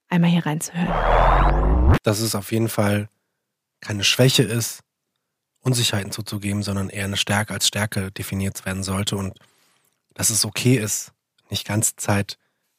einmal 0.08 0.30
hier 0.30 0.46
reinzuhören. 0.46 1.98
Dass 2.04 2.20
es 2.20 2.36
auf 2.36 2.52
jeden 2.52 2.70
Fall 2.70 3.10
keine 3.82 4.04
Schwäche 4.04 4.44
ist, 4.44 4.82
Unsicherheiten 5.66 6.12
zuzugeben, 6.12 6.62
sondern 6.62 6.90
eher 6.90 7.06
eine 7.06 7.18
Stärke 7.18 7.54
als 7.54 7.68
Stärke 7.68 8.12
definiert 8.12 8.66
werden 8.66 8.84
sollte 8.84 9.18
und 9.18 9.38
dass 10.14 10.30
es 10.30 10.46
okay 10.46 10.78
ist, 10.78 11.12
nicht 11.50 11.68
ganze 11.68 11.96
Zeit 11.96 12.38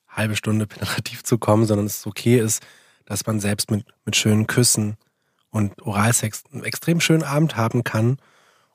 halbe 0.08 0.36
Stunde 0.36 0.66
penetrativ 0.68 1.24
zu 1.24 1.36
kommen, 1.36 1.66
sondern 1.66 1.86
es 1.86 2.06
okay 2.06 2.38
ist, 2.38 2.64
dass 3.04 3.26
man 3.26 3.40
selbst 3.40 3.70
mit, 3.70 3.86
mit 4.04 4.16
schönen 4.16 4.46
Küssen 4.46 4.96
und 5.50 5.82
Oralsex 5.82 6.44
einen 6.52 6.64
extrem 6.64 7.00
schönen 7.00 7.22
Abend 7.24 7.56
haben 7.56 7.82
kann. 7.82 8.18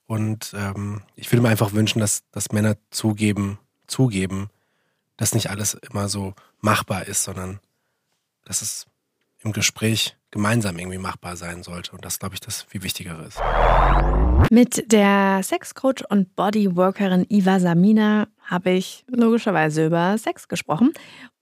Und 0.08 0.54
ähm, 0.56 1.04
ich 1.16 1.32
würde 1.32 1.42
mir 1.42 1.50
einfach 1.50 1.74
wünschen, 1.74 2.00
dass, 2.00 2.24
dass 2.32 2.52
Männer 2.52 2.76
zugeben, 2.90 3.60
zugeben, 3.88 4.50
dass 5.16 5.34
nicht 5.34 5.50
alles 5.50 5.74
immer 5.74 6.10
so 6.10 6.34
machbar 6.60 7.08
ist, 7.08 7.24
sondern 7.24 7.60
dass 8.44 8.62
es 8.62 8.88
im 9.40 9.54
Gespräch 9.54 10.18
gemeinsam 10.32 10.80
irgendwie 10.80 10.98
machbar 10.98 11.36
sein 11.36 11.62
sollte. 11.62 11.92
Und 11.92 12.04
das, 12.06 12.20
glaube 12.20 12.36
ich, 12.36 12.42
das 12.42 12.64
viel 12.64 12.84
Wichtigere 12.84 13.24
ist. 13.26 13.40
Mit 14.50 14.92
der 14.92 15.42
Sexcoach 15.44 16.04
und 16.10 16.36
Bodyworkerin 16.36 17.26
Iva 17.30 17.60
Samina 17.60 18.28
habe 18.42 18.72
ich 18.72 19.06
logischerweise 19.08 19.86
über 19.86 20.18
Sex 20.18 20.48
gesprochen. 20.48 20.94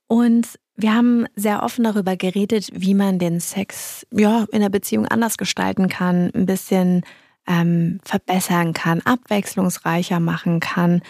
Und 0.06 0.58
wir 0.74 0.94
haben 0.94 1.26
sehr 1.36 1.62
offen 1.62 1.84
darüber 1.84 2.16
geredet, 2.16 2.68
wie 2.72 2.94
man 2.94 3.18
den 3.18 3.40
Sex 3.40 4.06
ja, 4.12 4.44
in 4.50 4.60
der 4.60 4.68
Beziehung 4.68 5.06
anders 5.06 5.36
gestalten 5.38 5.88
kann, 5.88 6.30
ein 6.34 6.46
bisschen 6.46 7.02
ähm, 7.46 8.00
verbessern 8.04 8.72
kann, 8.72 9.00
abwechslungsreicher 9.02 10.20
machen 10.20 10.60
kann. 10.60 11.02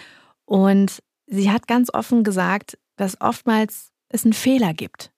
Und 0.45 1.01
sie 1.25 1.51
hat 1.51 1.67
ganz 1.67 1.91
offen 1.93 2.23
gesagt, 2.23 2.77
dass 2.95 3.19
oftmals 3.21 3.91
es 4.09 4.23
einen 4.23 4.33
Fehler 4.33 4.73
gibt 4.73 5.11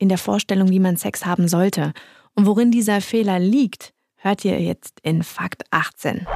in 0.00 0.08
der 0.08 0.18
Vorstellung, 0.18 0.70
wie 0.70 0.80
man 0.80 0.96
Sex 0.96 1.26
haben 1.26 1.46
sollte. 1.46 1.92
Und 2.34 2.46
worin 2.46 2.70
dieser 2.72 3.00
Fehler 3.00 3.38
liegt, 3.38 3.92
hört 4.16 4.44
ihr 4.44 4.60
jetzt 4.60 4.98
in 5.02 5.22
Fakt 5.22 5.62
18. 5.70 6.26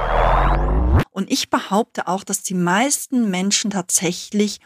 Und 1.11 1.31
ich 1.31 1.49
behaupte 1.49 2.07
auch, 2.07 2.23
dass 2.23 2.43
die 2.43 2.53
meisten 2.53 3.29
Menschen 3.29 3.71
tatsächlich 3.71 4.59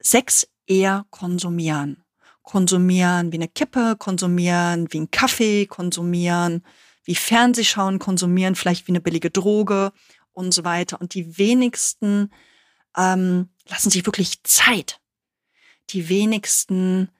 Sex 0.00 0.48
eher 0.66 1.06
konsumieren. 1.10 2.02
Konsumieren 2.42 3.32
wie 3.32 3.36
eine 3.36 3.48
Kippe, 3.48 3.94
konsumieren 3.98 4.88
wie 4.90 4.98
einen 4.98 5.10
Kaffee, 5.10 5.66
konsumieren 5.66 6.64
wie 7.04 7.14
Fernsehschauen, 7.14 7.98
konsumieren 7.98 8.56
vielleicht 8.56 8.88
wie 8.88 8.92
eine 8.92 9.00
billige 9.00 9.30
Droge 9.30 9.92
und 10.32 10.52
so 10.52 10.64
weiter. 10.64 11.00
Und 11.00 11.14
die 11.14 11.38
wenigsten 11.38 12.32
ähm, 12.96 13.50
lassen 13.68 13.90
sich 13.90 14.04
wirklich 14.06 14.42
Zeit. 14.42 15.00
Die 15.90 16.08
wenigsten 16.08 17.10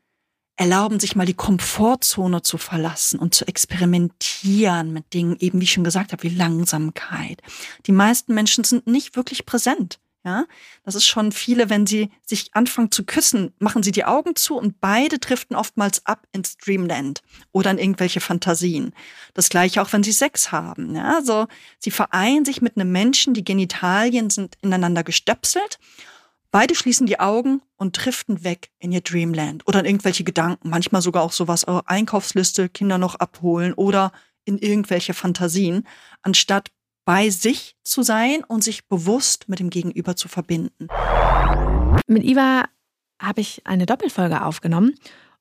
erlauben 0.56 1.00
sich 1.00 1.16
mal 1.16 1.26
die 1.26 1.34
Komfortzone 1.34 2.42
zu 2.42 2.58
verlassen 2.58 3.18
und 3.18 3.34
zu 3.34 3.46
experimentieren 3.46 4.92
mit 4.92 5.12
Dingen, 5.12 5.36
eben 5.40 5.60
wie 5.60 5.64
ich 5.64 5.72
schon 5.72 5.84
gesagt 5.84 6.12
habe, 6.12 6.22
wie 6.22 6.28
Langsamkeit. 6.28 7.42
Die 7.86 7.92
meisten 7.92 8.34
Menschen 8.34 8.64
sind 8.64 8.86
nicht 8.86 9.16
wirklich 9.16 9.46
präsent. 9.46 9.98
Ja, 10.26 10.46
das 10.84 10.94
ist 10.94 11.04
schon 11.04 11.32
viele, 11.32 11.68
wenn 11.68 11.86
sie 11.86 12.10
sich 12.24 12.48
anfangen 12.54 12.90
zu 12.90 13.04
küssen, 13.04 13.52
machen 13.58 13.82
sie 13.82 13.92
die 13.92 14.06
Augen 14.06 14.36
zu 14.36 14.56
und 14.56 14.80
beide 14.80 15.18
driften 15.18 15.54
oftmals 15.54 16.06
ab 16.06 16.26
ins 16.32 16.56
Dreamland 16.56 17.20
oder 17.52 17.70
in 17.70 17.76
irgendwelche 17.76 18.22
Fantasien. 18.22 18.94
Das 19.34 19.50
gleiche 19.50 19.82
auch, 19.82 19.92
wenn 19.92 20.02
sie 20.02 20.12
Sex 20.12 20.50
haben. 20.50 20.96
Ja, 20.96 21.16
also 21.16 21.46
sie 21.78 21.90
vereinen 21.90 22.46
sich 22.46 22.62
mit 22.62 22.78
einem 22.78 22.90
Menschen, 22.90 23.34
die 23.34 23.44
Genitalien 23.44 24.30
sind 24.30 24.56
ineinander 24.62 25.04
gestöpselt 25.04 25.78
Beide 26.54 26.76
schließen 26.76 27.08
die 27.08 27.18
Augen 27.18 27.62
und 27.74 28.04
driften 28.04 28.44
weg 28.44 28.70
in 28.78 28.92
ihr 28.92 29.00
Dreamland 29.00 29.66
oder 29.66 29.80
in 29.80 29.86
irgendwelche 29.86 30.22
Gedanken, 30.22 30.70
manchmal 30.70 31.02
sogar 31.02 31.24
auch 31.24 31.32
sowas, 31.32 31.66
eure 31.66 31.88
Einkaufsliste, 31.88 32.68
Kinder 32.68 32.96
noch 32.96 33.16
abholen 33.16 33.72
oder 33.72 34.12
in 34.44 34.58
irgendwelche 34.58 35.14
Fantasien, 35.14 35.84
anstatt 36.22 36.70
bei 37.04 37.28
sich 37.28 37.74
zu 37.82 38.04
sein 38.04 38.44
und 38.44 38.62
sich 38.62 38.86
bewusst 38.86 39.48
mit 39.48 39.58
dem 39.58 39.68
Gegenüber 39.68 40.14
zu 40.14 40.28
verbinden. 40.28 40.86
Mit 42.06 42.22
Iva 42.22 42.66
habe 43.20 43.40
ich 43.40 43.66
eine 43.66 43.84
Doppelfolge 43.84 44.44
aufgenommen 44.44 44.94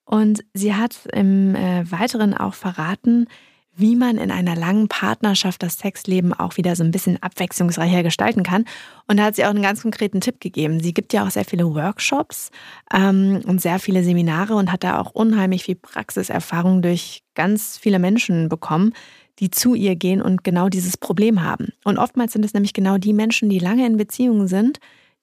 und 0.05 0.43
sie 0.55 0.73
hat 0.73 1.05
im 1.13 1.53
äh, 1.53 1.91
Weiteren 1.91 2.33
auch 2.33 2.55
verraten, 2.55 3.27
wie 3.75 3.95
man 3.95 4.17
in 4.17 4.29
einer 4.29 4.55
langen 4.55 4.87
Partnerschaft 4.87 5.63
das 5.63 5.77
Sexleben 5.77 6.33
auch 6.33 6.57
wieder 6.57 6.75
so 6.75 6.83
ein 6.83 6.91
bisschen 6.91 7.21
abwechslungsreicher 7.21 8.03
gestalten 8.03 8.43
kann. 8.43 8.65
Und 9.07 9.17
da 9.17 9.25
hat 9.25 9.35
sie 9.35 9.45
auch 9.45 9.49
einen 9.49 9.63
ganz 9.63 9.81
konkreten 9.81 10.21
Tipp 10.21 10.39
gegeben. 10.39 10.79
Sie 10.79 10.93
gibt 10.93 11.11
ja 11.11 11.25
auch 11.25 11.31
sehr 11.31 11.45
viele 11.45 11.73
Workshops 11.73 12.51
ähm, 12.93 13.41
und 13.47 13.61
sehr 13.61 13.79
viele 13.79 14.03
Seminare 14.03 14.55
und 14.55 14.71
hat 14.71 14.83
da 14.83 14.99
auch 14.99 15.11
unheimlich 15.11 15.63
viel 15.63 15.75
Praxiserfahrung 15.75 16.81
durch 16.81 17.23
ganz 17.33 17.77
viele 17.77 17.97
Menschen 17.97 18.47
bekommen, 18.47 18.93
die 19.39 19.49
zu 19.49 19.73
ihr 19.73 19.95
gehen 19.95 20.21
und 20.21 20.43
genau 20.43 20.69
dieses 20.69 20.95
Problem 20.95 21.41
haben. 21.41 21.69
Und 21.83 21.97
oftmals 21.97 22.33
sind 22.33 22.45
es 22.45 22.53
nämlich 22.53 22.73
genau 22.73 22.99
die 22.99 23.13
Menschen, 23.13 23.49
die 23.49 23.59
lange 23.59 23.85
in 23.87 23.97
Beziehungen 23.97 24.47
sind, 24.47 24.79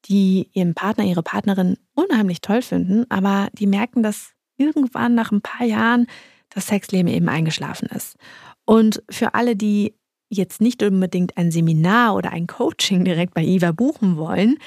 die 0.07 0.49
ihren 0.53 0.75
Partner, 0.75 1.05
ihre 1.05 1.23
Partnerin 1.23 1.77
unheimlich 1.95 2.41
toll 2.41 2.63
finden, 2.63 3.05
aber 3.11 3.49
die 3.53 3.67
merken, 3.67 4.03
dass 4.03 4.33
irgendwann 4.57 5.15
nach 5.15 5.31
ein 5.31 5.43
paar 5.43 5.67
Jahren 5.67 6.07
das 6.51 6.67
Sexleben 6.67 7.09
eben 7.09 7.29
eingeschlafen 7.29 7.89
ist. 7.89 8.17
Und 8.65 9.03
für 9.11 9.35
alle, 9.35 9.57
die 9.57 9.95
jetzt 10.29 10.61
nicht 10.61 10.83
unbedingt 10.83 11.37
ein 11.37 11.51
Seminar 11.51 12.15
oder 12.15 12.31
ein 12.31 12.47
Coaching 12.47 13.05
direkt 13.05 13.35
bei 13.35 13.45
Eva 13.45 13.73
buchen 13.73 14.17
wollen, 14.17 14.59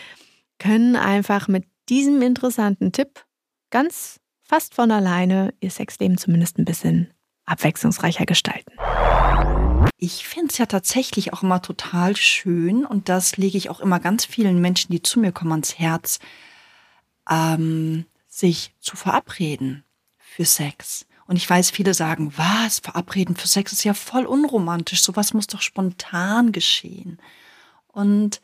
können 0.59 0.95
einfach 0.95 1.47
mit 1.47 1.65
diesem 1.89 2.21
interessanten 2.21 2.91
Tipp 2.91 3.25
ganz 3.69 4.19
fast 4.41 4.75
von 4.75 4.91
alleine 4.91 5.53
ihr 5.61 5.71
Sexleben 5.71 6.17
zumindest 6.17 6.57
ein 6.57 6.65
bisschen 6.65 7.11
abwechslungsreicher 7.45 8.25
gestalten. 8.25 8.73
Ich 9.97 10.27
finde 10.27 10.51
es 10.51 10.57
ja 10.57 10.65
tatsächlich 10.65 11.33
auch 11.33 11.43
immer 11.43 11.61
total 11.61 12.15
schön 12.15 12.85
und 12.85 13.09
das 13.09 13.37
lege 13.37 13.57
ich 13.57 13.69
auch 13.69 13.79
immer 13.79 13.99
ganz 13.99 14.25
vielen 14.25 14.59
Menschen, 14.59 14.91
die 14.91 15.01
zu 15.01 15.19
mir 15.19 15.31
kommen, 15.31 15.51
ans 15.51 15.79
Herz, 15.79 16.19
ähm, 17.29 18.05
sich 18.27 18.73
zu 18.79 18.95
verabreden 18.95 19.83
für 20.17 20.45
Sex. 20.45 21.05
Und 21.25 21.37
ich 21.37 21.49
weiß, 21.49 21.71
viele 21.71 21.93
sagen, 21.93 22.33
was, 22.35 22.79
verabreden 22.79 23.35
für 23.35 23.47
Sex 23.47 23.71
ist 23.71 23.83
ja 23.83 23.93
voll 23.93 24.25
unromantisch, 24.25 25.01
sowas 25.01 25.33
muss 25.33 25.47
doch 25.47 25.61
spontan 25.61 26.51
geschehen. 26.51 27.19
Und 27.87 28.41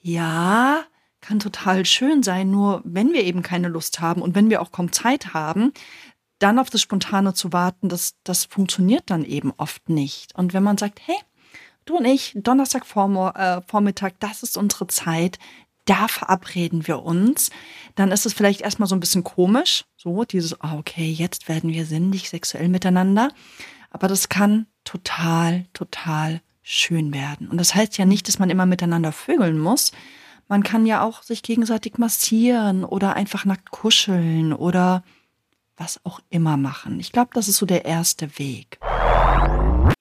ja, 0.00 0.84
kann 1.20 1.38
total 1.38 1.86
schön 1.86 2.22
sein, 2.22 2.50
nur 2.50 2.82
wenn 2.84 3.12
wir 3.12 3.24
eben 3.24 3.42
keine 3.42 3.68
Lust 3.68 4.00
haben 4.00 4.20
und 4.20 4.34
wenn 4.34 4.50
wir 4.50 4.60
auch 4.60 4.72
kaum 4.72 4.92
Zeit 4.92 5.32
haben, 5.32 5.72
dann 6.38 6.58
auf 6.58 6.68
das 6.68 6.82
Spontane 6.82 7.32
zu 7.32 7.52
warten, 7.54 7.88
das, 7.88 8.16
das 8.24 8.44
funktioniert 8.44 9.04
dann 9.06 9.24
eben 9.24 9.52
oft 9.56 9.88
nicht. 9.88 10.34
Und 10.34 10.52
wenn 10.52 10.62
man 10.62 10.76
sagt, 10.76 11.00
hey, 11.06 11.16
du 11.86 11.96
und 11.96 12.04
ich, 12.04 12.32
Donnerstagvormittag, 12.34 14.10
äh, 14.10 14.16
das 14.18 14.42
ist 14.42 14.58
unsere 14.58 14.86
Zeit, 14.88 15.38
da 15.84 16.08
verabreden 16.08 16.86
wir 16.86 17.02
uns, 17.02 17.50
dann 17.94 18.10
ist 18.10 18.26
es 18.26 18.32
vielleicht 18.32 18.62
erstmal 18.62 18.88
so 18.88 18.96
ein 18.96 19.00
bisschen 19.00 19.24
komisch, 19.24 19.84
so 19.96 20.24
dieses, 20.24 20.60
ah, 20.60 20.76
okay, 20.76 21.10
jetzt 21.10 21.48
werden 21.48 21.70
wir 21.70 21.86
sinnlich 21.86 22.30
sexuell 22.30 22.68
miteinander, 22.68 23.30
aber 23.90 24.08
das 24.08 24.28
kann 24.28 24.66
total, 24.84 25.66
total 25.72 26.40
schön 26.62 27.12
werden. 27.12 27.48
Und 27.48 27.58
das 27.58 27.74
heißt 27.74 27.98
ja 27.98 28.06
nicht, 28.06 28.26
dass 28.26 28.38
man 28.38 28.50
immer 28.50 28.66
miteinander 28.66 29.12
vögeln 29.12 29.58
muss. 29.58 29.92
Man 30.48 30.62
kann 30.62 30.86
ja 30.86 31.02
auch 31.02 31.22
sich 31.22 31.42
gegenseitig 31.42 31.98
massieren 31.98 32.84
oder 32.84 33.14
einfach 33.14 33.44
nackt 33.44 33.70
kuscheln 33.70 34.52
oder 34.52 35.04
was 35.76 36.00
auch 36.04 36.20
immer 36.30 36.56
machen. 36.56 37.00
Ich 37.00 37.12
glaube, 37.12 37.30
das 37.34 37.48
ist 37.48 37.56
so 37.56 37.66
der 37.66 37.84
erste 37.84 38.38
Weg. 38.38 38.78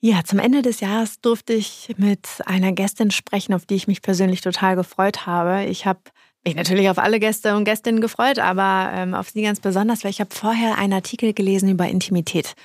Ja, 0.01 0.23
zum 0.25 0.39
Ende 0.39 0.61
des 0.61 0.81
Jahres 0.81 1.21
durfte 1.21 1.53
ich 1.53 1.93
mit 1.97 2.27
einer 2.45 2.73
Gästin 2.73 3.09
sprechen, 3.09 3.53
auf 3.53 3.65
die 3.65 3.75
ich 3.75 3.87
mich 3.87 4.01
persönlich 4.01 4.41
total 4.41 4.75
gefreut 4.75 5.25
habe. 5.25 5.65
Ich 5.65 5.85
habe 5.85 5.99
mich 6.45 6.55
natürlich 6.55 6.89
auf 6.89 6.97
alle 6.97 7.19
Gäste 7.19 7.55
und 7.55 7.63
Gästinnen 7.63 8.01
gefreut, 8.01 8.39
aber 8.39 8.91
ähm, 8.93 9.13
auf 9.13 9.29
sie 9.29 9.43
ganz 9.43 9.59
besonders, 9.61 10.03
weil 10.03 10.11
ich 10.11 10.19
habe 10.19 10.35
vorher 10.35 10.77
einen 10.77 10.93
Artikel 10.93 11.33
gelesen 11.33 11.69
über 11.69 11.87
Intimität. 11.87 12.55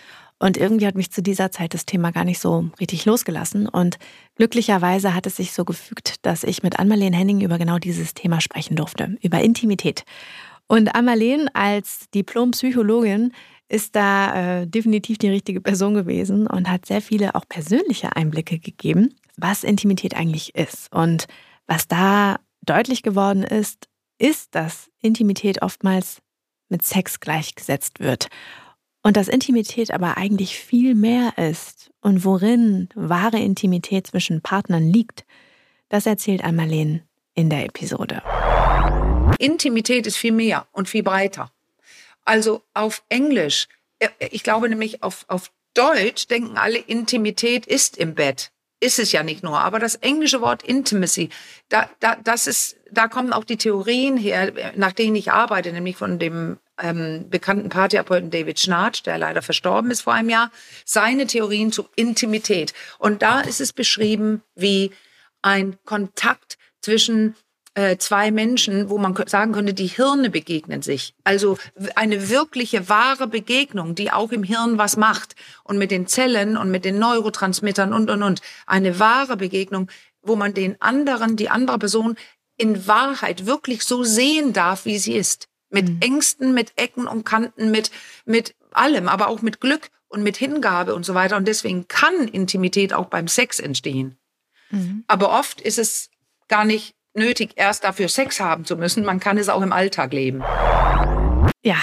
Und 0.41 0.57
irgendwie 0.57 0.87
hat 0.87 0.95
mich 0.95 1.11
zu 1.11 1.23
dieser 1.23 1.51
Zeit 1.51 1.75
das 1.75 1.85
Thema 1.85 2.13
gar 2.13 2.25
nicht 2.25 2.39
so 2.39 2.71
richtig 2.81 3.05
losgelassen. 3.05 3.69
Und 3.69 3.99
glücklicherweise 4.37 5.15
hat 5.15 5.27
es 5.27 5.37
sich 5.37 5.53
so 5.53 5.65
gefügt, 5.65 6.25
dass 6.27 6.45
ich 6.45 6.63
mit 6.63 6.79
Ann-Marleen 6.79 7.13
Henning 7.13 7.41
über 7.41 7.59
genau 7.59 7.79
dieses 7.79 8.15
Thema 8.15 8.41
sprechen 8.41 8.77
durfte, 8.77 9.17
über 9.21 9.41
Intimität. 9.41 10.05
Und 10.69 10.95
Ann-Marleen 10.95 11.49
als 11.55 12.09
Diplompsychologin 12.15 13.33
ist 13.69 13.95
da 13.97 14.61
äh, 14.61 14.67
definitiv 14.67 15.19
die 15.19 15.29
richtige 15.29 15.61
Person 15.61 15.95
gewesen 15.95 16.47
und 16.47 16.71
hat 16.71 16.87
sehr 16.87 17.03
viele 17.03 17.35
auch 17.35 17.47
persönliche 17.49 18.17
Einblicke 18.17 18.59
gegeben, 18.59 19.15
was 19.37 19.65
Intimität 19.65 20.17
eigentlich 20.17 20.55
ist. 20.55 20.93
Und 20.93 21.27
was 21.67 21.87
da 21.87 22.41
deutlich 22.63 23.03
geworden 23.03 23.43
ist, 23.43 23.89
ist, 24.19 24.55
dass 24.55 24.91
Intimität 25.01 25.63
oftmals 25.63 26.23
mit 26.69 26.83
Sex 26.83 27.21
gleichgesetzt 27.21 28.01
wird. 28.01 28.29
Und 29.03 29.17
dass 29.17 29.29
Intimität 29.29 29.93
aber 29.93 30.17
eigentlich 30.17 30.59
viel 30.59 30.95
mehr 30.95 31.39
ist 31.39 31.91
und 32.01 32.25
worin 32.25 32.89
wahre 32.95 33.39
Intimität 33.39 34.09
zwischen 34.09 34.43
Partnern 34.43 34.89
liegt, 34.89 35.25
das 35.89 36.05
erzählt 36.07 36.43
Marlene 36.53 37.03
in 37.35 37.49
der 37.49 37.65
Episode. 37.65 38.23
Intimität 39.39 40.07
ist 40.07 40.17
viel 40.17 40.33
mehr 40.33 40.67
und 40.73 40.89
viel 40.89 41.03
breiter. 41.03 41.53
Also 42.29 42.63
auf 42.75 43.03
Englisch, 43.09 43.69
äh, 44.01 44.11
ich 44.31 44.43
glaube 44.43 44.69
nämlich 44.69 45.03
auf, 45.03 45.25
auf 45.29 45.51
Deutsch 45.73 46.27
denken 46.27 46.59
alle, 46.59 46.77
Intimität 46.77 47.65
ist 47.65 47.97
im 47.97 48.15
Bett. 48.15 48.53
Ist 48.81 48.99
es 48.99 49.13
ja 49.13 49.23
nicht 49.23 49.43
nur, 49.43 49.59
aber 49.59 49.79
das 49.79 49.95
englische 49.95 50.43
Wort 50.43 50.63
Intimacy, 50.63 51.31
da, 51.71 51.89
da, 52.01 52.17
das 52.17 52.47
ist, 52.47 52.77
da 52.93 53.09
kommen 53.09 53.33
auch 53.33 53.45
die 53.45 53.57
Theorien 53.57 54.19
her, 54.19 54.53
nach 54.77 54.93
denen 54.93 55.17
ich 55.17 55.33
arbeite, 55.33 55.73
nämlich 55.73 55.97
von 55.97 56.19
dem 56.19 56.59
ähm, 56.79 57.31
bekannten 57.31 57.71
Paartherapeuten 57.71 58.31
David 58.31 58.61
Schnarch, 58.61 59.03
der 59.03 59.17
leider 59.17 59.41
verstorben 59.41 59.91
ist 59.91 60.03
vor 60.03 60.13
einem 60.13 60.29
Jahr, 60.29 60.51
seine 60.85 61.27
Theorien 61.27 61.73
zu 61.73 61.89
Intimität. 61.97 62.75
Und 62.99 63.23
da 63.23 63.41
ist 63.41 63.63
es 63.63 63.73
beschrieben 63.73 64.43
wie 64.55 64.91
ein 65.41 65.79
Kontakt 65.87 66.59
zwischen 66.83 67.37
äh, 67.79 67.97
zwei 67.97 68.33
Menschen, 68.33 68.91
wo 68.91 68.99
man 68.99 69.15
sagen 69.29 69.53
könnte, 69.53 69.73
die 69.73 69.87
Hirne 69.87 70.31
begegnen 70.31 70.83
sich. 70.83 71.15
Also 71.23 71.59
eine 71.95 72.29
wirkliche, 72.29 72.89
wahre 72.89 73.29
Begegnung, 73.29 73.95
die 73.95 74.11
auch 74.11 74.33
im 74.33 74.43
Hirn 74.43 74.79
was 74.79 74.97
macht 74.97 75.37
und 75.63 75.79
mit 75.79 75.93
den 75.93 76.09
Zellen 76.09 76.57
und 76.57 76.73
mit 76.73 76.85
den 76.85 76.99
Neurotransmittern 76.99 77.93
und, 77.93 78.11
und, 78.11 78.25
und. 78.25 78.41
Eine 78.67 78.99
wahre 78.99 79.37
Begegnung, 79.37 79.89
wo 80.23 80.35
man 80.35 80.55
den 80.55 80.81
anderen, 80.83 81.37
die 81.37 81.51
andere 81.51 81.79
Person 81.79 82.17
in 82.57 82.89
Wahrheit 82.89 83.47
wirklich 83.47 83.85
so 83.85 84.03
sehen 84.03 84.53
darf, 84.53 84.85
wie 84.85 84.99
sie 84.99 85.15
ist. 85.15 85.47
Mit 85.71 85.89
mhm. 85.89 85.99
Ängsten, 86.01 86.55
mit 86.55 86.73
Ecken 86.75 87.07
und 87.07 87.25
Kanten, 87.25 87.71
mit, 87.71 87.93
mit 88.25 88.57
allem, 88.73 89.07
aber 89.07 89.29
auch 89.29 89.41
mit 89.41 89.61
Glück 89.61 89.91
und 90.09 90.25
mit 90.25 90.37
Hingabe 90.37 90.97
und 90.97 91.07
so 91.07 91.15
weiter. 91.15 91.37
Und 91.37 91.47
deswegen 91.47 91.87
kann 91.87 92.27
Intimität 92.27 92.93
auch 92.93 93.07
beim 93.07 93.29
Sex 93.29 93.61
entstehen. 93.61 94.19
Mhm. 94.71 95.05
Aber 95.07 95.31
oft 95.31 95.61
ist 95.61 95.79
es 95.79 96.11
gar 96.49 96.65
nicht 96.65 96.98
nötig, 97.15 97.53
erst 97.57 97.85
dafür 97.85 98.09
Sex 98.09 98.41
haben 98.41 98.65
zu 98.65 98.77
müssen. 98.77 99.05
Man 99.05 99.21
kann 99.21 99.39
es 99.39 99.49
auch 99.49 99.63
im 99.63 99.73
Alltag 99.73 100.13
leben. 100.13 100.43
Ja, 101.63 101.77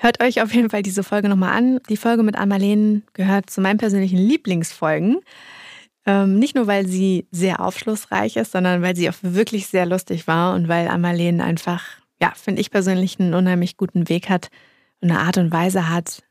hört 0.00 0.22
euch 0.22 0.42
auf 0.42 0.52
jeden 0.52 0.70
Fall 0.70 0.82
diese 0.82 1.02
Folge 1.02 1.28
nochmal 1.28 1.56
an. 1.56 1.80
Die 1.88 1.96
Folge 1.96 2.22
mit 2.22 2.36
Anmalene 2.36 3.02
gehört 3.14 3.50
zu 3.50 3.60
meinen 3.60 3.78
persönlichen 3.78 4.18
Lieblingsfolgen. 4.18 5.20
Ähm, 6.04 6.38
nicht 6.38 6.54
nur, 6.54 6.66
weil 6.66 6.86
sie 6.86 7.26
sehr 7.30 7.60
aufschlussreich 7.60 8.36
ist, 8.36 8.52
sondern 8.52 8.82
weil 8.82 8.96
sie 8.96 9.08
auch 9.08 9.14
wirklich 9.22 9.68
sehr 9.68 9.86
lustig 9.86 10.26
war 10.26 10.54
und 10.54 10.68
weil 10.68 10.88
Anmalene 10.88 11.42
einfach, 11.42 11.84
ja, 12.20 12.32
finde 12.34 12.60
ich 12.60 12.70
persönlich 12.70 13.20
einen 13.20 13.34
unheimlich 13.34 13.76
guten 13.76 14.08
Weg 14.08 14.28
hat 14.28 14.48
und 15.00 15.10
eine 15.10 15.20
Art 15.20 15.38
und 15.38 15.52
Weise 15.52 15.88
hat, 15.88 16.22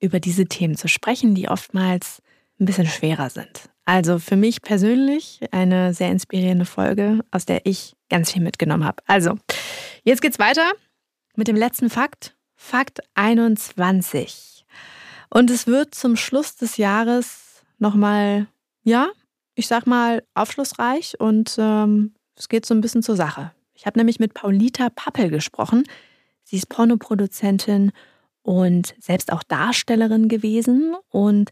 über 0.00 0.20
diese 0.20 0.46
Themen 0.46 0.76
zu 0.76 0.88
sprechen, 0.88 1.34
die 1.34 1.48
oftmals 1.48 2.22
ein 2.60 2.66
bisschen 2.66 2.86
schwerer 2.86 3.30
sind. 3.30 3.71
Also 3.84 4.18
für 4.18 4.36
mich 4.36 4.62
persönlich 4.62 5.40
eine 5.50 5.92
sehr 5.92 6.10
inspirierende 6.10 6.64
Folge, 6.64 7.20
aus 7.30 7.46
der 7.46 7.66
ich 7.66 7.94
ganz 8.08 8.32
viel 8.32 8.42
mitgenommen 8.42 8.84
habe. 8.84 9.02
Also, 9.06 9.38
jetzt 10.04 10.22
geht's 10.22 10.38
weiter 10.38 10.70
mit 11.34 11.48
dem 11.48 11.56
letzten 11.56 11.90
Fakt. 11.90 12.36
Fakt 12.54 13.00
21. 13.14 14.64
Und 15.30 15.50
es 15.50 15.66
wird 15.66 15.94
zum 15.94 16.16
Schluss 16.16 16.56
des 16.56 16.76
Jahres 16.76 17.64
nochmal, 17.78 18.46
ja, 18.84 19.08
ich 19.54 19.66
sag 19.66 19.86
mal, 19.86 20.22
aufschlussreich 20.34 21.18
und 21.18 21.56
ähm, 21.58 22.14
es 22.36 22.48
geht 22.48 22.66
so 22.66 22.74
ein 22.74 22.80
bisschen 22.80 23.02
zur 23.02 23.16
Sache. 23.16 23.52
Ich 23.74 23.86
habe 23.86 23.98
nämlich 23.98 24.20
mit 24.20 24.34
Paulita 24.34 24.90
Pappel 24.90 25.28
gesprochen. 25.28 25.84
Sie 26.44 26.56
ist 26.56 26.68
Pornoproduzentin 26.68 27.92
und 28.42 28.94
selbst 29.00 29.32
auch 29.32 29.42
Darstellerin 29.42 30.28
gewesen 30.28 30.94
und 31.10 31.50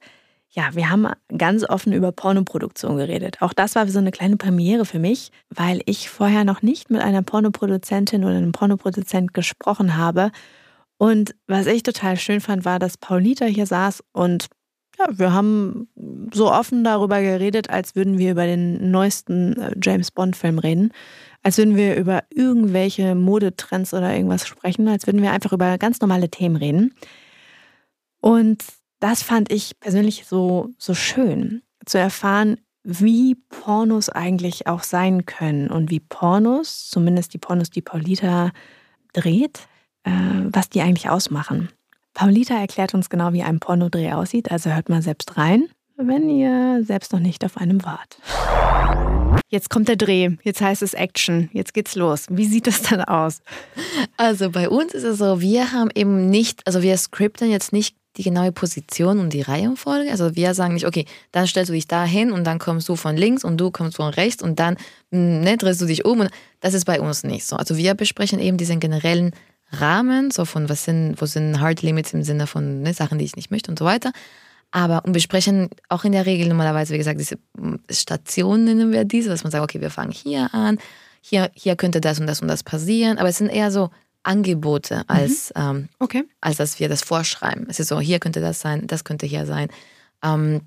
ja, 0.52 0.74
wir 0.74 0.90
haben 0.90 1.06
ganz 1.36 1.64
offen 1.64 1.92
über 1.92 2.10
Pornoproduktion 2.10 2.96
geredet. 2.96 3.40
Auch 3.40 3.52
das 3.52 3.76
war 3.76 3.86
so 3.86 4.00
eine 4.00 4.10
kleine 4.10 4.36
Premiere 4.36 4.84
für 4.84 4.98
mich, 4.98 5.30
weil 5.48 5.80
ich 5.86 6.10
vorher 6.10 6.44
noch 6.44 6.60
nicht 6.62 6.90
mit 6.90 7.00
einer 7.00 7.22
Pornoproduzentin 7.22 8.24
oder 8.24 8.36
einem 8.36 8.52
Pornoproduzent 8.52 9.32
gesprochen 9.32 9.96
habe. 9.96 10.32
Und 10.98 11.36
was 11.46 11.66
ich 11.66 11.84
total 11.84 12.16
schön 12.16 12.40
fand, 12.40 12.64
war, 12.64 12.80
dass 12.80 12.98
Paulita 12.98 13.46
hier 13.46 13.66
saß 13.66 14.02
und 14.12 14.48
ja, 14.98 15.06
wir 15.10 15.32
haben 15.32 15.88
so 16.34 16.52
offen 16.52 16.84
darüber 16.84 17.22
geredet, 17.22 17.70
als 17.70 17.94
würden 17.94 18.18
wir 18.18 18.32
über 18.32 18.44
den 18.44 18.90
neuesten 18.90 19.56
äh, 19.58 19.74
James 19.80 20.10
Bond-Film 20.10 20.58
reden, 20.58 20.92
als 21.42 21.56
würden 21.58 21.76
wir 21.76 21.96
über 21.96 22.24
irgendwelche 22.28 23.14
Modetrends 23.14 23.94
oder 23.94 24.14
irgendwas 24.14 24.46
sprechen, 24.46 24.88
als 24.88 25.06
würden 25.06 25.22
wir 25.22 25.30
einfach 25.30 25.52
über 25.52 25.78
ganz 25.78 26.00
normale 26.00 26.28
Themen 26.28 26.56
reden. 26.56 26.94
Und 28.20 28.62
das 29.00 29.22
fand 29.22 29.50
ich 29.50 29.78
persönlich 29.80 30.26
so, 30.26 30.70
so 30.78 30.94
schön, 30.94 31.62
zu 31.86 31.98
erfahren, 31.98 32.58
wie 32.82 33.34
Pornos 33.48 34.08
eigentlich 34.08 34.66
auch 34.66 34.82
sein 34.82 35.26
können 35.26 35.68
und 35.70 35.90
wie 35.90 36.00
Pornos, 36.00 36.88
zumindest 36.88 37.34
die 37.34 37.38
Pornos, 37.38 37.70
die 37.70 37.82
Paulita 37.82 38.52
dreht, 39.12 39.60
äh, 40.04 40.10
was 40.44 40.70
die 40.70 40.80
eigentlich 40.80 41.10
ausmachen. 41.10 41.70
Paulita 42.14 42.54
erklärt 42.54 42.94
uns 42.94 43.10
genau, 43.10 43.32
wie 43.32 43.42
ein 43.42 43.60
Pornodreh 43.60 44.12
aussieht, 44.12 44.50
also 44.50 44.70
hört 44.70 44.88
mal 44.88 45.02
selbst 45.02 45.36
rein, 45.36 45.68
wenn 45.96 46.28
ihr 46.28 46.82
selbst 46.84 47.12
noch 47.12 47.20
nicht 47.20 47.44
auf 47.44 47.56
einem 47.56 47.84
wart. 47.84 48.18
Jetzt 49.48 49.68
kommt 49.68 49.88
der 49.88 49.96
Dreh, 49.96 50.30
jetzt 50.42 50.60
heißt 50.60 50.82
es 50.82 50.94
Action, 50.94 51.50
jetzt 51.52 51.74
geht's 51.74 51.96
los. 51.96 52.26
Wie 52.30 52.46
sieht 52.46 52.66
das 52.66 52.82
dann 52.82 53.02
aus? 53.02 53.42
Also 54.16 54.50
bei 54.50 54.68
uns 54.68 54.94
ist 54.94 55.02
es 55.02 55.18
so, 55.18 55.40
wir 55.40 55.72
haben 55.72 55.90
eben 55.94 56.30
nicht, 56.30 56.66
also 56.66 56.82
wir 56.82 56.96
skripten 56.96 57.50
jetzt 57.50 57.72
nicht 57.72 57.96
die 58.20 58.24
genaue 58.24 58.52
Position 58.52 59.18
und 59.18 59.32
die 59.32 59.40
Reihenfolge. 59.40 60.10
Also 60.10 60.36
wir 60.36 60.52
sagen 60.52 60.74
nicht, 60.74 60.86
okay, 60.86 61.06
dann 61.32 61.46
stellst 61.46 61.70
du 61.70 61.72
dich 61.72 61.88
da 61.88 62.04
hin 62.04 62.32
und 62.32 62.44
dann 62.44 62.58
kommst 62.58 62.86
du 62.90 62.96
von 62.96 63.16
links 63.16 63.44
und 63.44 63.56
du 63.56 63.70
kommst 63.70 63.96
von 63.96 64.12
rechts 64.12 64.42
und 64.42 64.60
dann 64.60 64.76
hm, 65.10 65.40
ne, 65.40 65.56
drehst 65.56 65.80
du 65.80 65.86
dich 65.86 66.04
um. 66.04 66.20
Und 66.20 66.30
das 66.60 66.74
ist 66.74 66.84
bei 66.84 67.00
uns 67.00 67.24
nicht 67.24 67.46
so. 67.46 67.56
Also 67.56 67.78
wir 67.78 67.94
besprechen 67.94 68.38
eben 68.38 68.58
diesen 68.58 68.78
generellen 68.78 69.32
Rahmen, 69.72 70.30
so 70.30 70.44
von 70.44 70.68
was 70.68 70.84
sind, 70.84 71.14
wo 71.18 71.24
sind 71.24 71.60
Hard 71.60 71.80
Limits 71.80 72.12
im 72.12 72.22
Sinne 72.22 72.46
von 72.46 72.82
ne, 72.82 72.92
Sachen, 72.92 73.18
die 73.18 73.24
ich 73.24 73.36
nicht 73.36 73.50
möchte 73.50 73.70
und 73.70 73.78
so 73.78 73.86
weiter. 73.86 74.12
Aber 74.70 75.02
und 75.06 75.14
wir 75.14 75.22
sprechen 75.22 75.70
auch 75.88 76.04
in 76.04 76.12
der 76.12 76.26
Regel 76.26 76.46
normalerweise, 76.46 76.92
wie 76.92 76.98
gesagt, 76.98 77.18
diese 77.18 77.38
hm, 77.56 77.80
Stationen 77.90 78.64
nennen 78.64 78.92
wir 78.92 79.06
diese, 79.06 79.30
dass 79.30 79.44
man 79.44 79.50
sagt, 79.50 79.64
okay, 79.64 79.80
wir 79.80 79.90
fangen 79.90 80.12
hier 80.12 80.52
an, 80.52 80.78
hier, 81.22 81.50
hier 81.54 81.74
könnte 81.74 82.02
das 82.02 82.20
und 82.20 82.26
das 82.26 82.42
und 82.42 82.48
das 82.48 82.62
passieren. 82.64 83.16
Aber 83.16 83.30
es 83.30 83.38
sind 83.38 83.48
eher 83.48 83.70
so 83.70 83.88
Angebote, 84.22 84.98
mhm. 84.98 85.04
als, 85.08 85.52
mhm. 85.56 85.62
ähm, 85.62 85.88
okay. 85.98 86.24
als 86.40 86.58
dass 86.58 86.78
wir 86.78 86.88
das 86.88 87.02
vorschreiben. 87.02 87.66
Es 87.68 87.80
ist 87.80 87.88
so, 87.88 88.00
hier 88.00 88.18
könnte 88.18 88.40
das 88.40 88.60
sein, 88.60 88.86
das 88.86 89.04
könnte 89.04 89.26
hier 89.26 89.46
sein. 89.46 89.68
Ähm, 90.22 90.62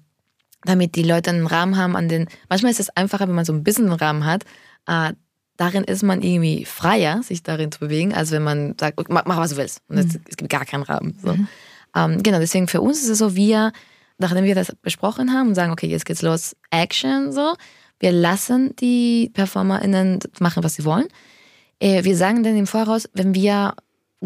damit 0.66 0.96
die 0.96 1.04
Leute 1.04 1.30
einen 1.30 1.48
Rahmen 1.48 1.78
haben, 1.78 1.96
an 1.96 2.08
den. 2.08 2.28
Manchmal 2.50 2.72
ist 2.72 2.80
es 2.80 2.90
einfacher, 2.90 3.28
wenn 3.28 3.36
man 3.36 3.46
so 3.46 3.54
ein 3.54 3.64
bisschen 3.64 3.86
einen 3.86 4.00
Rahmen 4.00 4.26
hat. 4.26 4.44
Äh, 4.88 5.14
darin 5.58 5.84
ist 5.84 6.04
man 6.04 6.22
irgendwie 6.22 6.66
freier, 6.66 7.22
sich 7.22 7.44
darin 7.44 7.72
zu 7.72 7.80
bewegen, 7.80 8.14
als 8.14 8.32
wenn 8.32 8.44
man 8.44 8.76
sagt, 8.80 9.00
okay, 9.00 9.12
mach, 9.12 9.26
mach, 9.26 9.38
was 9.38 9.52
du 9.52 9.58
willst. 9.58 9.82
Und 9.88 9.98
mhm. 9.98 10.02
es, 10.02 10.20
es, 10.30 10.38
gibt 10.38 10.50
gar 10.50 10.66
keinen 10.66 10.84
Rahmen. 10.84 11.18
So. 11.22 11.34
Mhm. 11.34 11.48
Ähm, 11.96 12.24
genau, 12.24 12.40
deswegen 12.40 12.68
für 12.68 12.82
uns 12.82 13.02
ist 13.02 13.10
es 13.10 13.18
so, 13.18 13.36
wir, 13.36 13.72
nachdem 14.18 14.46
wir 14.46 14.56
das 14.56 14.74
besprochen 14.82 15.34
haben 15.34 15.50
und 15.50 15.56
sagen, 15.56 15.72
okay, 15.72 15.88
jetzt 15.88 16.06
geht's 16.06 16.22
los, 16.22 16.56
Action, 16.72 17.32
so, 17.32 17.56
wir 18.00 18.12
lassen 18.12 18.76
die 18.78 19.32
PerformerInnen 19.34 20.20
machen, 20.40 20.64
was 20.64 20.76
sie 20.76 20.86
wollen. 20.86 21.08
Äh, 21.84 22.06
wir 22.06 22.16
sagen 22.16 22.44
dann 22.44 22.56
im 22.56 22.66
Voraus, 22.66 23.10
wenn 23.14 23.36
wir 23.36 23.76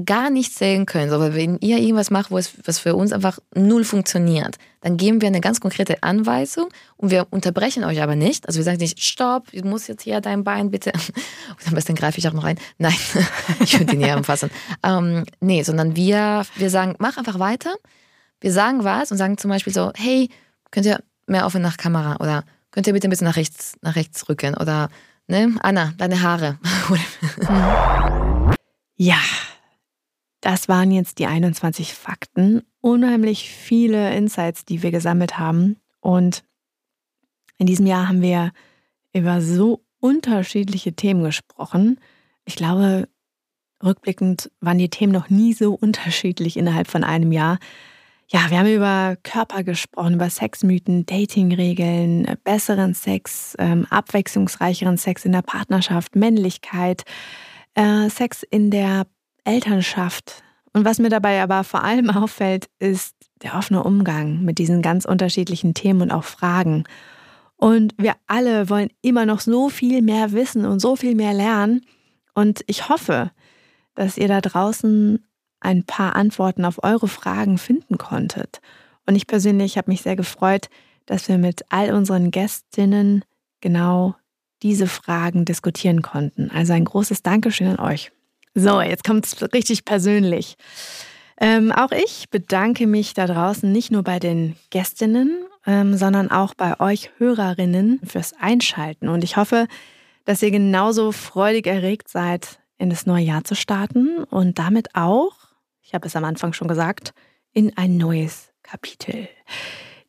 gar 0.05 0.29
nichts 0.29 0.59
sehen 0.59 0.85
können, 0.85 1.11
aber 1.11 1.33
wenn 1.33 1.57
ihr 1.57 1.79
irgendwas 1.79 2.11
macht, 2.11 2.31
es, 2.31 2.51
was 2.63 2.77
für 2.77 2.95
uns 2.95 3.11
einfach 3.11 3.39
null 3.55 3.83
funktioniert, 3.83 4.57
dann 4.81 4.95
geben 4.95 5.21
wir 5.21 5.27
eine 5.27 5.41
ganz 5.41 5.59
konkrete 5.59 6.03
Anweisung 6.03 6.69
und 6.97 7.09
wir 7.09 7.25
unterbrechen 7.31 7.83
euch 7.83 7.99
aber 7.99 8.15
nicht. 8.15 8.47
Also 8.47 8.57
wir 8.57 8.63
sagen 8.63 8.77
nicht, 8.77 9.01
stopp, 9.01 9.51
du 9.51 9.67
musst 9.67 9.87
jetzt 9.87 10.03
hier 10.03 10.21
dein 10.21 10.43
Bein 10.43 10.69
bitte. 10.69 10.91
Und 11.49 11.67
am 11.67 11.73
besten 11.73 11.95
greife 11.95 12.19
ich 12.19 12.27
auch 12.27 12.33
noch 12.33 12.43
rein. 12.43 12.59
Nein, 12.77 12.93
ich 13.59 13.79
würde 13.79 13.93
ihn 13.93 13.99
nicht 13.99 14.11
anfassen. 14.11 14.51
Ähm, 14.83 15.23
nee, 15.39 15.63
sondern 15.63 15.95
wir, 15.95 16.45
wir 16.57 16.69
sagen, 16.69 16.93
mach 16.99 17.17
einfach 17.17 17.39
weiter. 17.39 17.73
Wir 18.39 18.51
sagen 18.51 18.83
was 18.83 19.11
und 19.11 19.17
sagen 19.17 19.39
zum 19.39 19.49
Beispiel 19.49 19.73
so, 19.73 19.91
hey, 19.95 20.29
könnt 20.69 20.85
ihr 20.85 20.99
mehr 21.25 21.47
offen 21.47 21.63
nach 21.63 21.77
Kamera 21.77 22.17
oder 22.17 22.43
könnt 22.69 22.85
ihr 22.85 22.93
bitte 22.93 23.07
ein 23.07 23.09
bisschen 23.09 23.25
nach 23.25 23.35
rechts, 23.35 23.73
nach 23.81 23.95
rechts 23.95 24.29
rücken 24.29 24.53
oder 24.53 24.89
Ne? 25.27 25.55
Anna, 25.59 25.93
deine 25.97 26.21
Haare. 26.21 26.57
ja, 28.95 29.19
das 30.41 30.69
waren 30.69 30.91
jetzt 30.91 31.19
die 31.19 31.25
21 31.25 31.93
Fakten. 31.93 32.63
Unheimlich 32.79 33.49
viele 33.49 34.15
Insights, 34.15 34.63
die 34.63 34.81
wir 34.83 34.91
gesammelt 34.91 35.37
haben. 35.37 35.75
Und 35.99 36.45
in 37.57 37.67
diesem 37.67 37.85
Jahr 37.85 38.07
haben 38.07 38.21
wir 38.21 38.53
über 39.13 39.41
so 39.41 39.83
unterschiedliche 39.99 40.93
Themen 40.93 41.23
gesprochen. 41.23 41.99
Ich 42.45 42.55
glaube, 42.55 43.09
rückblickend 43.83 44.51
waren 44.61 44.77
die 44.77 44.89
Themen 44.89 45.11
noch 45.11 45.29
nie 45.29 45.53
so 45.53 45.73
unterschiedlich 45.73 46.55
innerhalb 46.55 46.87
von 46.87 47.03
einem 47.03 47.33
Jahr. 47.33 47.59
Ja, 48.29 48.49
wir 48.49 48.59
haben 48.59 48.67
über 48.67 49.15
Körper 49.23 49.63
gesprochen, 49.63 50.15
über 50.15 50.29
Sexmythen, 50.29 51.05
Datingregeln, 51.05 52.27
besseren 52.43 52.93
Sex, 52.93 53.55
ähm, 53.57 53.87
abwechslungsreicheren 53.89 54.97
Sex 54.97 55.23
in 55.23 55.31
der 55.31 55.43
Partnerschaft, 55.43 56.13
Männlichkeit, 56.17 57.03
äh, 57.75 58.09
Sex 58.09 58.43
in 58.43 58.69
der 58.69 59.07
Elternschaft. 59.45 60.43
Und 60.73 60.83
was 60.83 60.99
mir 60.99 61.07
dabei 61.07 61.41
aber 61.41 61.63
vor 61.63 61.85
allem 61.85 62.09
auffällt, 62.11 62.67
ist 62.79 63.15
der 63.43 63.55
offene 63.55 63.81
Umgang 63.81 64.43
mit 64.43 64.57
diesen 64.57 64.81
ganz 64.81 65.05
unterschiedlichen 65.05 65.73
Themen 65.73 66.01
und 66.01 66.11
auch 66.11 66.25
Fragen. 66.25 66.83
Und 67.55 67.93
wir 67.97 68.15
alle 68.27 68.69
wollen 68.69 68.89
immer 69.01 69.25
noch 69.25 69.39
so 69.39 69.69
viel 69.69 70.01
mehr 70.01 70.33
wissen 70.33 70.65
und 70.65 70.81
so 70.81 70.97
viel 70.97 71.15
mehr 71.15 71.33
lernen. 71.33 71.85
Und 72.33 72.61
ich 72.67 72.89
hoffe, 72.89 73.31
dass 73.95 74.17
ihr 74.17 74.27
da 74.27 74.41
draußen 74.41 75.23
ein 75.59 75.83
paar 75.83 76.15
Antworten 76.15 76.65
auf 76.65 76.83
eure 76.83 77.07
Fragen 77.07 77.57
finden 77.57 77.97
konntet. 77.97 78.61
Und 79.05 79.15
ich 79.15 79.27
persönlich 79.27 79.77
habe 79.77 79.91
mich 79.91 80.01
sehr 80.01 80.15
gefreut, 80.15 80.69
dass 81.05 81.27
wir 81.27 81.37
mit 81.37 81.63
all 81.69 81.93
unseren 81.93 82.31
Gästinnen 82.31 83.23
genau 83.61 84.15
diese 84.63 84.87
Fragen 84.87 85.45
diskutieren 85.45 86.01
konnten. 86.01 86.51
Also 86.51 86.73
ein 86.73 86.85
großes 86.85 87.23
Dankeschön 87.23 87.67
an 87.67 87.79
euch. 87.79 88.11
So, 88.53 88.81
jetzt 88.81 89.03
kommt 89.03 89.25
es 89.25 89.53
richtig 89.53 89.85
persönlich. 89.85 90.55
Ähm, 91.39 91.71
auch 91.71 91.91
ich 91.91 92.29
bedanke 92.31 92.87
mich 92.87 93.13
da 93.13 93.27
draußen 93.27 93.71
nicht 93.71 93.91
nur 93.91 94.03
bei 94.03 94.17
den 94.17 94.55
Gästinnen, 94.71 95.45
ähm, 95.67 95.95
sondern 95.95 96.31
auch 96.31 96.55
bei 96.55 96.79
euch 96.79 97.11
Hörerinnen 97.17 97.99
fürs 98.03 98.33
Einschalten. 98.39 99.09
Und 99.09 99.23
ich 99.23 99.37
hoffe, 99.37 99.67
dass 100.25 100.41
ihr 100.41 100.51
genauso 100.51 101.11
freudig 101.11 101.67
erregt 101.67 102.09
seid, 102.09 102.59
in 102.79 102.89
das 102.89 103.05
neue 103.05 103.23
Jahr 103.23 103.43
zu 103.43 103.55
starten 103.55 104.23
und 104.23 104.57
damit 104.57 104.95
auch, 104.95 105.33
ich 105.87 105.93
habe 105.93 106.05
es 106.05 106.17
am 106.17 106.25
Anfang 106.25 106.51
schon 106.51 106.67
gesagt, 106.67 107.13
in 107.53 107.77
ein 107.77 107.95
neues 107.95 108.51
Kapitel. 108.61 109.29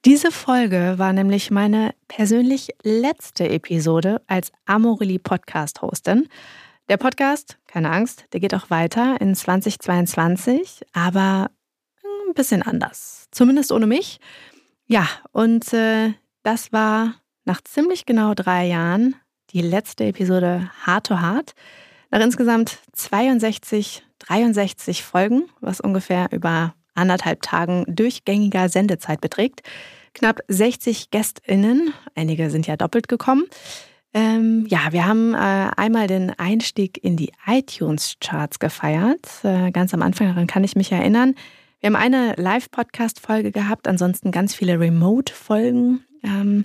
Diese 0.05 0.33
Folge 0.33 0.95
war 0.97 1.13
nämlich 1.13 1.53
meine 1.53 1.95
persönlich 2.09 2.71
letzte 2.83 3.49
Episode 3.49 4.21
als 4.27 4.51
Amorelie 4.67 5.21
Podcast 5.21 5.81
Hostin. 5.81 6.29
Der 6.89 6.97
Podcast, 6.97 7.59
keine 7.69 7.93
Angst, 7.93 8.25
der 8.33 8.41
geht 8.41 8.57
auch 8.57 8.71
weiter 8.71 9.21
in 9.21 9.37
2022, 9.37 10.83
aber 10.95 11.49
ein 12.27 12.35
bisschen 12.35 12.63
anders. 12.63 13.29
Zumindest 13.31 13.71
ohne 13.71 13.87
mich. 13.87 14.19
Ja, 14.87 15.07
und 15.31 15.73
äh, 15.73 16.13
das 16.43 16.73
war 16.73 17.15
nach 17.45 17.61
ziemlich 17.63 18.05
genau 18.05 18.35
drei 18.35 18.67
Jahren 18.67 19.15
die 19.51 19.63
letzte 19.63 20.07
Episode 20.07 20.73
Hard 20.85 21.07
to 21.07 21.21
Hard. 21.21 21.55
Nach 22.11 22.21
insgesamt 22.21 22.81
62, 22.95 24.03
63 24.21 25.03
Folgen, 25.03 25.45
was 25.61 25.81
ungefähr 25.81 26.29
über 26.33 26.75
anderthalb 26.95 27.43
Tagen 27.43 27.85
durchgängiger 27.87 28.69
Sendezeit 28.69 29.21
beträgt. 29.21 29.63
Knapp 30.15 30.41
60 30.49 31.11
GästInnen, 31.11 31.95
einige 32.15 32.51
sind 32.51 32.67
ja 32.67 32.77
doppelt 32.77 33.09
gekommen. 33.09 33.45
Ähm, 34.15 34.67
ja, 34.69 34.93
wir 34.93 35.07
haben 35.07 35.35
äh, 35.35 35.71
einmal 35.77 36.07
den 36.07 36.31
Einstieg 36.39 37.03
in 37.03 37.17
die 37.17 37.31
iTunes-Charts 37.47 38.59
gefeiert. 38.59 39.27
Äh, 39.43 39.71
ganz 39.71 39.95
am 39.95 40.03
Anfang, 40.03 40.29
daran 40.29 40.47
kann 40.47 40.65
ich 40.65 40.77
mich 40.77 40.91
erinnern. 40.91 41.35
Wir 41.81 41.89
haben 41.89 41.97
eine 41.97 42.35
Live-Podcast-Folge 42.37 43.53
gehabt, 43.53 43.87
ansonsten 43.87 44.33
ganz 44.33 44.55
viele 44.55 44.81
Remote-Folgen. 44.81 46.05
Ähm, 46.25 46.65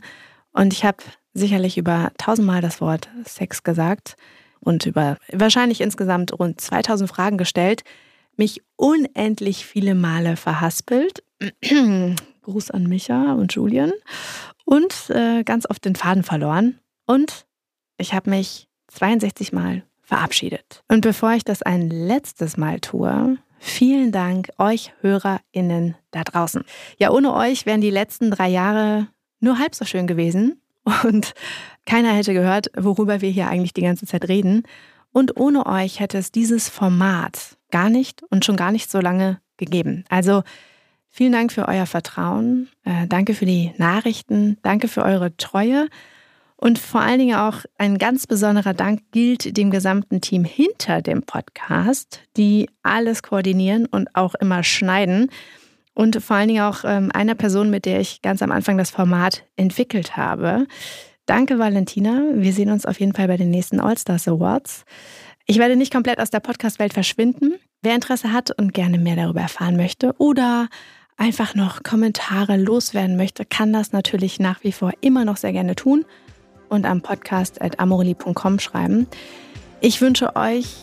und 0.53 0.73
ich 0.73 0.85
habe 0.85 1.03
sicherlich 1.33 1.77
über 1.77 2.11
tausendmal 2.17 2.61
das 2.61 2.81
Wort 2.81 3.09
Sex 3.25 3.63
gesagt 3.63 4.15
und 4.63 4.85
über 4.85 5.17
wahrscheinlich 5.31 5.81
insgesamt 5.81 6.37
rund 6.39 6.59
2000 6.59 7.09
Fragen 7.09 7.37
gestellt, 7.37 7.83
mich 8.35 8.61
unendlich 8.75 9.65
viele 9.65 9.95
Male 9.95 10.37
verhaspelt. 10.37 11.23
Gruß 12.41 12.71
an 12.71 12.87
Micha 12.87 13.33
und 13.33 13.53
Julian. 13.53 13.91
Und 14.65 15.09
äh, 15.09 15.43
ganz 15.43 15.69
oft 15.69 15.85
den 15.85 15.95
Faden 15.95 16.23
verloren. 16.23 16.79
Und 17.05 17.45
ich 17.97 18.13
habe 18.13 18.29
mich 18.29 18.67
62 18.87 19.53
Mal 19.53 19.83
verabschiedet. 20.01 20.83
Und 20.87 21.01
bevor 21.01 21.33
ich 21.33 21.43
das 21.43 21.61
ein 21.61 21.89
letztes 21.89 22.57
Mal 22.57 22.79
tue, 22.79 23.37
vielen 23.59 24.11
Dank 24.11 24.49
euch 24.57 24.93
HörerInnen 25.01 25.95
da 26.11 26.23
draußen. 26.23 26.63
Ja, 26.97 27.11
ohne 27.11 27.33
euch 27.33 27.65
wären 27.65 27.81
die 27.81 27.89
letzten 27.89 28.31
drei 28.31 28.49
Jahre 28.49 29.07
nur 29.39 29.59
halb 29.59 29.75
so 29.75 29.85
schön 29.85 30.07
gewesen 30.07 30.61
und 31.03 31.33
keiner 31.85 32.13
hätte 32.13 32.33
gehört, 32.33 32.71
worüber 32.77 33.21
wir 33.21 33.29
hier 33.29 33.47
eigentlich 33.47 33.73
die 33.73 33.81
ganze 33.81 34.05
Zeit 34.05 34.27
reden. 34.27 34.63
Und 35.11 35.37
ohne 35.37 35.65
euch 35.65 35.99
hätte 35.99 36.17
es 36.17 36.31
dieses 36.31 36.69
Format 36.69 37.57
gar 37.71 37.89
nicht 37.89 38.23
und 38.29 38.45
schon 38.45 38.55
gar 38.55 38.71
nicht 38.71 38.89
so 38.89 38.99
lange 38.99 39.39
gegeben. 39.57 40.05
Also 40.09 40.43
vielen 41.09 41.31
Dank 41.31 41.51
für 41.51 41.67
euer 41.67 41.85
Vertrauen, 41.85 42.69
äh, 42.83 43.07
danke 43.07 43.33
für 43.33 43.45
die 43.45 43.73
Nachrichten, 43.77 44.57
danke 44.63 44.87
für 44.87 45.03
eure 45.03 45.35
Treue 45.37 45.87
und 46.63 46.79
vor 46.79 47.01
allen 47.01 47.19
Dingen 47.19 47.35
auch 47.35 47.65
ein 47.77 47.97
ganz 47.97 48.25
besonderer 48.25 48.73
Dank 48.73 49.01
gilt 49.11 49.57
dem 49.57 49.69
gesamten 49.69 50.21
Team 50.21 50.45
hinter 50.45 51.01
dem 51.01 51.23
Podcast, 51.23 52.21
die 52.37 52.69
alles 52.83 53.21
koordinieren 53.21 53.85
und 53.85 54.15
auch 54.15 54.33
immer 54.35 54.63
schneiden. 54.63 55.29
Und 55.93 56.23
vor 56.23 56.37
allen 56.37 56.47
Dingen 56.47 56.63
auch 56.63 56.85
ähm, 56.85 57.11
einer 57.13 57.35
Person, 57.35 57.69
mit 57.69 57.83
der 57.83 57.99
ich 57.99 58.21
ganz 58.21 58.41
am 58.41 58.49
Anfang 58.49 58.77
das 58.77 58.91
Format 58.91 59.43
entwickelt 59.57 60.15
habe. 60.15 60.65
Danke, 61.25 61.57
Valentina. 61.57 62.21
Wir 62.33 62.51
sehen 62.51 62.69
uns 62.69 62.85
auf 62.85 62.99
jeden 62.99 63.13
Fall 63.13 63.27
bei 63.27 63.37
den 63.37 63.49
nächsten 63.49 63.79
All-Stars 63.79 64.27
Awards. 64.27 64.83
Ich 65.45 65.57
werde 65.57 65.75
nicht 65.75 65.93
komplett 65.93 66.19
aus 66.19 66.29
der 66.29 66.39
Podcast-Welt 66.39 66.93
verschwinden. 66.93 67.53
Wer 67.81 67.95
Interesse 67.95 68.31
hat 68.31 68.51
und 68.57 68.73
gerne 68.73 68.97
mehr 68.97 69.15
darüber 69.15 69.41
erfahren 69.41 69.77
möchte 69.77 70.13
oder 70.17 70.69
einfach 71.17 71.55
noch 71.55 71.83
Kommentare 71.83 72.57
loswerden 72.57 73.17
möchte, 73.17 73.45
kann 73.45 73.71
das 73.73 73.91
natürlich 73.91 74.39
nach 74.39 74.63
wie 74.63 74.71
vor 74.71 74.91
immer 75.01 75.25
noch 75.25 75.37
sehr 75.37 75.53
gerne 75.53 75.75
tun 75.75 76.05
und 76.69 76.85
am 76.85 77.01
Podcast 77.01 77.61
at 77.61 77.79
amoreli.com 77.79 78.59
schreiben. 78.59 79.07
Ich 79.79 80.01
wünsche 80.01 80.35
euch 80.35 80.75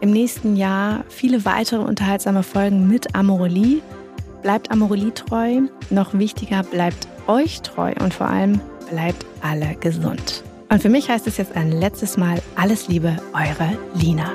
im 0.00 0.10
nächsten 0.10 0.56
Jahr 0.56 1.04
viele 1.08 1.44
weitere 1.44 1.82
unterhaltsame 1.82 2.42
Folgen 2.42 2.88
mit 2.88 3.14
Amorelie. 3.14 3.82
Bleibt 4.42 4.70
Amorelie 4.70 5.14
treu. 5.14 5.62
Noch 5.90 6.14
wichtiger, 6.14 6.62
bleibt 6.62 7.08
euch 7.26 7.62
treu 7.62 7.92
und 8.00 8.14
vor 8.14 8.28
allem 8.28 8.60
bleibt 8.86 9.24
alle 9.40 9.74
gesund. 9.76 10.42
Und 10.68 10.82
für 10.82 10.88
mich 10.88 11.08
heißt 11.08 11.26
es 11.26 11.36
jetzt 11.36 11.54
ein 11.54 11.70
letztes 11.70 12.16
Mal 12.16 12.42
alles 12.56 12.88
Liebe, 12.88 13.16
eure 13.32 13.78
Lina. 13.94 14.32